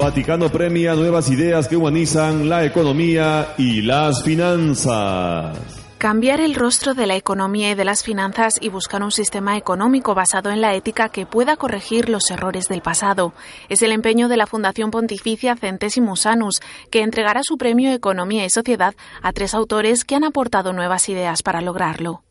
Vaticano 0.00 0.50
premia 0.50 0.94
nuevas 0.94 1.30
ideas 1.30 1.68
que 1.68 1.76
humanizan 1.76 2.48
la 2.48 2.64
economía 2.64 3.54
y 3.58 3.82
las 3.82 4.22
finanzas. 4.22 5.58
Cambiar 5.98 6.40
el 6.40 6.54
rostro 6.54 6.94
de 6.94 7.06
la 7.06 7.16
economía 7.16 7.72
y 7.72 7.74
de 7.74 7.84
las 7.84 8.02
finanzas 8.02 8.54
y 8.62 8.70
buscar 8.70 9.02
un 9.02 9.10
sistema 9.10 9.58
económico 9.58 10.14
basado 10.14 10.50
en 10.50 10.62
la 10.62 10.74
ética 10.74 11.10
que 11.10 11.26
pueda 11.26 11.58
corregir 11.58 12.08
los 12.08 12.30
errores 12.30 12.66
del 12.66 12.80
pasado. 12.80 13.34
Es 13.68 13.82
el 13.82 13.92
empeño 13.92 14.28
de 14.28 14.38
la 14.38 14.46
Fundación 14.46 14.90
Pontificia 14.90 15.54
Centesimus 15.54 16.24
Annus, 16.24 16.60
que 16.90 17.02
entregará 17.02 17.42
su 17.44 17.58
premio 17.58 17.92
Economía 17.92 18.46
y 18.46 18.50
Sociedad 18.50 18.94
a 19.20 19.32
tres 19.34 19.52
autores 19.52 20.06
que 20.06 20.14
han 20.14 20.24
aportado 20.24 20.72
nuevas 20.72 21.10
ideas 21.10 21.42
para 21.42 21.60
lograrlo. 21.60 22.24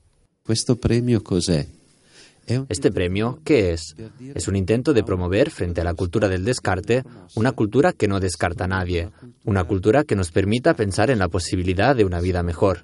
Este 0.47 0.76
premio, 0.76 1.24
¿qué 1.24 1.38
es? 1.38 1.79
Es 4.36 4.47
un 4.47 4.55
intento 4.55 4.93
de 4.93 5.04
promover 5.04 5.51
frente 5.51 5.82
a 5.82 5.84
la 5.84 5.93
cultura 5.93 6.28
del 6.28 6.46
descarte 6.46 7.04
una 7.36 7.51
cultura 7.51 7.93
que 7.93 8.08
no 8.08 8.20
descarta 8.20 8.66
a 8.66 8.67
nadie, 8.67 9.09
una 9.46 9.63
cultura 9.63 10.04
que 10.04 10.16
nos 10.16 10.32
permita 10.32 10.74
pensar 10.74 11.12
en 11.12 11.20
la 11.20 11.28
posibilidad 11.28 11.96
de 11.96 12.05
una 12.05 12.20
vida 12.20 12.43
mejor. 12.43 12.84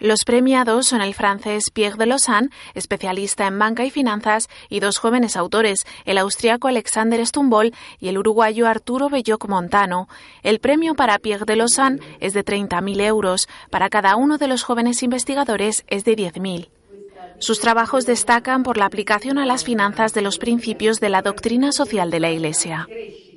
Los 0.00 0.24
premiados 0.24 0.86
son 0.86 1.02
el 1.02 1.12
francés 1.12 1.64
Pierre 1.70 1.98
de 1.98 2.06
Lausanne, 2.06 2.48
especialista 2.74 3.46
en 3.46 3.58
banca 3.58 3.84
y 3.84 3.90
finanzas, 3.90 4.48
y 4.70 4.80
dos 4.80 4.96
jóvenes 4.96 5.36
autores, 5.36 5.84
el 6.06 6.16
austriaco 6.16 6.68
Alexander 6.68 7.24
Stumbol 7.26 7.74
y 7.98 8.08
el 8.08 8.16
uruguayo 8.16 8.66
Arturo 8.66 9.10
Belloc 9.10 9.46
Montano. 9.46 10.08
El 10.42 10.58
premio 10.58 10.94
para 10.94 11.18
Pierre 11.18 11.44
de 11.44 11.56
Lausanne 11.56 12.00
es 12.18 12.32
de 12.32 12.42
30.000 12.42 13.02
euros, 13.02 13.46
para 13.70 13.90
cada 13.90 14.16
uno 14.16 14.38
de 14.38 14.48
los 14.48 14.62
jóvenes 14.62 15.02
investigadores 15.02 15.84
es 15.86 16.04
de 16.04 16.16
10.000. 16.16 16.70
Sus 17.40 17.58
trabajos 17.58 18.04
destacan 18.04 18.62
por 18.62 18.76
la 18.76 18.84
aplicación 18.84 19.38
a 19.38 19.46
las 19.46 19.64
finanzas 19.64 20.12
de 20.12 20.20
los 20.20 20.36
principios 20.36 21.00
de 21.00 21.08
la 21.08 21.22
doctrina 21.22 21.72
social 21.72 22.10
de 22.10 22.20
la 22.20 22.30
Iglesia. 22.30 22.86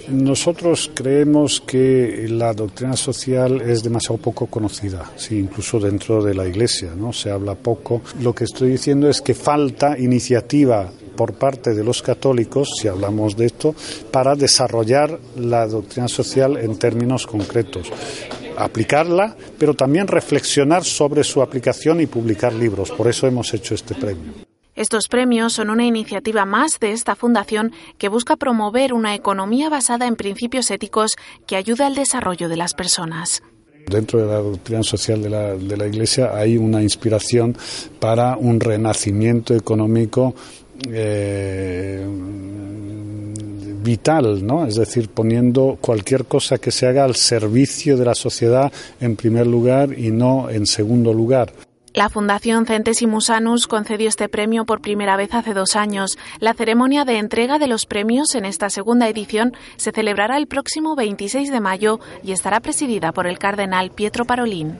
Nosotros 0.09 0.91
creemos 0.93 1.61
que 1.61 2.27
la 2.29 2.53
doctrina 2.53 2.97
social 2.97 3.61
es 3.61 3.81
demasiado 3.81 4.17
poco 4.17 4.47
conocida, 4.47 5.09
sí, 5.15 5.39
incluso 5.39 5.79
dentro 5.79 6.21
de 6.21 6.33
la 6.33 6.45
Iglesia, 6.45 6.91
¿no? 6.97 7.13
Se 7.13 7.31
habla 7.31 7.55
poco. 7.55 8.01
Lo 8.19 8.35
que 8.35 8.43
estoy 8.43 8.71
diciendo 8.71 9.09
es 9.09 9.21
que 9.21 9.33
falta 9.33 9.97
iniciativa 9.97 10.91
por 11.15 11.35
parte 11.35 11.73
de 11.73 11.85
los 11.85 12.01
católicos, 12.01 12.71
si 12.81 12.89
hablamos 12.89 13.37
de 13.37 13.45
esto, 13.45 13.73
para 14.11 14.35
desarrollar 14.35 15.17
la 15.37 15.65
doctrina 15.65 16.09
social 16.09 16.57
en 16.57 16.77
términos 16.77 17.25
concretos 17.25 17.89
aplicarla, 18.57 19.35
pero 19.57 19.73
también 19.73 20.07
reflexionar 20.07 20.83
sobre 20.83 21.23
su 21.23 21.41
aplicación 21.41 22.01
y 22.01 22.05
publicar 22.05 22.53
libros. 22.53 22.91
Por 22.91 23.07
eso 23.07 23.27
hemos 23.27 23.53
hecho 23.53 23.75
este 23.75 23.95
premio. 23.95 24.33
Estos 24.75 25.07
premios 25.07 25.53
son 25.53 25.69
una 25.69 25.85
iniciativa 25.85 26.45
más 26.45 26.79
de 26.79 26.93
esta 26.93 27.15
fundación 27.15 27.73
que 27.99 28.09
busca 28.09 28.37
promover 28.37 28.93
una 28.93 29.13
economía 29.13 29.69
basada 29.69 30.07
en 30.07 30.15
principios 30.15 30.71
éticos 30.71 31.11
que 31.45 31.55
ayude 31.55 31.83
al 31.83 31.93
desarrollo 31.93 32.49
de 32.49 32.57
las 32.57 32.73
personas. 32.73 33.43
Dentro 33.85 34.19
de 34.19 34.27
la 34.27 34.39
doctrina 34.39 34.81
social 34.81 35.21
de 35.21 35.29
la, 35.29 35.55
de 35.55 35.77
la 35.77 35.85
Iglesia 35.85 36.31
hay 36.33 36.57
una 36.57 36.81
inspiración 36.81 37.55
para 37.99 38.35
un 38.37 38.59
renacimiento 38.59 39.53
económico 39.53 40.33
eh, 40.89 42.07
vital, 43.83 44.45
¿no? 44.45 44.65
Es 44.65 44.75
decir, 44.75 45.09
poniendo 45.09 45.77
cualquier 45.79 46.25
cosa 46.25 46.57
que 46.57 46.71
se 46.71 46.87
haga 46.87 47.03
al 47.03 47.15
servicio 47.15 47.97
de 47.97 48.05
la 48.05 48.15
sociedad 48.15 48.71
en 48.99 49.15
primer 49.15 49.47
lugar 49.47 49.97
y 49.97 50.11
no 50.11 50.49
en 50.49 50.65
segundo 50.65 51.13
lugar. 51.13 51.53
La 51.93 52.09
Fundación 52.09 52.65
Centesimus 52.65 53.29
Annus 53.29 53.67
concedió 53.67 54.09
este 54.09 54.27
premio 54.27 54.65
por 54.65 54.81
primera 54.81 55.15
vez 55.15 55.31
hace 55.35 55.53
dos 55.53 55.75
años. 55.75 56.17
La 56.39 56.55
ceremonia 56.55 57.05
de 57.05 57.19
entrega 57.19 57.59
de 57.59 57.67
los 57.67 57.85
premios 57.85 58.33
en 58.33 58.45
esta 58.45 58.71
segunda 58.71 59.07
edición 59.07 59.53
se 59.77 59.91
celebrará 59.91 60.37
el 60.37 60.47
próximo 60.47 60.95
26 60.95 61.51
de 61.51 61.59
mayo 61.59 61.99
y 62.23 62.31
estará 62.31 62.61
presidida 62.61 63.11
por 63.11 63.27
el 63.27 63.37
cardenal 63.37 63.91
Pietro 63.91 64.25
Parolin. 64.25 64.79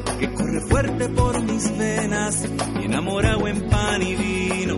que 0.21 0.31
corre 0.33 0.61
fuerte 0.61 1.09
por 1.09 1.41
mis 1.41 1.77
venas, 1.79 2.47
y 2.79 2.85
enamorado 2.85 3.47
en 3.47 3.67
pan 3.69 4.03
y 4.03 4.15
vino, 4.15 4.77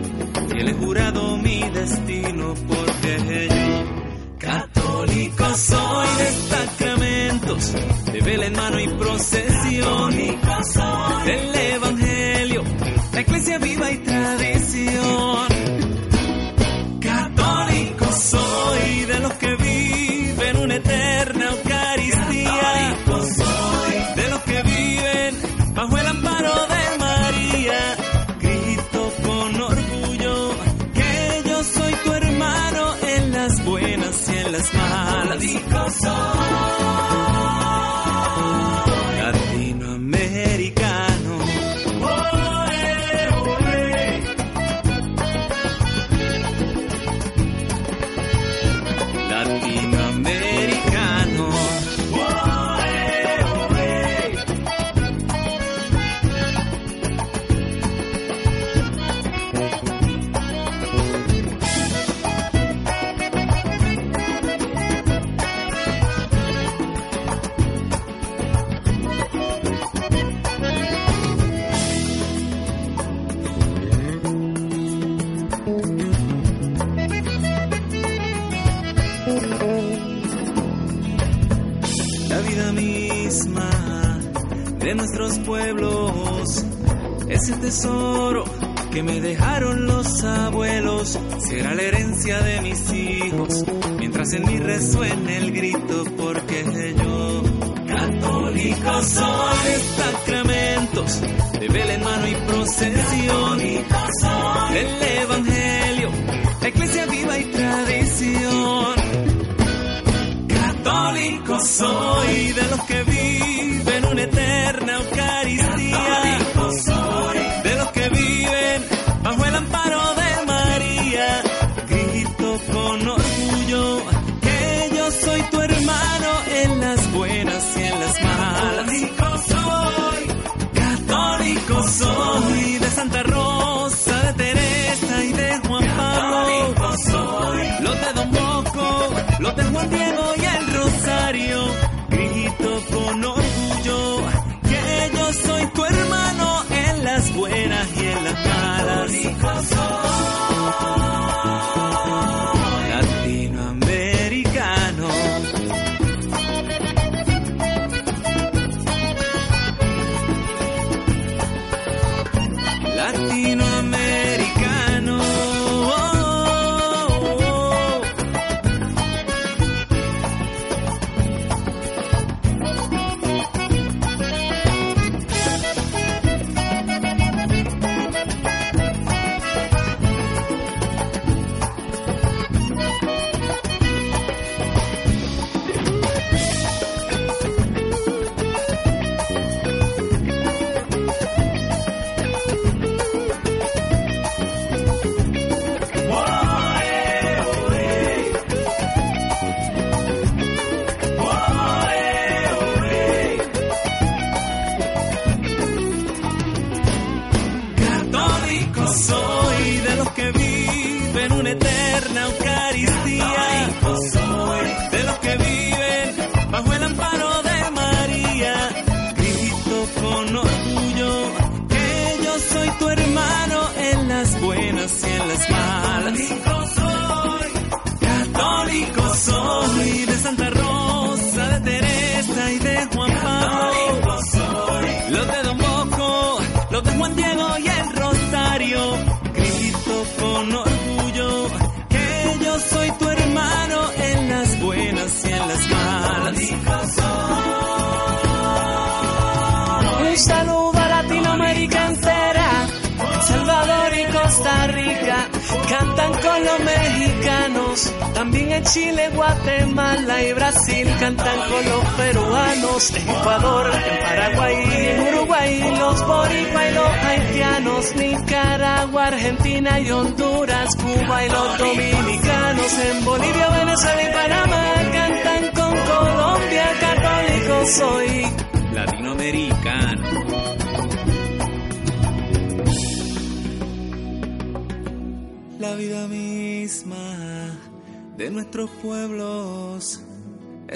y 0.56 0.70
he 0.70 0.72
jurado 0.72 1.36
mi 1.36 1.60
destino, 1.68 2.54
porque 2.66 3.48
yo, 3.50 4.38
católico 4.38 5.44
soy 5.54 6.08
de 6.16 6.32
sacramentos, 6.48 7.74
de 8.10 8.20
vela 8.22 8.46
en 8.46 8.52
mano 8.54 8.80
y 8.80 8.88
procesión, 8.88 10.16
del 10.16 11.54
evangelio, 11.54 11.63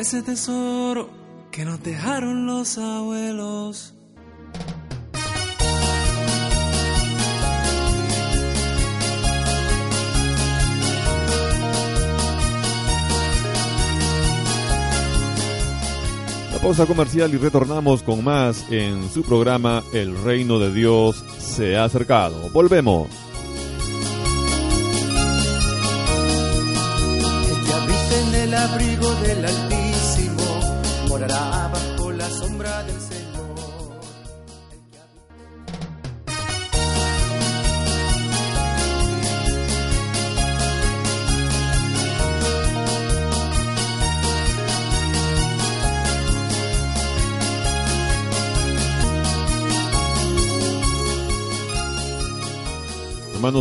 ese 0.08 0.22
tesoro 0.22 1.10
que 1.50 1.66
nos 1.66 1.82
dejaron 1.82 2.46
los 2.46 2.78
abuelos. 2.78 3.94
La 16.54 16.58
pausa 16.62 16.86
comercial 16.86 17.34
y 17.34 17.36
retornamos 17.36 18.02
con 18.02 18.24
más 18.24 18.64
en 18.70 19.10
su 19.10 19.22
programa 19.22 19.82
El 19.92 20.16
reino 20.24 20.58
de 20.58 20.72
Dios 20.72 21.22
se 21.38 21.76
ha 21.76 21.84
acercado. 21.84 22.48
Volvemos. 22.54 23.27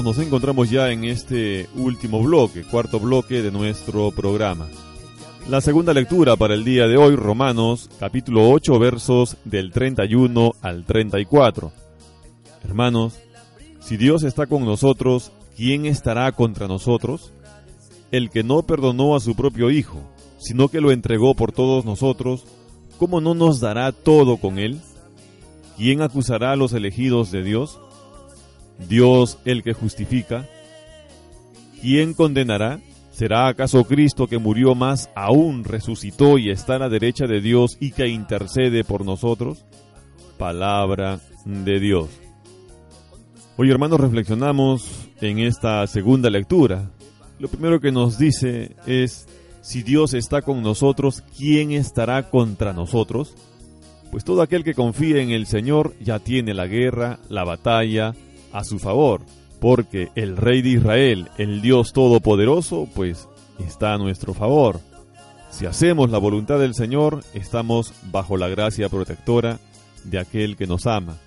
Nos 0.03 0.19
encontramos 0.19 0.69
ya 0.69 0.91
en 0.91 1.05
este 1.05 1.67
último 1.75 2.21
bloque, 2.21 2.63
cuarto 2.63 2.99
bloque 2.99 3.41
de 3.41 3.51
nuestro 3.51 4.11
programa. 4.11 4.67
La 5.49 5.59
segunda 5.59 5.91
lectura 5.91 6.35
para 6.35 6.53
el 6.53 6.63
día 6.63 6.87
de 6.87 6.97
hoy, 6.97 7.15
Romanos, 7.15 7.89
capítulo 7.99 8.47
8, 8.51 8.77
versos 8.77 9.37
del 9.43 9.71
31 9.71 10.53
al 10.61 10.85
34. 10.85 11.71
Hermanos, 12.63 13.17
si 13.79 13.97
Dios 13.97 14.23
está 14.23 14.45
con 14.45 14.65
nosotros, 14.65 15.31
¿quién 15.55 15.87
estará 15.87 16.31
contra 16.31 16.67
nosotros? 16.67 17.31
El 18.11 18.29
que 18.29 18.43
no 18.43 18.61
perdonó 18.61 19.15
a 19.15 19.19
su 19.19 19.35
propio 19.35 19.71
Hijo, 19.71 19.99
sino 20.37 20.67
que 20.67 20.79
lo 20.79 20.91
entregó 20.91 21.33
por 21.33 21.51
todos 21.51 21.85
nosotros, 21.85 22.45
¿cómo 22.99 23.19
no 23.19 23.33
nos 23.33 23.59
dará 23.59 23.91
todo 23.91 24.37
con 24.37 24.59
él? 24.59 24.79
¿Quién 25.75 26.03
acusará 26.03 26.51
a 26.51 26.55
los 26.55 26.73
elegidos 26.73 27.31
de 27.31 27.43
Dios? 27.43 27.79
Dios 28.87 29.39
el 29.45 29.63
que 29.63 29.73
justifica. 29.73 30.47
¿Quién 31.81 32.13
condenará? 32.13 32.79
¿Será 33.11 33.47
acaso 33.47 33.83
Cristo 33.85 34.27
que 34.27 34.37
murió 34.37 34.75
más 34.75 35.09
aún 35.15 35.63
resucitó 35.63 36.37
y 36.37 36.51
está 36.51 36.75
a 36.75 36.79
la 36.79 36.89
derecha 36.89 37.25
de 37.25 37.41
Dios 37.41 37.77
y 37.79 37.91
que 37.91 38.07
intercede 38.07 38.83
por 38.83 39.05
nosotros? 39.05 39.65
Palabra 40.37 41.19
de 41.45 41.79
Dios. 41.79 42.09
Hoy 43.57 43.71
hermanos 43.71 43.99
reflexionamos 43.99 45.09
en 45.19 45.39
esta 45.39 45.87
segunda 45.87 46.29
lectura. 46.29 46.91
Lo 47.39 47.47
primero 47.47 47.79
que 47.79 47.91
nos 47.91 48.19
dice 48.19 48.75
es, 48.85 49.27
si 49.61 49.81
Dios 49.81 50.13
está 50.13 50.43
con 50.43 50.61
nosotros, 50.61 51.23
¿quién 51.35 51.71
estará 51.71 52.29
contra 52.29 52.71
nosotros? 52.71 53.33
Pues 54.11 54.23
todo 54.23 54.43
aquel 54.43 54.63
que 54.63 54.75
confía 54.75 55.21
en 55.23 55.31
el 55.31 55.47
Señor 55.47 55.95
ya 55.99 56.19
tiene 56.19 56.53
la 56.53 56.67
guerra, 56.67 57.17
la 57.29 57.43
batalla, 57.43 58.13
a 58.51 58.63
su 58.63 58.79
favor, 58.79 59.21
porque 59.59 60.09
el 60.15 60.37
Rey 60.37 60.61
de 60.61 60.69
Israel, 60.69 61.29
el 61.37 61.61
Dios 61.61 61.93
Todopoderoso, 61.93 62.87
pues 62.95 63.27
está 63.59 63.93
a 63.93 63.97
nuestro 63.97 64.33
favor. 64.33 64.79
Si 65.49 65.65
hacemos 65.65 66.09
la 66.11 66.17
voluntad 66.17 66.59
del 66.59 66.75
Señor, 66.75 67.23
estamos 67.33 67.93
bajo 68.11 68.37
la 68.37 68.47
gracia 68.47 68.89
protectora 68.89 69.59
de 70.03 70.19
aquel 70.19 70.55
que 70.55 70.67
nos 70.67 70.85
ama, 70.87 71.17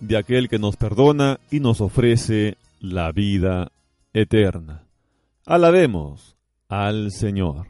de 0.00 0.16
aquel 0.16 0.48
que 0.48 0.58
nos 0.58 0.76
perdona 0.76 1.40
y 1.50 1.60
nos 1.60 1.80
ofrece 1.80 2.56
la 2.80 3.10
vida 3.12 3.72
eterna. 4.12 4.84
Alabemos 5.44 6.36
al 6.68 7.10
Señor. 7.10 7.68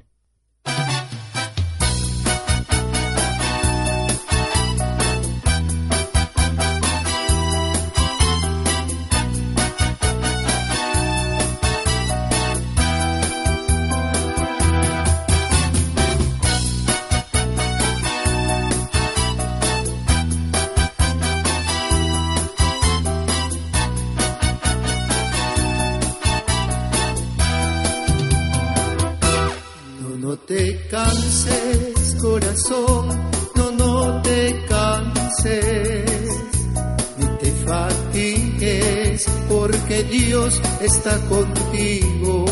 Dios 40.11 40.61
está 40.81 41.19
contigo. 41.29 42.45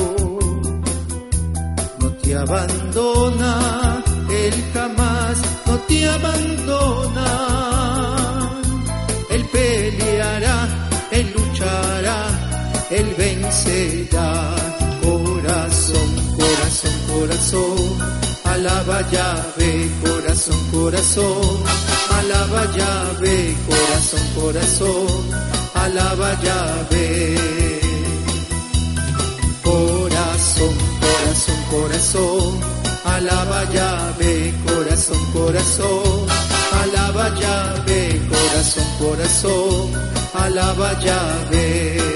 No 1.98 2.08
te 2.22 2.36
abandona, 2.36 4.02
Él 4.30 4.54
jamás 4.74 5.38
no 5.66 5.78
te 5.88 6.08
abandona. 6.08 7.28
Él 9.30 9.44
peleará, 9.52 10.68
Él 11.10 11.32
luchará, 11.36 12.26
Él 12.90 13.14
vencerá. 13.16 14.54
Corazón, 15.02 16.08
corazón, 16.36 16.92
corazón 17.12 18.26
alaba 18.56 19.02
llave, 19.10 19.90
corazón, 20.02 20.58
corazón, 20.72 21.62
alaba 22.18 22.64
llave, 22.76 23.56
corazón, 23.68 24.24
corazón, 24.34 25.06
alaba 25.86 26.34
llave. 26.42 27.36
Corazón, 29.62 30.74
corazón, 31.04 31.60
corazón, 31.70 32.60
alaba 33.04 33.60
llave, 33.74 34.54
corazón, 34.66 35.22
corazón, 35.32 36.26
alaba 36.82 37.26
llave, 37.40 37.98
corazón, 38.34 38.88
corazón, 38.98 39.92
alaba 40.34 40.92
llave. 41.04 42.15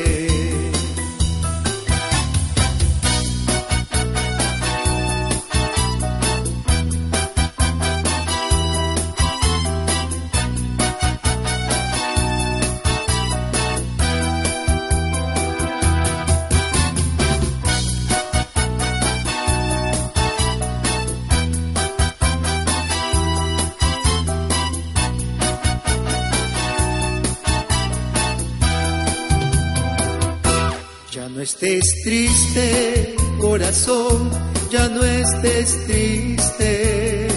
Corazón, 33.60 34.30
ya 34.70 34.88
no 34.88 35.04
estés 35.04 35.86
triste, 35.86 37.28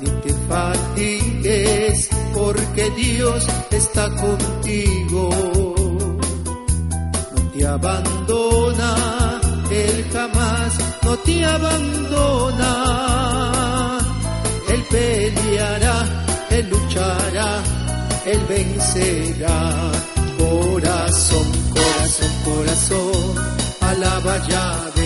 ni 0.00 0.10
te 0.10 0.34
fatigues, 0.48 2.08
porque 2.34 2.90
Dios 2.96 3.46
está 3.70 4.10
contigo. 4.16 5.30
No 7.36 7.40
te 7.52 7.64
abandona, 7.64 9.40
Él 9.70 10.06
jamás 10.12 10.72
no 11.04 11.16
te 11.18 11.44
abandona. 11.44 12.72
Él 14.70 14.84
peleará, 14.90 16.26
Él 16.50 16.68
luchará, 16.68 17.62
Él 18.26 18.40
vencerá. 18.48 19.70
Corazón 20.36 21.62
corazón, 22.02 22.32
corazón, 22.44 23.34
alaba 23.80 24.36
llave, 24.48 25.01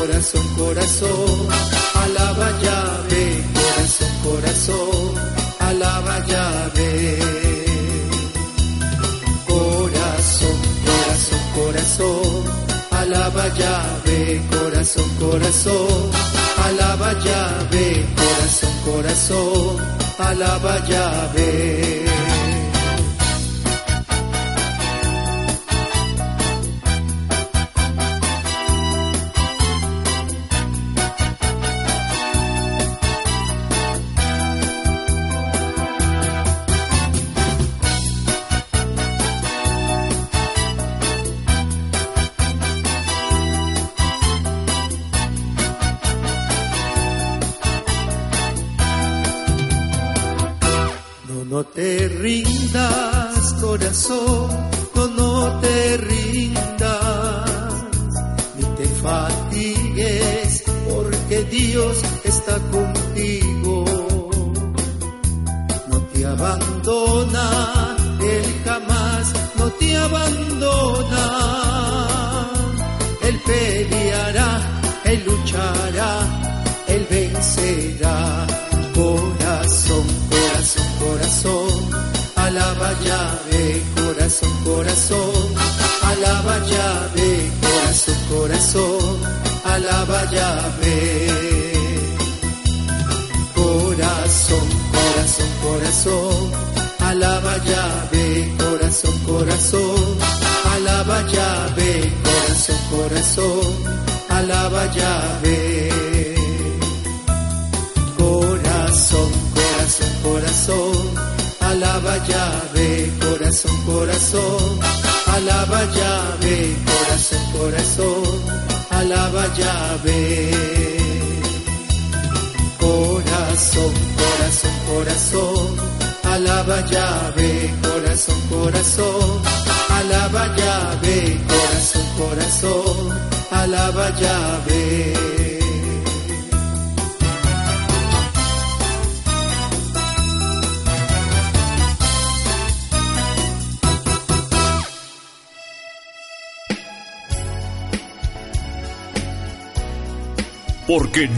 corazón, 0.00 0.46
corazón, 0.56 1.48
alaba 1.94 2.50
llave, 2.62 3.44
corazón, 3.52 4.08
corazón, 4.24 5.14
alaba 5.58 6.18
llave. 6.26 7.18
Corazón, 9.46 10.56
corazón, 10.86 11.42
corazón, 11.54 12.44
alaba 12.90 13.48
llave, 13.58 14.42
corazón, 14.50 15.08
corazón, 15.20 16.10
alaba 16.66 17.12
llave, 17.24 18.06
corazón, 18.16 18.74
corazón, 18.84 19.76
alaba 20.18 20.78
llave. 20.88 22.09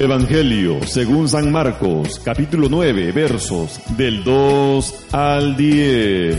Evangelio 0.00 0.80
según 0.86 1.28
San 1.28 1.52
Marcos, 1.52 2.18
capítulo 2.24 2.70
9, 2.70 3.12
versos 3.12 3.78
del 3.98 4.24
2 4.24 5.12
al 5.12 5.58
10. 5.58 6.38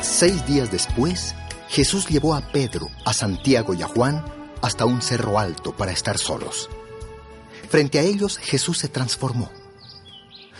Seis 0.00 0.46
días 0.46 0.70
después, 0.70 1.34
Jesús 1.68 2.06
llevó 2.06 2.36
a 2.36 2.40
Pedro, 2.40 2.88
a 3.04 3.12
Santiago 3.12 3.74
y 3.74 3.82
a 3.82 3.88
Juan 3.88 4.24
hasta 4.62 4.84
un 4.84 5.02
cerro 5.02 5.40
alto 5.40 5.72
para 5.76 5.90
estar 5.90 6.18
solos. 6.18 6.70
Frente 7.72 7.98
a 7.98 8.02
ellos 8.02 8.36
Jesús 8.36 8.76
se 8.76 8.88
transformó. 8.88 9.50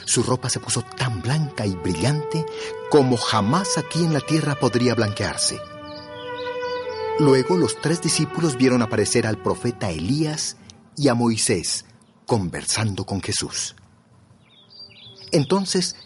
Su 0.07 0.23
ropa 0.23 0.49
se 0.49 0.61
puso 0.61 0.81
tan 0.81 1.21
blanca 1.21 1.67
y 1.67 1.75
brillante 1.75 2.47
como 2.91 3.19
jamás 3.19 3.77
aquí 3.77 3.99
en 4.03 4.15
la 4.15 4.21
tierra 4.21 4.55
podría 4.55 4.95
blanquearse. 4.95 5.61
Luego 7.19 7.59
los 7.59 7.79
tres 7.83 8.01
discípulos 8.01 8.57
vieron 8.57 8.81
aparecer 8.81 9.27
al 9.27 9.37
profeta 9.37 9.91
Elías 9.91 10.57
y 10.97 11.09
a 11.09 11.15
Moisés 11.15 11.85
conversando 12.25 13.05
con 13.05 13.21
Jesús. 13.21 13.77
Entonces 15.33 15.97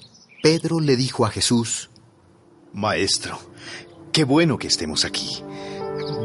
Pedro 0.42 0.80
le 0.80 0.96
dijo 0.96 1.24
a 1.24 1.30
Jesús, 1.30 1.88
Maestro, 2.72 3.38
qué 4.10 4.24
bueno 4.24 4.58
que 4.58 4.66
estemos 4.66 5.04
aquí. 5.04 5.44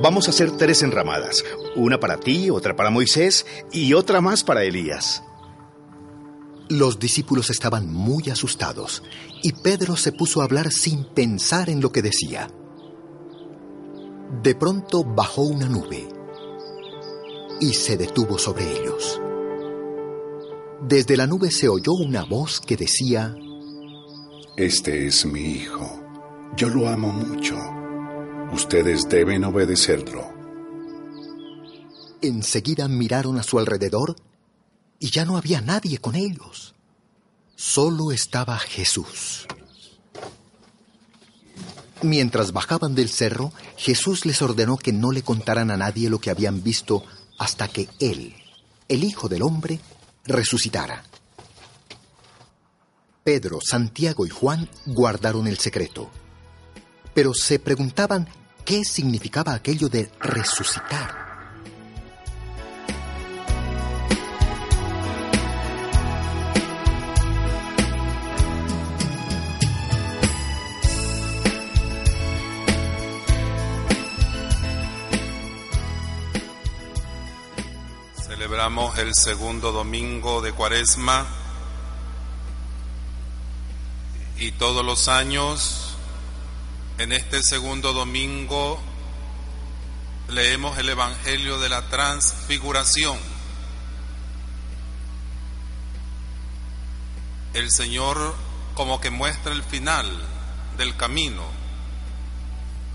Vamos 0.02 0.28
a 0.28 0.32
hacer 0.32 0.52
tres 0.58 0.84
enramadas, 0.84 1.44
una 1.76 2.00
para 2.00 2.18
ti, 2.18 2.50
otra 2.50 2.76
para 2.76 2.90
Moisés 2.90 3.46
y 3.72 3.94
otra 3.94 4.22
más 4.22 4.44
para 4.44 4.64
Elías. 4.64 5.24
Los 6.70 7.00
discípulos 7.00 7.50
estaban 7.50 7.92
muy 7.92 8.30
asustados 8.30 9.04
y 9.44 9.54
Pedro 9.54 9.96
se 9.96 10.12
puso 10.12 10.42
a 10.42 10.46
hablar 10.46 10.72
sin 10.72 11.04
pensar 11.04 11.70
en 11.70 11.82
lo 11.82 11.92
que 11.92 12.02
decía. 12.02 12.50
De 14.42 14.56
pronto 14.56 15.04
bajó 15.04 15.42
una 15.42 15.68
nube 15.68 16.08
y 17.60 17.74
se 17.74 17.98
detuvo 17.98 18.40
sobre 18.40 18.72
ellos. 18.72 19.22
Desde 20.82 21.18
la 21.18 21.28
nube 21.28 21.52
se 21.52 21.70
oyó 21.70 21.94
una 21.94 22.24
voz 22.24 22.60
que 22.60 22.78
decía, 22.78 23.36
Este 24.56 25.08
es 25.08 25.26
mi 25.26 25.42
hijo, 25.42 26.02
yo 26.56 26.70
lo 26.70 26.88
amo 26.88 27.12
mucho. 27.12 27.81
Ustedes 28.54 29.08
deben 29.08 29.46
obedecerlo. 29.46 30.34
Enseguida 32.22 32.90
miraron 32.90 33.40
a 33.40 33.44
su 33.44 33.58
alrededor 33.58 34.16
y 35.00 35.10
ya 35.10 35.26
no 35.26 35.38
había 35.38 35.62
nadie 35.62 36.00
con 36.00 36.16
ellos. 36.16 36.76
Solo 37.56 38.12
estaba 38.12 38.60
Jesús. 38.60 39.48
Mientras 42.02 42.52
bajaban 42.52 42.94
del 42.94 43.10
cerro, 43.10 43.54
Jesús 43.78 44.26
les 44.26 44.42
ordenó 44.42 44.76
que 44.78 44.92
no 44.92 45.12
le 45.12 45.22
contaran 45.22 45.72
a 45.72 45.78
nadie 45.78 46.10
lo 46.10 46.20
que 46.20 46.30
habían 46.30 46.62
visto 46.62 47.06
hasta 47.38 47.68
que 47.68 47.88
Él, 48.00 48.36
el 48.88 49.04
Hijo 49.04 49.30
del 49.30 49.44
Hombre, 49.44 49.80
resucitara. 50.26 51.04
Pedro, 53.24 53.60
Santiago 53.62 54.26
y 54.26 54.30
Juan 54.30 54.68
guardaron 54.88 55.48
el 55.48 55.58
secreto, 55.58 56.10
pero 57.14 57.34
se 57.34 57.60
preguntaban 57.60 58.28
qué 58.66 58.84
significaba 58.84 59.54
aquello 59.54 59.90
de 59.90 60.12
resucitar. 60.20 61.30
Celebramos 78.16 78.98
el 78.98 79.14
segundo 79.14 79.72
domingo 79.72 80.42
de 80.42 80.52
Cuaresma 80.52 81.26
y 84.38 84.52
todos 84.54 84.84
los 84.84 85.08
años 85.08 85.91
en 87.02 87.14
este 87.14 87.42
segundo 87.42 87.94
domingo 87.94 88.80
leemos 90.28 90.78
el 90.78 90.88
Evangelio 90.88 91.58
de 91.58 91.68
la 91.68 91.90
Transfiguración. 91.90 93.18
El 97.56 97.72
Señor 97.72 98.36
como 98.76 99.02
que 99.02 99.10
muestra 99.10 99.52
el 99.52 99.64
final 99.64 100.08
del 100.78 100.96
camino. 100.96 101.44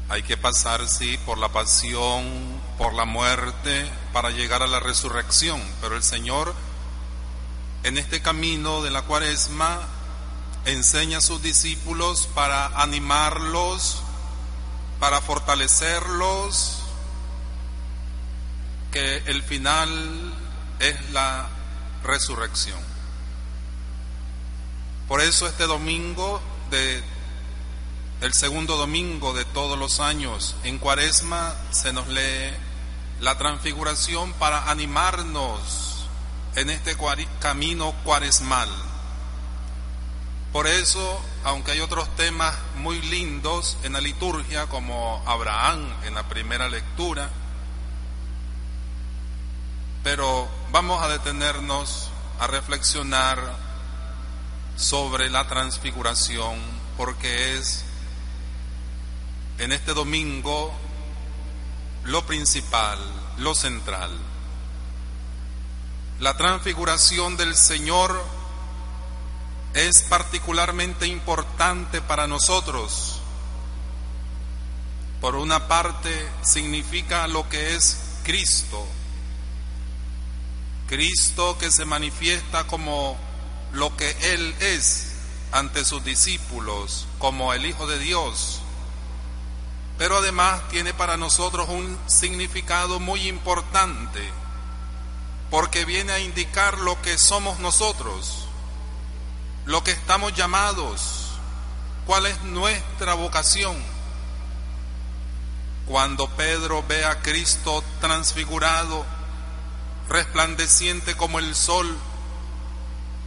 Hay 0.09 0.23
que 0.23 0.37
pasar, 0.37 0.87
sí, 0.87 1.19
por 1.27 1.39
la 1.39 1.49
pasión, 1.49 2.61
por 2.79 2.95
la 2.95 3.07
muerte, 3.07 3.91
para 4.13 4.31
llegar 4.31 4.63
a 4.63 4.69
la 4.69 4.79
resurrección. 4.79 5.61
Pero 5.81 5.97
el 5.97 6.05
Señor, 6.05 6.55
en 7.83 7.99
este 7.99 8.23
camino 8.23 8.83
de 8.83 8.93
la 8.93 9.03
cuaresma, 9.03 9.81
enseña 10.67 11.19
a 11.19 11.21
sus 11.21 11.43
discípulos 11.43 12.29
para 12.35 12.67
animarlos, 12.81 14.03
para 15.01 15.21
fortalecerlos, 15.21 16.83
que 18.91 19.23
el 19.27 19.43
final 19.43 20.35
es 20.81 21.11
la 21.11 21.49
resurrección. 22.03 22.79
Por 25.09 25.21
eso 25.21 25.47
este 25.47 25.65
domingo 25.65 26.41
de 26.71 27.03
el 28.23 28.33
segundo 28.33 28.77
domingo 28.77 29.35
de 29.35 29.45
todos 29.45 29.79
los 29.79 30.01
años 30.01 30.57
en 30.65 30.79
Cuaresma 30.79 31.55
se 31.71 31.93
nos 31.93 32.09
lee 32.09 32.51
la 33.21 33.37
transfiguración 33.37 34.33
para 34.35 34.71
animarnos 34.71 36.07
en 36.55 36.71
este 36.71 36.97
camino 37.41 37.95
cuaresmal. 38.05 38.71
Por 40.57 40.69
eso, 40.69 41.21
aunque 41.45 41.73
hay 41.73 41.81
otros 41.81 42.09
temas 42.17 42.57
muy 42.77 43.03
lindos 43.03 43.77
en 43.83 43.93
la 43.93 44.01
liturgia, 44.01 44.67
como 44.69 45.23
Abraham 45.27 45.87
en 46.05 46.15
la 46.15 46.31
primera 46.31 46.67
lectura, 46.71 47.29
pero 50.03 50.49
vamos 50.73 51.03
a 51.03 51.09
detenernos 51.09 52.09
a 52.41 52.47
reflexionar 52.47 53.39
sobre 54.79 55.29
la 55.29 55.47
transfiguración, 55.47 56.59
porque 56.97 57.59
es 57.59 57.85
en 59.59 59.73
este 59.73 59.93
domingo 59.93 60.73
lo 62.05 62.25
principal, 62.25 62.99
lo 63.37 63.55
central. 63.55 64.11
La 66.19 66.35
transfiguración 66.39 67.37
del 67.37 67.55
Señor 67.55 68.36
es 69.77 70.03
particularmente 70.03 71.07
importante 71.07 72.03
para 72.03 72.27
nosotros. 72.27 73.21
Por 75.21 75.37
una 75.37 75.69
parte, 75.69 76.29
significa 76.43 77.29
lo 77.29 77.49
que 77.49 77.77
es 77.77 77.99
Cristo. 78.25 78.85
Cristo 80.89 81.57
que 81.59 81.71
se 81.71 81.85
manifiesta 81.85 82.67
como 82.67 83.17
lo 83.73 83.97
que 83.97 84.11
Él 84.33 84.55
es 84.61 85.13
ante 85.53 85.85
sus 85.85 86.05
discípulos, 86.05 87.07
como 87.19 87.53
el 87.53 87.65
Hijo 87.67 87.87
de 87.87 87.99
Dios 88.01 88.63
pero 89.99 90.19
además 90.19 90.61
tiene 90.69 90.93
para 90.93 91.17
nosotros 91.17 91.69
un 91.69 91.99
significado 92.07 93.01
muy 93.01 93.29
importante, 93.29 94.21
porque 95.51 95.85
viene 95.85 96.13
a 96.13 96.19
indicar 96.19 96.79
lo 96.79 97.01
que 97.01 97.17
somos 97.17 97.59
nosotros, 97.61 98.46
lo 99.67 99.83
que 99.83 99.91
estamos 99.91 100.33
llamados, 100.35 101.27
cuál 102.07 102.27
es 102.27 102.41
nuestra 102.43 103.15
vocación. 103.15 103.77
Cuando 105.87 106.29
Pedro 106.31 106.85
ve 106.87 107.05
a 107.05 107.21
Cristo 107.21 107.83
transfigurado, 108.01 109.05
resplandeciente 110.09 111.17
como 111.17 111.41
el 111.41 111.55
sol, 111.55 111.97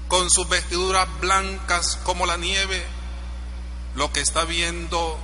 con 0.08 0.30
sus 0.30 0.48
vestiduras 0.50 1.08
blancas 1.20 2.00
como 2.04 2.26
la 2.26 2.38
nieve, 2.38 2.86
lo 3.96 4.12
que 4.14 4.22
está 4.22 4.46
viendo 4.46 5.20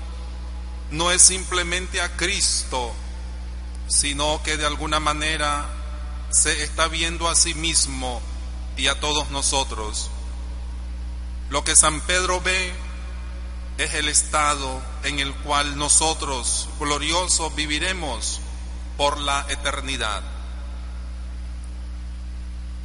no 0.92 1.12
es 1.12 1.22
simplemente 1.22 2.02
a 2.02 2.16
Cristo, 2.18 2.94
sino 3.88 4.44
que 4.44 4.58
de 4.58 4.66
alguna 4.66 5.00
manera 5.00 5.66
se 6.30 6.64
está 6.64 6.90
viendo 6.90 7.30
a 7.30 7.36
sí 7.36 7.54
mismo 7.54 8.22
y 8.76 8.88
a 8.88 9.00
todos 9.00 9.30
nosotros. 9.30 10.12
Lo 11.50 11.64
que 11.64 11.76
San 11.76 12.02
Pedro 12.02 12.42
ve 12.42 12.74
es 13.78 13.94
el 13.94 14.08
estado 14.08 14.82
en 15.04 15.20
el 15.20 15.34
cual 15.36 15.78
nosotros, 15.78 16.70
gloriosos, 16.80 17.54
viviremos 17.56 18.40
por 18.98 19.20
la 19.20 19.46
eternidad. 19.50 20.24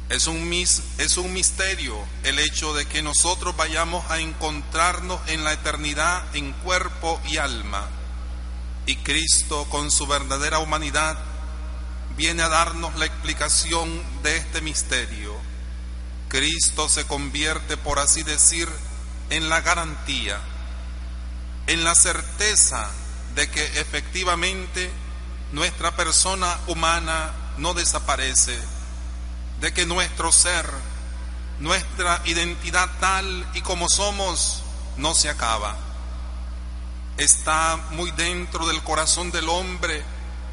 Es 0.09 0.27
un, 0.27 0.51
es 0.51 1.17
un 1.17 1.33
misterio 1.33 1.97
el 2.23 2.37
hecho 2.39 2.73
de 2.73 2.85
que 2.85 3.01
nosotros 3.01 3.55
vayamos 3.55 4.09
a 4.11 4.19
encontrarnos 4.19 5.21
en 5.27 5.45
la 5.45 5.53
eternidad 5.53 6.35
en 6.35 6.51
cuerpo 6.51 7.21
y 7.29 7.37
alma. 7.37 7.87
Y 8.85 8.97
Cristo 8.97 9.65
con 9.69 9.89
su 9.89 10.07
verdadera 10.07 10.59
humanidad 10.59 11.17
viene 12.17 12.43
a 12.43 12.49
darnos 12.49 12.93
la 12.97 13.05
explicación 13.05 14.03
de 14.21 14.35
este 14.35 14.59
misterio. 14.59 15.30
Cristo 16.31 16.87
se 16.87 17.05
convierte, 17.05 17.75
por 17.75 17.99
así 17.99 18.23
decir, 18.23 18.69
en 19.29 19.49
la 19.49 19.59
garantía, 19.59 20.39
en 21.67 21.83
la 21.83 21.93
certeza 21.93 22.89
de 23.35 23.49
que 23.49 23.61
efectivamente 23.81 24.89
nuestra 25.51 25.93
persona 25.97 26.57
humana 26.67 27.33
no 27.57 27.73
desaparece, 27.73 28.57
de 29.59 29.73
que 29.73 29.85
nuestro 29.85 30.31
ser, 30.31 30.65
nuestra 31.59 32.21
identidad 32.23 32.89
tal 33.01 33.45
y 33.53 33.59
como 33.59 33.89
somos, 33.89 34.63
no 34.95 35.13
se 35.13 35.27
acaba. 35.27 35.75
Está 37.17 37.75
muy 37.91 38.09
dentro 38.11 38.67
del 38.67 38.81
corazón 38.83 39.31
del 39.31 39.49
hombre 39.49 40.01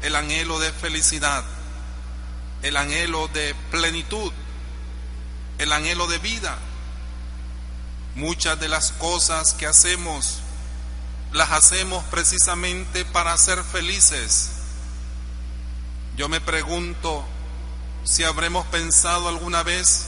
el 0.01 0.17
anhelo 0.17 0.59
de 0.59 0.73
felicidad, 0.73 1.45
el 2.63 2.75
anhelo 2.75 3.29
de 3.29 3.55
plenitud, 3.71 4.33
el 5.59 5.71
anhelo 5.71 6.07
de 6.07 6.17
vida. 6.17 6.57
Muchas 8.15 8.59
de 8.59 8.67
las 8.67 8.91
cosas 8.93 9.53
que 9.53 9.67
hacemos 9.67 10.39
las 11.31 11.51
hacemos 11.51 12.03
precisamente 12.05 13.05
para 13.05 13.37
ser 13.37 13.63
felices. 13.63 14.49
Yo 16.17 16.27
me 16.27 16.41
pregunto 16.41 17.23
si 18.03 18.23
habremos 18.23 18.65
pensado 18.67 19.29
alguna 19.29 19.61
vez 19.61 20.07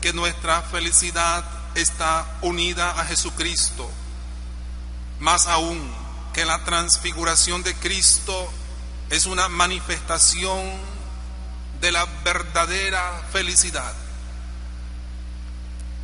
que 0.00 0.12
nuestra 0.12 0.62
felicidad 0.62 1.44
está 1.74 2.26
unida 2.42 2.90
a 2.90 3.04
Jesucristo, 3.06 3.90
más 5.18 5.46
aún 5.46 5.92
que 6.32 6.44
la 6.44 6.64
transfiguración 6.64 7.62
de 7.62 7.74
Cristo 7.74 8.50
es 9.10 9.26
una 9.26 9.48
manifestación 9.48 10.62
de 11.80 11.92
la 11.92 12.06
verdadera 12.24 13.22
felicidad. 13.32 13.92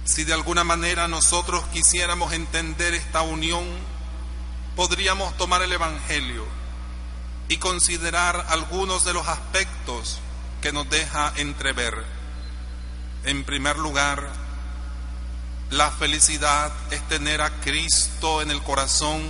Si 0.08 0.24
de 0.24 0.32
alguna 0.32 0.64
manera 0.64 1.06
nosotros 1.06 1.62
quisiéramos 1.70 2.32
entender 2.32 2.94
esta 2.94 3.20
unión, 3.20 3.66
podríamos 4.74 5.36
tomar 5.36 5.60
el 5.60 5.70
Evangelio 5.70 6.46
y 7.48 7.58
considerar 7.58 8.46
algunos 8.48 9.04
de 9.04 9.12
los 9.12 9.28
aspectos 9.28 10.18
que 10.62 10.72
nos 10.72 10.88
deja 10.88 11.34
entrever. 11.36 12.06
En 13.24 13.44
primer 13.44 13.76
lugar, 13.76 14.32
la 15.68 15.90
felicidad 15.90 16.72
es 16.90 17.06
tener 17.08 17.42
a 17.42 17.60
Cristo 17.60 18.40
en 18.40 18.50
el 18.50 18.62
corazón 18.62 19.20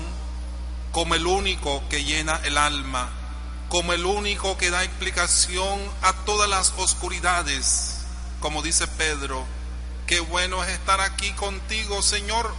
como 0.92 1.16
el 1.16 1.26
único 1.26 1.82
que 1.88 2.05
llena 2.05 2.40
el 2.44 2.56
alma, 2.56 3.09
como 3.68 3.94
el 3.94 4.06
único 4.06 4.56
que 4.56 4.70
da 4.70 4.84
explicación 4.84 5.80
a 6.02 6.12
todas 6.24 6.48
las 6.48 6.72
oscuridades, 6.76 7.96
como 8.38 8.62
dice 8.62 8.86
Pedro, 8.86 9.57
qué 10.09 10.20
bueno 10.20 10.64
es 10.64 10.70
estar 10.70 11.02
aquí 11.02 11.32
contigo, 11.32 12.01
Señor, 12.01 12.52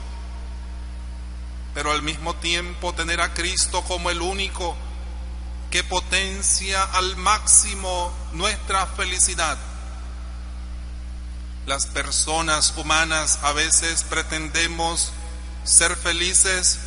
pero 1.74 1.92
al 1.92 2.04
mismo 2.04 2.36
tiempo 2.36 2.94
tener 2.94 3.20
a 3.22 3.34
Cristo 3.34 3.84
como 3.84 4.12
el 4.12 4.22
único 4.22 4.78
que 5.72 5.84
potencia 5.84 6.84
al 6.84 7.18
máximo 7.18 8.14
nuestra 8.34 8.86
felicidad. 8.86 9.58
Las 11.66 11.88
personas 11.88 12.76
humanas 12.78 13.40
a 13.42 13.52
veces 13.52 14.04
pretendemos 14.04 15.12
ser 15.64 15.96
felices 15.96 16.80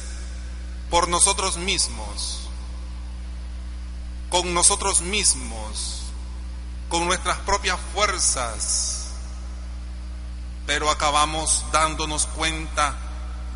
por 0.91 1.09
nosotros 1.09 1.57
mismos, 1.57 2.39
con 4.31 4.55
nosotros 4.55 5.01
mismos, 5.01 6.03
con 6.89 7.05
nuestras 7.07 7.39
propias 7.39 7.79
fuerzas, 7.95 8.92
pero 10.67 10.91
acabamos 10.91 11.65
dándonos 11.73 12.27
cuenta 12.27 12.95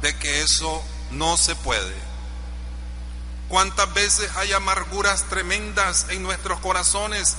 de 0.02 0.16
que 0.16 0.42
eso 0.42 0.82
no 1.10 1.36
se 1.36 1.54
puede. 1.54 1.94
¿Cuántas 3.48 3.92
veces 3.94 4.30
hay 4.36 4.52
amarguras 4.52 5.24
tremendas 5.24 6.06
en 6.10 6.22
nuestros 6.22 6.58
corazones? 6.60 7.36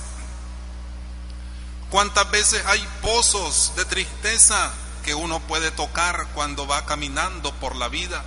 ¿Cuántas 1.90 2.30
veces 2.30 2.64
hay 2.66 2.86
pozos 3.02 3.72
de 3.76 3.84
tristeza 3.84 4.72
que 5.04 5.14
uno 5.14 5.40
puede 5.40 5.70
tocar 5.70 6.28
cuando 6.34 6.66
va 6.66 6.86
caminando 6.86 7.52
por 7.54 7.76
la 7.76 7.88
vida? 7.88 8.24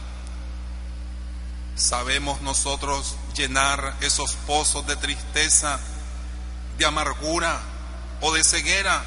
¿Sabemos 1.75 2.41
nosotros 2.41 3.15
llenar 3.35 3.95
esos 4.01 4.33
pozos 4.47 4.85
de 4.85 4.95
tristeza, 4.95 5.79
de 6.77 6.85
amargura 6.85 7.59
o 8.21 8.31
de 8.31 8.43
ceguera 8.43 9.03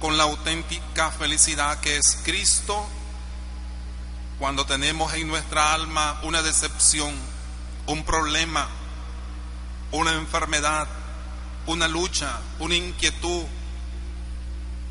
con 0.00 0.16
la 0.16 0.24
auténtica 0.24 1.10
felicidad 1.10 1.80
que 1.80 1.96
es 1.96 2.18
Cristo? 2.24 2.86
Cuando 4.38 4.66
tenemos 4.66 5.12
en 5.14 5.26
nuestra 5.26 5.74
alma 5.74 6.20
una 6.22 6.42
decepción, 6.42 7.12
un 7.86 8.04
problema, 8.04 8.68
una 9.90 10.12
enfermedad, 10.14 10.86
una 11.66 11.88
lucha, 11.88 12.38
una 12.60 12.76
inquietud, 12.76 13.44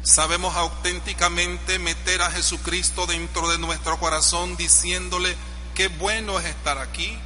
sabemos 0.04 0.56
auténticamente 0.56 1.80
meter 1.80 2.22
a 2.22 2.32
Jesucristo 2.32 3.06
dentro 3.06 3.50
de 3.50 3.58
nuestro 3.58 4.00
corazón 4.00 4.58
diciéndole, 4.58 5.36
qué 5.76 5.88
bueno 5.88 6.40
es 6.40 6.46
estar 6.46 6.78
aquí. 6.78 7.18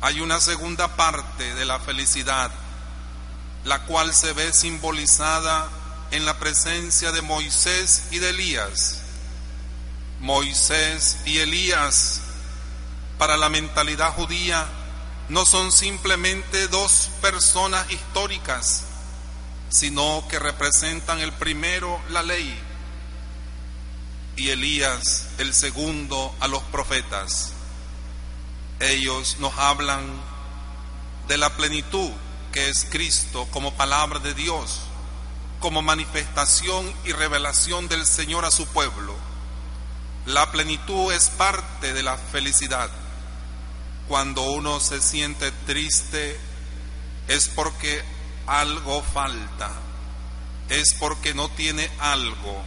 Hay 0.00 0.20
una 0.20 0.40
segunda 0.40 0.96
parte 0.96 1.54
de 1.54 1.64
la 1.64 1.80
felicidad, 1.80 2.52
la 3.64 3.84
cual 3.84 4.14
se 4.14 4.32
ve 4.32 4.52
simbolizada 4.52 5.68
en 6.10 6.24
la 6.24 6.38
presencia 6.38 7.12
de 7.12 7.22
Moisés 7.22 8.04
y 8.10 8.18
de 8.18 8.30
Elías. 8.30 9.00
Moisés 10.20 11.18
y 11.26 11.38
Elías 11.38 12.20
para 13.18 13.36
la 13.36 13.48
mentalidad 13.48 14.12
judía 14.12 14.66
no 15.28 15.44
son 15.44 15.70
simplemente 15.72 16.68
dos 16.68 17.10
personas 17.20 17.90
históricas, 17.90 18.84
sino 19.68 20.24
que 20.28 20.38
representan 20.38 21.20
el 21.20 21.32
primero 21.32 22.00
la 22.08 22.22
ley 22.22 22.58
y 24.36 24.50
Elías 24.50 25.26
el 25.38 25.52
segundo 25.52 26.34
a 26.40 26.48
los 26.48 26.62
profetas. 26.64 27.52
Ellos 28.80 29.36
nos 29.40 29.56
hablan 29.58 30.04
de 31.26 31.36
la 31.36 31.50
plenitud 31.56 32.10
que 32.52 32.68
es 32.68 32.86
Cristo 32.90 33.46
como 33.50 33.74
palabra 33.74 34.18
de 34.18 34.34
Dios, 34.34 34.80
como 35.60 35.82
manifestación 35.82 36.92
y 37.04 37.12
revelación 37.12 37.88
del 37.88 38.06
Señor 38.06 38.44
a 38.44 38.50
su 38.50 38.66
pueblo. 38.66 39.14
La 40.26 40.50
plenitud 40.52 41.12
es 41.12 41.30
parte 41.30 41.92
de 41.94 42.02
la 42.02 42.16
felicidad. 42.16 42.90
Cuando 44.08 44.42
uno 44.42 44.80
se 44.80 45.00
siente 45.00 45.50
triste 45.66 46.38
es 47.28 47.48
porque 47.48 48.02
algo 48.46 49.02
falta, 49.02 49.70
es 50.68 50.94
porque 50.94 51.34
no 51.34 51.48
tiene 51.50 51.90
algo. 51.98 52.62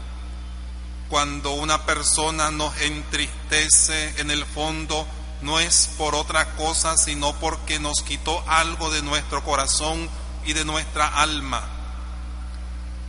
Cuando 1.10 1.52
una 1.52 1.86
persona 1.86 2.52
nos 2.52 2.80
entristece 2.82 4.22
en 4.22 4.32
el 4.32 4.46
fondo, 4.46 5.06
no 5.42 5.60
es 5.60 5.90
por 5.98 6.16
otra 6.16 6.56
cosa, 6.56 6.98
sino 6.98 7.34
porque 7.40 7.80
nos 7.80 8.02
quitó 8.02 8.44
algo 8.48 8.90
de 8.92 9.02
nuestro 9.02 9.44
corazón 9.44 10.10
y 10.46 10.54
de 10.54 10.66
nuestra 10.66 11.08
alma. 11.08 11.64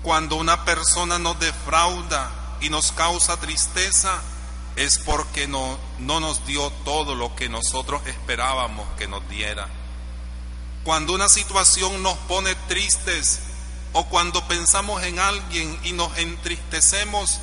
Cuando 0.02 0.36
una 0.36 0.64
persona 0.64 1.18
nos 1.18 1.38
defrauda 1.38 2.30
y 2.60 2.70
nos 2.70 2.92
causa 2.92 3.36
tristeza, 3.38 4.20
es 4.76 4.98
porque 4.98 5.46
no, 5.46 5.78
no 5.98 6.20
nos 6.20 6.46
dio 6.46 6.70
todo 6.84 7.14
lo 7.14 7.34
que 7.36 7.48
nosotros 7.48 8.02
esperábamos 8.06 8.86
que 8.96 9.06
nos 9.06 9.28
diera. 9.28 9.68
Cuando 10.84 11.14
una 11.14 11.28
situación 11.28 12.02
nos 12.02 12.16
pone 12.18 12.54
tristes 12.66 13.40
o 13.92 14.06
cuando 14.06 14.46
pensamos 14.48 15.02
en 15.02 15.18
alguien 15.18 15.78
y 15.84 15.92
nos 15.92 16.16
entristecemos, 16.18 17.38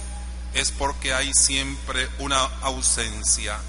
es 0.53 0.71
porque 0.71 1.13
hay 1.13 1.31
siempre 1.33 2.09
una 2.19 2.43
ausencia, 2.61 3.59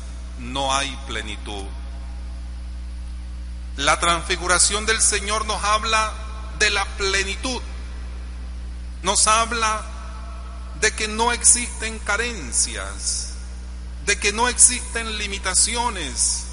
no 0.40 0.74
hay 0.74 0.96
plenitud. 1.06 1.64
La 3.76 3.98
transfiguración 4.00 4.86
del 4.86 5.00
Señor 5.00 5.46
nos 5.46 5.62
habla 5.62 6.12
de 6.58 6.70
la 6.70 6.84
plenitud, 6.96 7.62
nos 9.02 9.26
habla 9.26 9.82
de 10.80 10.92
que 10.92 11.08
no 11.08 11.32
existen 11.32 11.98
carencias, 12.00 13.34
de 14.06 14.18
que 14.18 14.32
no 14.32 14.48
existen 14.48 15.18
limitaciones, 15.18 16.44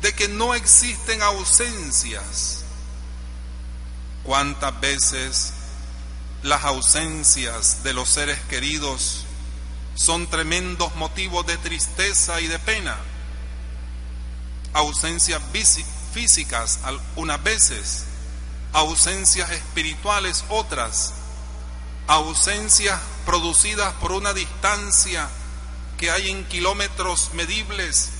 de 0.00 0.14
que 0.14 0.28
no 0.28 0.54
existen 0.54 1.22
ausencias. 1.22 2.64
¿Cuántas 4.24 4.80
veces 4.80 5.52
las 6.42 6.64
ausencias 6.64 7.82
de 7.84 7.92
los 7.92 8.08
seres 8.08 8.38
queridos 8.48 9.24
son 9.94 10.26
tremendos 10.26 10.94
motivos 10.96 11.46
de 11.46 11.56
tristeza 11.58 12.40
y 12.40 12.48
de 12.48 12.58
pena. 12.58 12.96
Ausencias 14.72 15.42
físicas 16.12 16.80
unas 17.16 17.42
veces, 17.42 18.04
ausencias 18.72 19.50
espirituales 19.50 20.44
otras, 20.48 21.12
ausencias 22.06 23.00
producidas 23.24 23.92
por 23.94 24.12
una 24.12 24.32
distancia 24.32 25.28
que 25.98 26.10
hay 26.10 26.30
en 26.30 26.44
kilómetros 26.46 27.30
medibles 27.34 28.10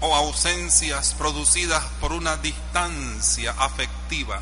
o 0.00 0.14
ausencias 0.14 1.14
producidas 1.14 1.84
por 2.00 2.12
una 2.12 2.36
distancia 2.36 3.54
afectiva. 3.58 4.40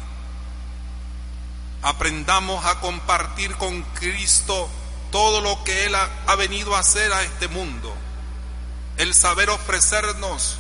Aprendamos 1.83 2.65
a 2.65 2.81
compartir 2.81 3.57
con 3.57 3.83
Cristo 3.95 4.69
todo 5.11 5.41
lo 5.41 5.63
que 5.65 5.87
Él 5.87 5.95
ha, 5.95 6.35
venido 6.37 6.77
a 6.77 6.81
hacer 6.81 7.13
a 7.13 7.23
este 7.23 7.49
mundo. 7.49 7.95
El 8.97 9.15
saber 9.15 9.51
ofrecernos, 9.51 10.59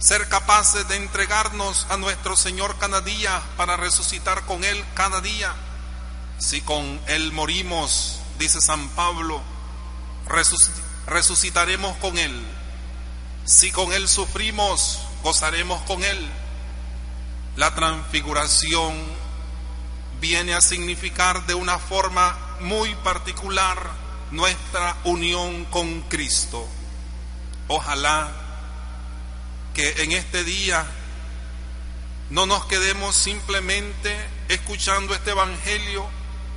ser 0.00 0.28
capaces 0.28 0.88
de 0.88 0.96
entregarnos 0.96 1.86
a 1.90 1.98
nuestro 1.98 2.34
Señor 2.34 2.76
cada 2.78 3.02
día 3.02 3.42
para 3.58 3.76
resucitar 3.76 4.46
con 4.46 4.64
Él 4.64 4.82
cada 4.94 5.20
día. 5.20 5.54
Si 6.38 6.62
con 6.62 7.00
Él 7.06 7.32
morimos, 7.32 8.18
dice 8.38 8.62
San 8.62 8.88
Pablo, 8.90 9.42
resucitaremos 11.06 11.96
con 11.98 12.16
Él. 12.16 12.34
Si 13.44 13.70
con 13.70 13.92
Él 13.92 14.08
sufrimos, 14.08 15.00
gozaremos 15.22 15.82
con 15.82 16.02
Él. 16.02 16.30
La 17.56 17.74
transfiguración 17.74 18.94
viene 20.18 20.54
a 20.54 20.62
significar 20.62 21.46
de 21.46 21.54
una 21.54 21.78
forma 21.78 22.38
muy 22.60 22.94
particular 22.96 23.76
nuestra 24.30 24.96
unión 25.04 25.66
con 25.66 26.00
Cristo. 26.02 26.66
Ojalá 27.68 28.39
que 29.74 30.02
en 30.02 30.12
este 30.12 30.44
día 30.44 30.86
no 32.30 32.46
nos 32.46 32.64
quedemos 32.66 33.16
simplemente 33.16 34.16
escuchando 34.48 35.14
este 35.14 35.30
Evangelio 35.30 36.06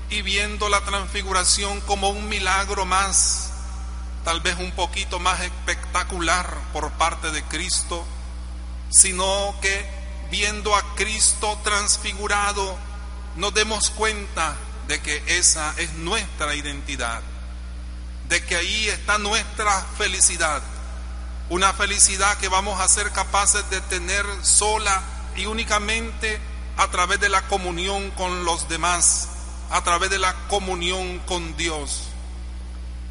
y 0.09 0.21
viendo 0.21 0.69
la 0.69 0.81
transfiguración 0.81 1.81
como 1.81 2.09
un 2.09 2.29
milagro 2.29 2.85
más, 2.85 3.51
tal 4.23 4.41
vez 4.41 4.57
un 4.59 4.71
poquito 4.71 5.19
más 5.19 5.41
espectacular 5.41 6.55
por 6.71 6.91
parte 6.91 7.31
de 7.31 7.43
Cristo, 7.43 8.05
sino 8.89 9.55
que 9.61 9.85
viendo 10.29 10.75
a 10.75 10.95
Cristo 10.95 11.59
transfigurado, 11.63 12.77
nos 13.35 13.53
demos 13.53 13.89
cuenta 13.89 14.55
de 14.87 15.01
que 15.01 15.23
esa 15.25 15.73
es 15.77 15.93
nuestra 15.93 16.53
identidad, 16.55 17.21
de 18.29 18.43
que 18.45 18.55
ahí 18.55 18.87
está 18.89 19.17
nuestra 19.17 19.81
felicidad, 19.97 20.61
una 21.53 21.71
felicidad 21.71 22.35
que 22.39 22.47
vamos 22.47 22.81
a 22.81 22.87
ser 22.87 23.11
capaces 23.11 23.69
de 23.69 23.79
tener 23.81 24.25
sola 24.41 25.03
y 25.35 25.45
únicamente 25.45 26.41
a 26.77 26.89
través 26.89 27.19
de 27.19 27.29
la 27.29 27.43
comunión 27.43 28.09
con 28.09 28.43
los 28.43 28.67
demás, 28.69 29.29
a 29.69 29.83
través 29.83 30.09
de 30.09 30.17
la 30.17 30.33
comunión 30.47 31.19
con 31.27 31.55
Dios. 31.55 32.05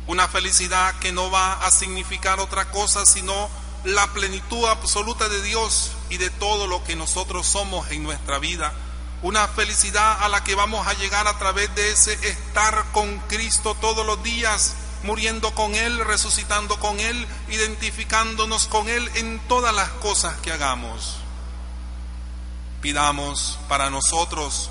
Una 0.09 0.27
felicidad 0.27 0.93
que 0.99 1.13
no 1.13 1.31
va 1.31 1.53
a 1.53 1.71
significar 1.71 2.41
otra 2.41 2.69
cosa 2.73 3.07
sino 3.07 3.49
la 3.85 4.09
plenitud 4.13 4.67
absoluta 4.67 5.29
de 5.29 5.41
Dios 5.43 5.93
y 6.11 6.17
de 6.17 6.31
todo 6.31 6.67
lo 6.67 6.83
que 6.83 6.97
nosotros 6.97 7.47
somos 7.47 7.93
en 7.93 8.03
nuestra 8.03 8.41
vida 8.41 8.73
una 9.23 9.47
felicidad 9.47 10.21
a 10.21 10.29
la 10.29 10.43
que 10.43 10.57
vamos 10.57 10.85
a 10.89 10.95
llegar 10.95 11.29
a 11.29 11.39
través 11.39 11.73
de 11.77 11.93
ese 11.93 12.15
estar 12.29 12.87
con 12.91 13.21
Cristo 13.29 13.77
todos 13.81 14.05
los 14.05 14.21
días, 14.25 14.75
muriendo 15.03 15.55
con 15.55 15.75
Él, 15.75 16.05
resucitando 16.05 16.79
con 16.79 16.99
Él, 17.01 17.27
identificándonos 17.49 18.67
con 18.69 18.89
Él 18.89 19.11
en 19.15 19.39
todas 19.49 19.75
las 19.75 19.89
cosas 19.91 20.35
que 20.43 20.53
hagamos. 20.53 21.17
Pidamos 22.81 23.59
para 23.69 23.91
nosotros 23.91 24.71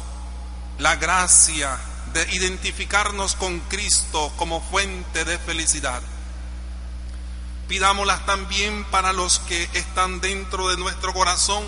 la 0.77 0.95
gracia 0.95 1.77
de 2.13 2.27
identificarnos 2.35 3.35
con 3.35 3.59
Cristo 3.61 4.31
como 4.37 4.61
fuente 4.61 5.23
de 5.25 5.37
felicidad. 5.37 6.01
Pidámoslas 7.67 8.25
también 8.25 8.83
para 8.85 9.13
los 9.13 9.39
que 9.39 9.69
están 9.73 10.19
dentro 10.19 10.69
de 10.69 10.77
nuestro 10.77 11.13
corazón 11.13 11.63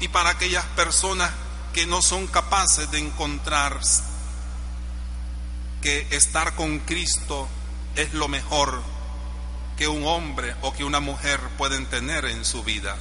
y 0.00 0.08
para 0.08 0.30
aquellas 0.30 0.64
personas 0.74 1.30
que 1.72 1.86
no 1.86 2.02
son 2.02 2.26
capaces 2.26 2.90
de 2.90 2.98
encontrar 2.98 3.78
que 5.82 6.06
estar 6.10 6.54
con 6.56 6.80
Cristo 6.80 7.48
es 7.96 8.14
lo 8.14 8.28
mejor 8.28 8.82
que 9.76 9.88
un 9.88 10.06
hombre 10.06 10.54
o 10.62 10.72
que 10.72 10.84
una 10.84 11.00
mujer 11.00 11.40
pueden 11.56 11.86
tener 11.86 12.24
en 12.26 12.44
su 12.44 12.62
vida. 12.62 12.96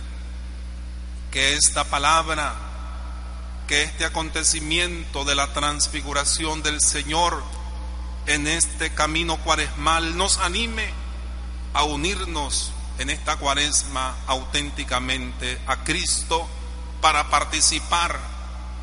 Que 1.31 1.53
esta 1.55 1.83
palabra, 1.83 2.55
que 3.67 3.83
este 3.83 4.05
acontecimiento 4.05 5.25
de 5.25 5.35
la 5.35 5.53
transfiguración 5.53 6.63
del 6.63 6.81
Señor 6.81 7.43
en 8.25 8.47
este 8.47 8.93
camino 8.93 9.37
cuaresmal 9.37 10.17
nos 10.17 10.37
anime 10.37 10.89
a 11.73 11.83
unirnos 11.83 12.71
en 12.99 13.09
esta 13.09 13.37
cuaresma 13.37 14.15
auténticamente 14.27 15.59
a 15.67 15.83
Cristo 15.83 16.47
para 17.01 17.29
participar 17.29 18.19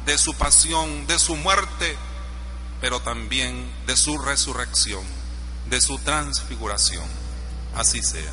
de 0.06 0.18
su 0.18 0.34
pasión, 0.34 1.06
de 1.06 1.18
su 1.18 1.36
muerte, 1.36 1.96
pero 2.80 3.00
también 3.00 3.70
de 3.86 3.96
su 3.96 4.18
resurrección, 4.18 5.04
de 5.70 5.80
su 5.80 5.96
transfiguración. 5.98 7.04
Así 7.74 8.02
sea. 8.02 8.32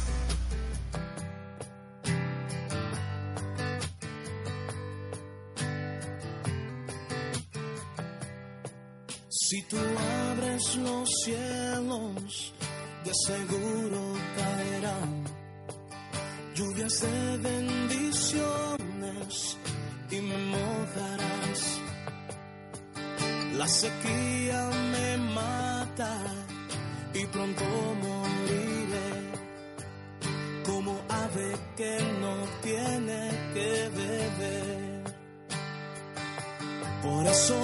Si 9.30 9.62
tú 9.64 9.78
abres 9.78 10.76
los 10.78 11.10
cielos, 11.24 12.54
de 13.04 13.12
seguro 13.28 14.14
caerán 14.36 15.24
lluvias 16.56 17.02
de 17.02 17.38
bendiciones 17.38 19.58
y 20.10 20.22
me 20.22 20.38
mojarás. 20.38 21.80
La 23.58 23.68
sequía 23.68 24.70
me 24.92 25.18
mata 25.34 26.43
y 27.14 27.26
pronto 27.28 27.64
moriré 28.02 29.10
como 30.66 31.00
ave 31.10 31.56
que 31.78 31.98
no 32.22 32.36
tiene 32.62 33.30
que 33.54 33.90
beber. 34.00 35.04
Por 37.04 37.28
eso 37.28 37.56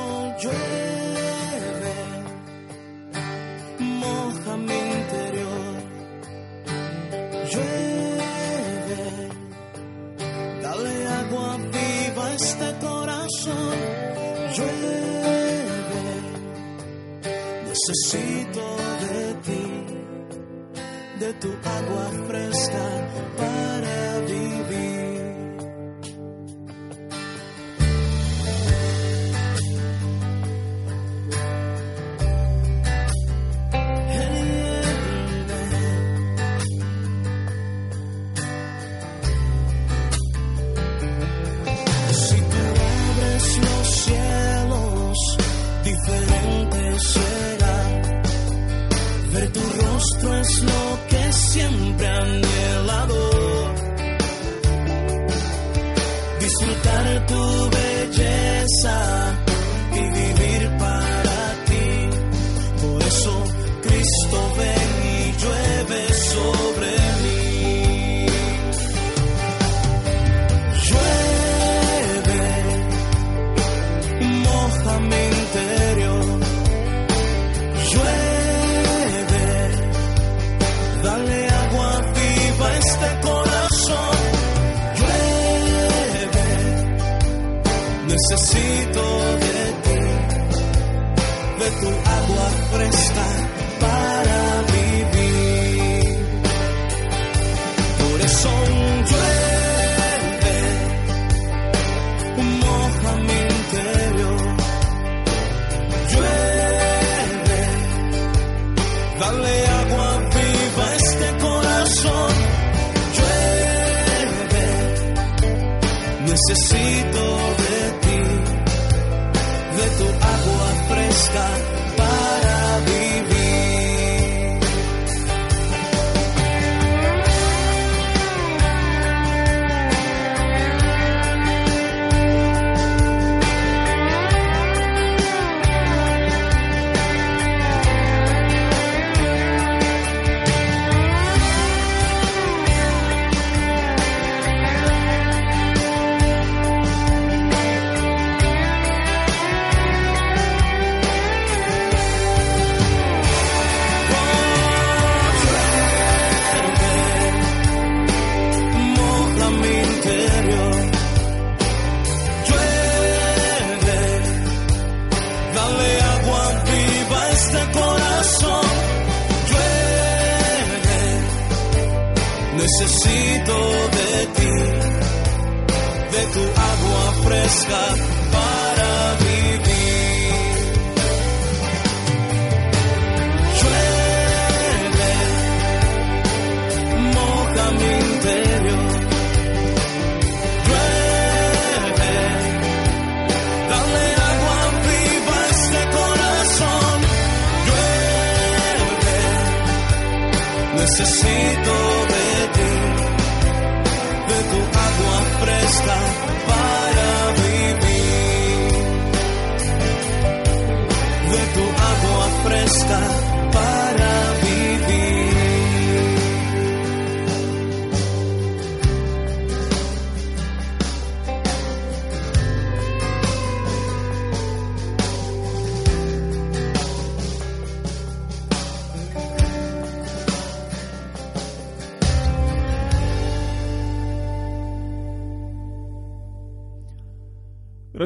llueve, 0.42 2.00
moja 3.80 4.58
mi 4.58 4.80
interior. 4.98 5.76
Llueve, 7.52 9.04
dale 10.62 11.08
agua 11.08 11.60
este 12.36 12.74
corazón 12.80 13.76
llueve. 14.56 16.04
Necesito 17.68 18.79
de 21.20 21.34
tu 21.34 21.50
agua 21.50 22.10
fresca 22.28 22.86
para 23.38 24.20
vivir. 24.22 25.00
es 50.41 50.64
lo 50.64 50.72
que 50.72 50.99
siempre. 51.50 52.49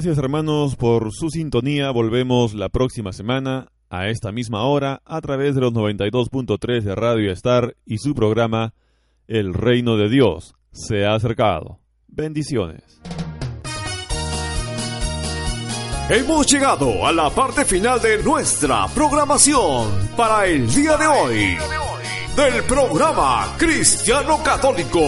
Gracias 0.03 0.21
hermanos 0.21 0.75
por 0.75 1.13
su 1.13 1.29
sintonía. 1.29 1.89
Volvemos 1.89 2.53
la 2.53 2.67
próxima 2.67 3.13
semana 3.13 3.71
a 3.89 4.09
esta 4.09 4.33
misma 4.33 4.63
hora 4.65 5.01
a 5.05 5.21
través 5.21 5.55
de 5.55 5.61
los 5.61 5.71
92.3 5.71 6.81
de 6.81 6.93
Radio 6.93 7.31
Star 7.31 7.77
y 7.85 7.99
su 7.99 8.13
programa 8.13 8.73
El 9.27 9.53
Reino 9.53 9.95
de 9.95 10.09
Dios 10.09 10.55
se 10.73 11.05
ha 11.05 11.15
acercado. 11.15 11.79
Bendiciones. 12.09 12.99
Hemos 16.09 16.51
llegado 16.51 17.07
a 17.07 17.13
la 17.13 17.29
parte 17.29 17.63
final 17.63 18.01
de 18.01 18.21
nuestra 18.21 18.87
programación 18.93 19.87
para 20.17 20.47
el 20.47 20.67
día 20.69 20.97
de 20.97 21.07
hoy. 21.07 21.92
Del 22.35 22.63
programa 22.63 23.53
Cristiano 23.59 24.41
Católico, 24.41 24.99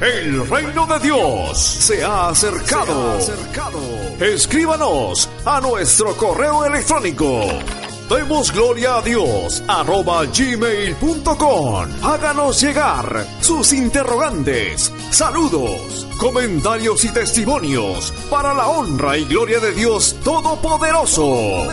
el 0.00 0.48
reino 0.48 0.84
de 0.86 0.98
Dios 0.98 1.56
se 1.56 2.02
ha 2.02 2.30
acercado. 2.30 3.16
Escríbanos 4.18 5.28
a 5.44 5.60
nuestro 5.60 6.16
correo 6.16 6.64
electrónico. 6.64 7.42
Demos 8.10 8.52
gloria 8.52 8.96
a 8.96 9.02
Dios 9.02 9.62
arroba 9.68 10.24
gmail.com. 10.24 11.88
Háganos 12.02 12.60
llegar 12.60 13.24
sus 13.40 13.72
interrogantes, 13.72 14.92
saludos, 15.10 16.08
comentarios 16.18 17.04
y 17.04 17.08
testimonios 17.10 18.12
para 18.28 18.52
la 18.52 18.66
honra 18.66 19.16
y 19.16 19.24
gloria 19.26 19.60
de 19.60 19.72
Dios 19.74 20.16
Todopoderoso. 20.24 21.68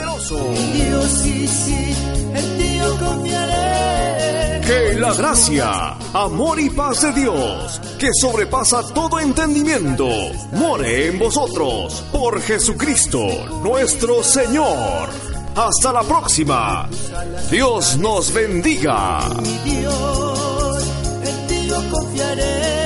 Dios 0.73 1.06
sí, 1.23 1.48
sí, 1.48 1.95
en 2.36 2.78
yo 2.78 2.98
confiaré. 2.99 4.41
Que 4.72 4.93
la 4.93 5.14
gracia, 5.14 5.98
amor 6.14 6.57
y 6.57 6.69
paz 6.69 7.02
de 7.02 7.11
Dios, 7.11 7.81
que 7.99 8.07
sobrepasa 8.14 8.81
todo 8.93 9.19
entendimiento, 9.19 10.07
more 10.53 11.07
en 11.07 11.19
vosotros 11.19 12.02
por 12.10 12.41
Jesucristo 12.41 13.19
nuestro 13.61 14.23
Señor. 14.23 15.10
Hasta 15.57 15.91
la 15.91 16.03
próxima. 16.03 16.88
Dios 17.52 17.98
nos 17.98 18.31
bendiga. 18.31 19.19
Dios, 19.65 20.88
en 21.22 21.48
ti 21.48 21.68
yo 21.68 21.76
confiaré. 21.91 22.81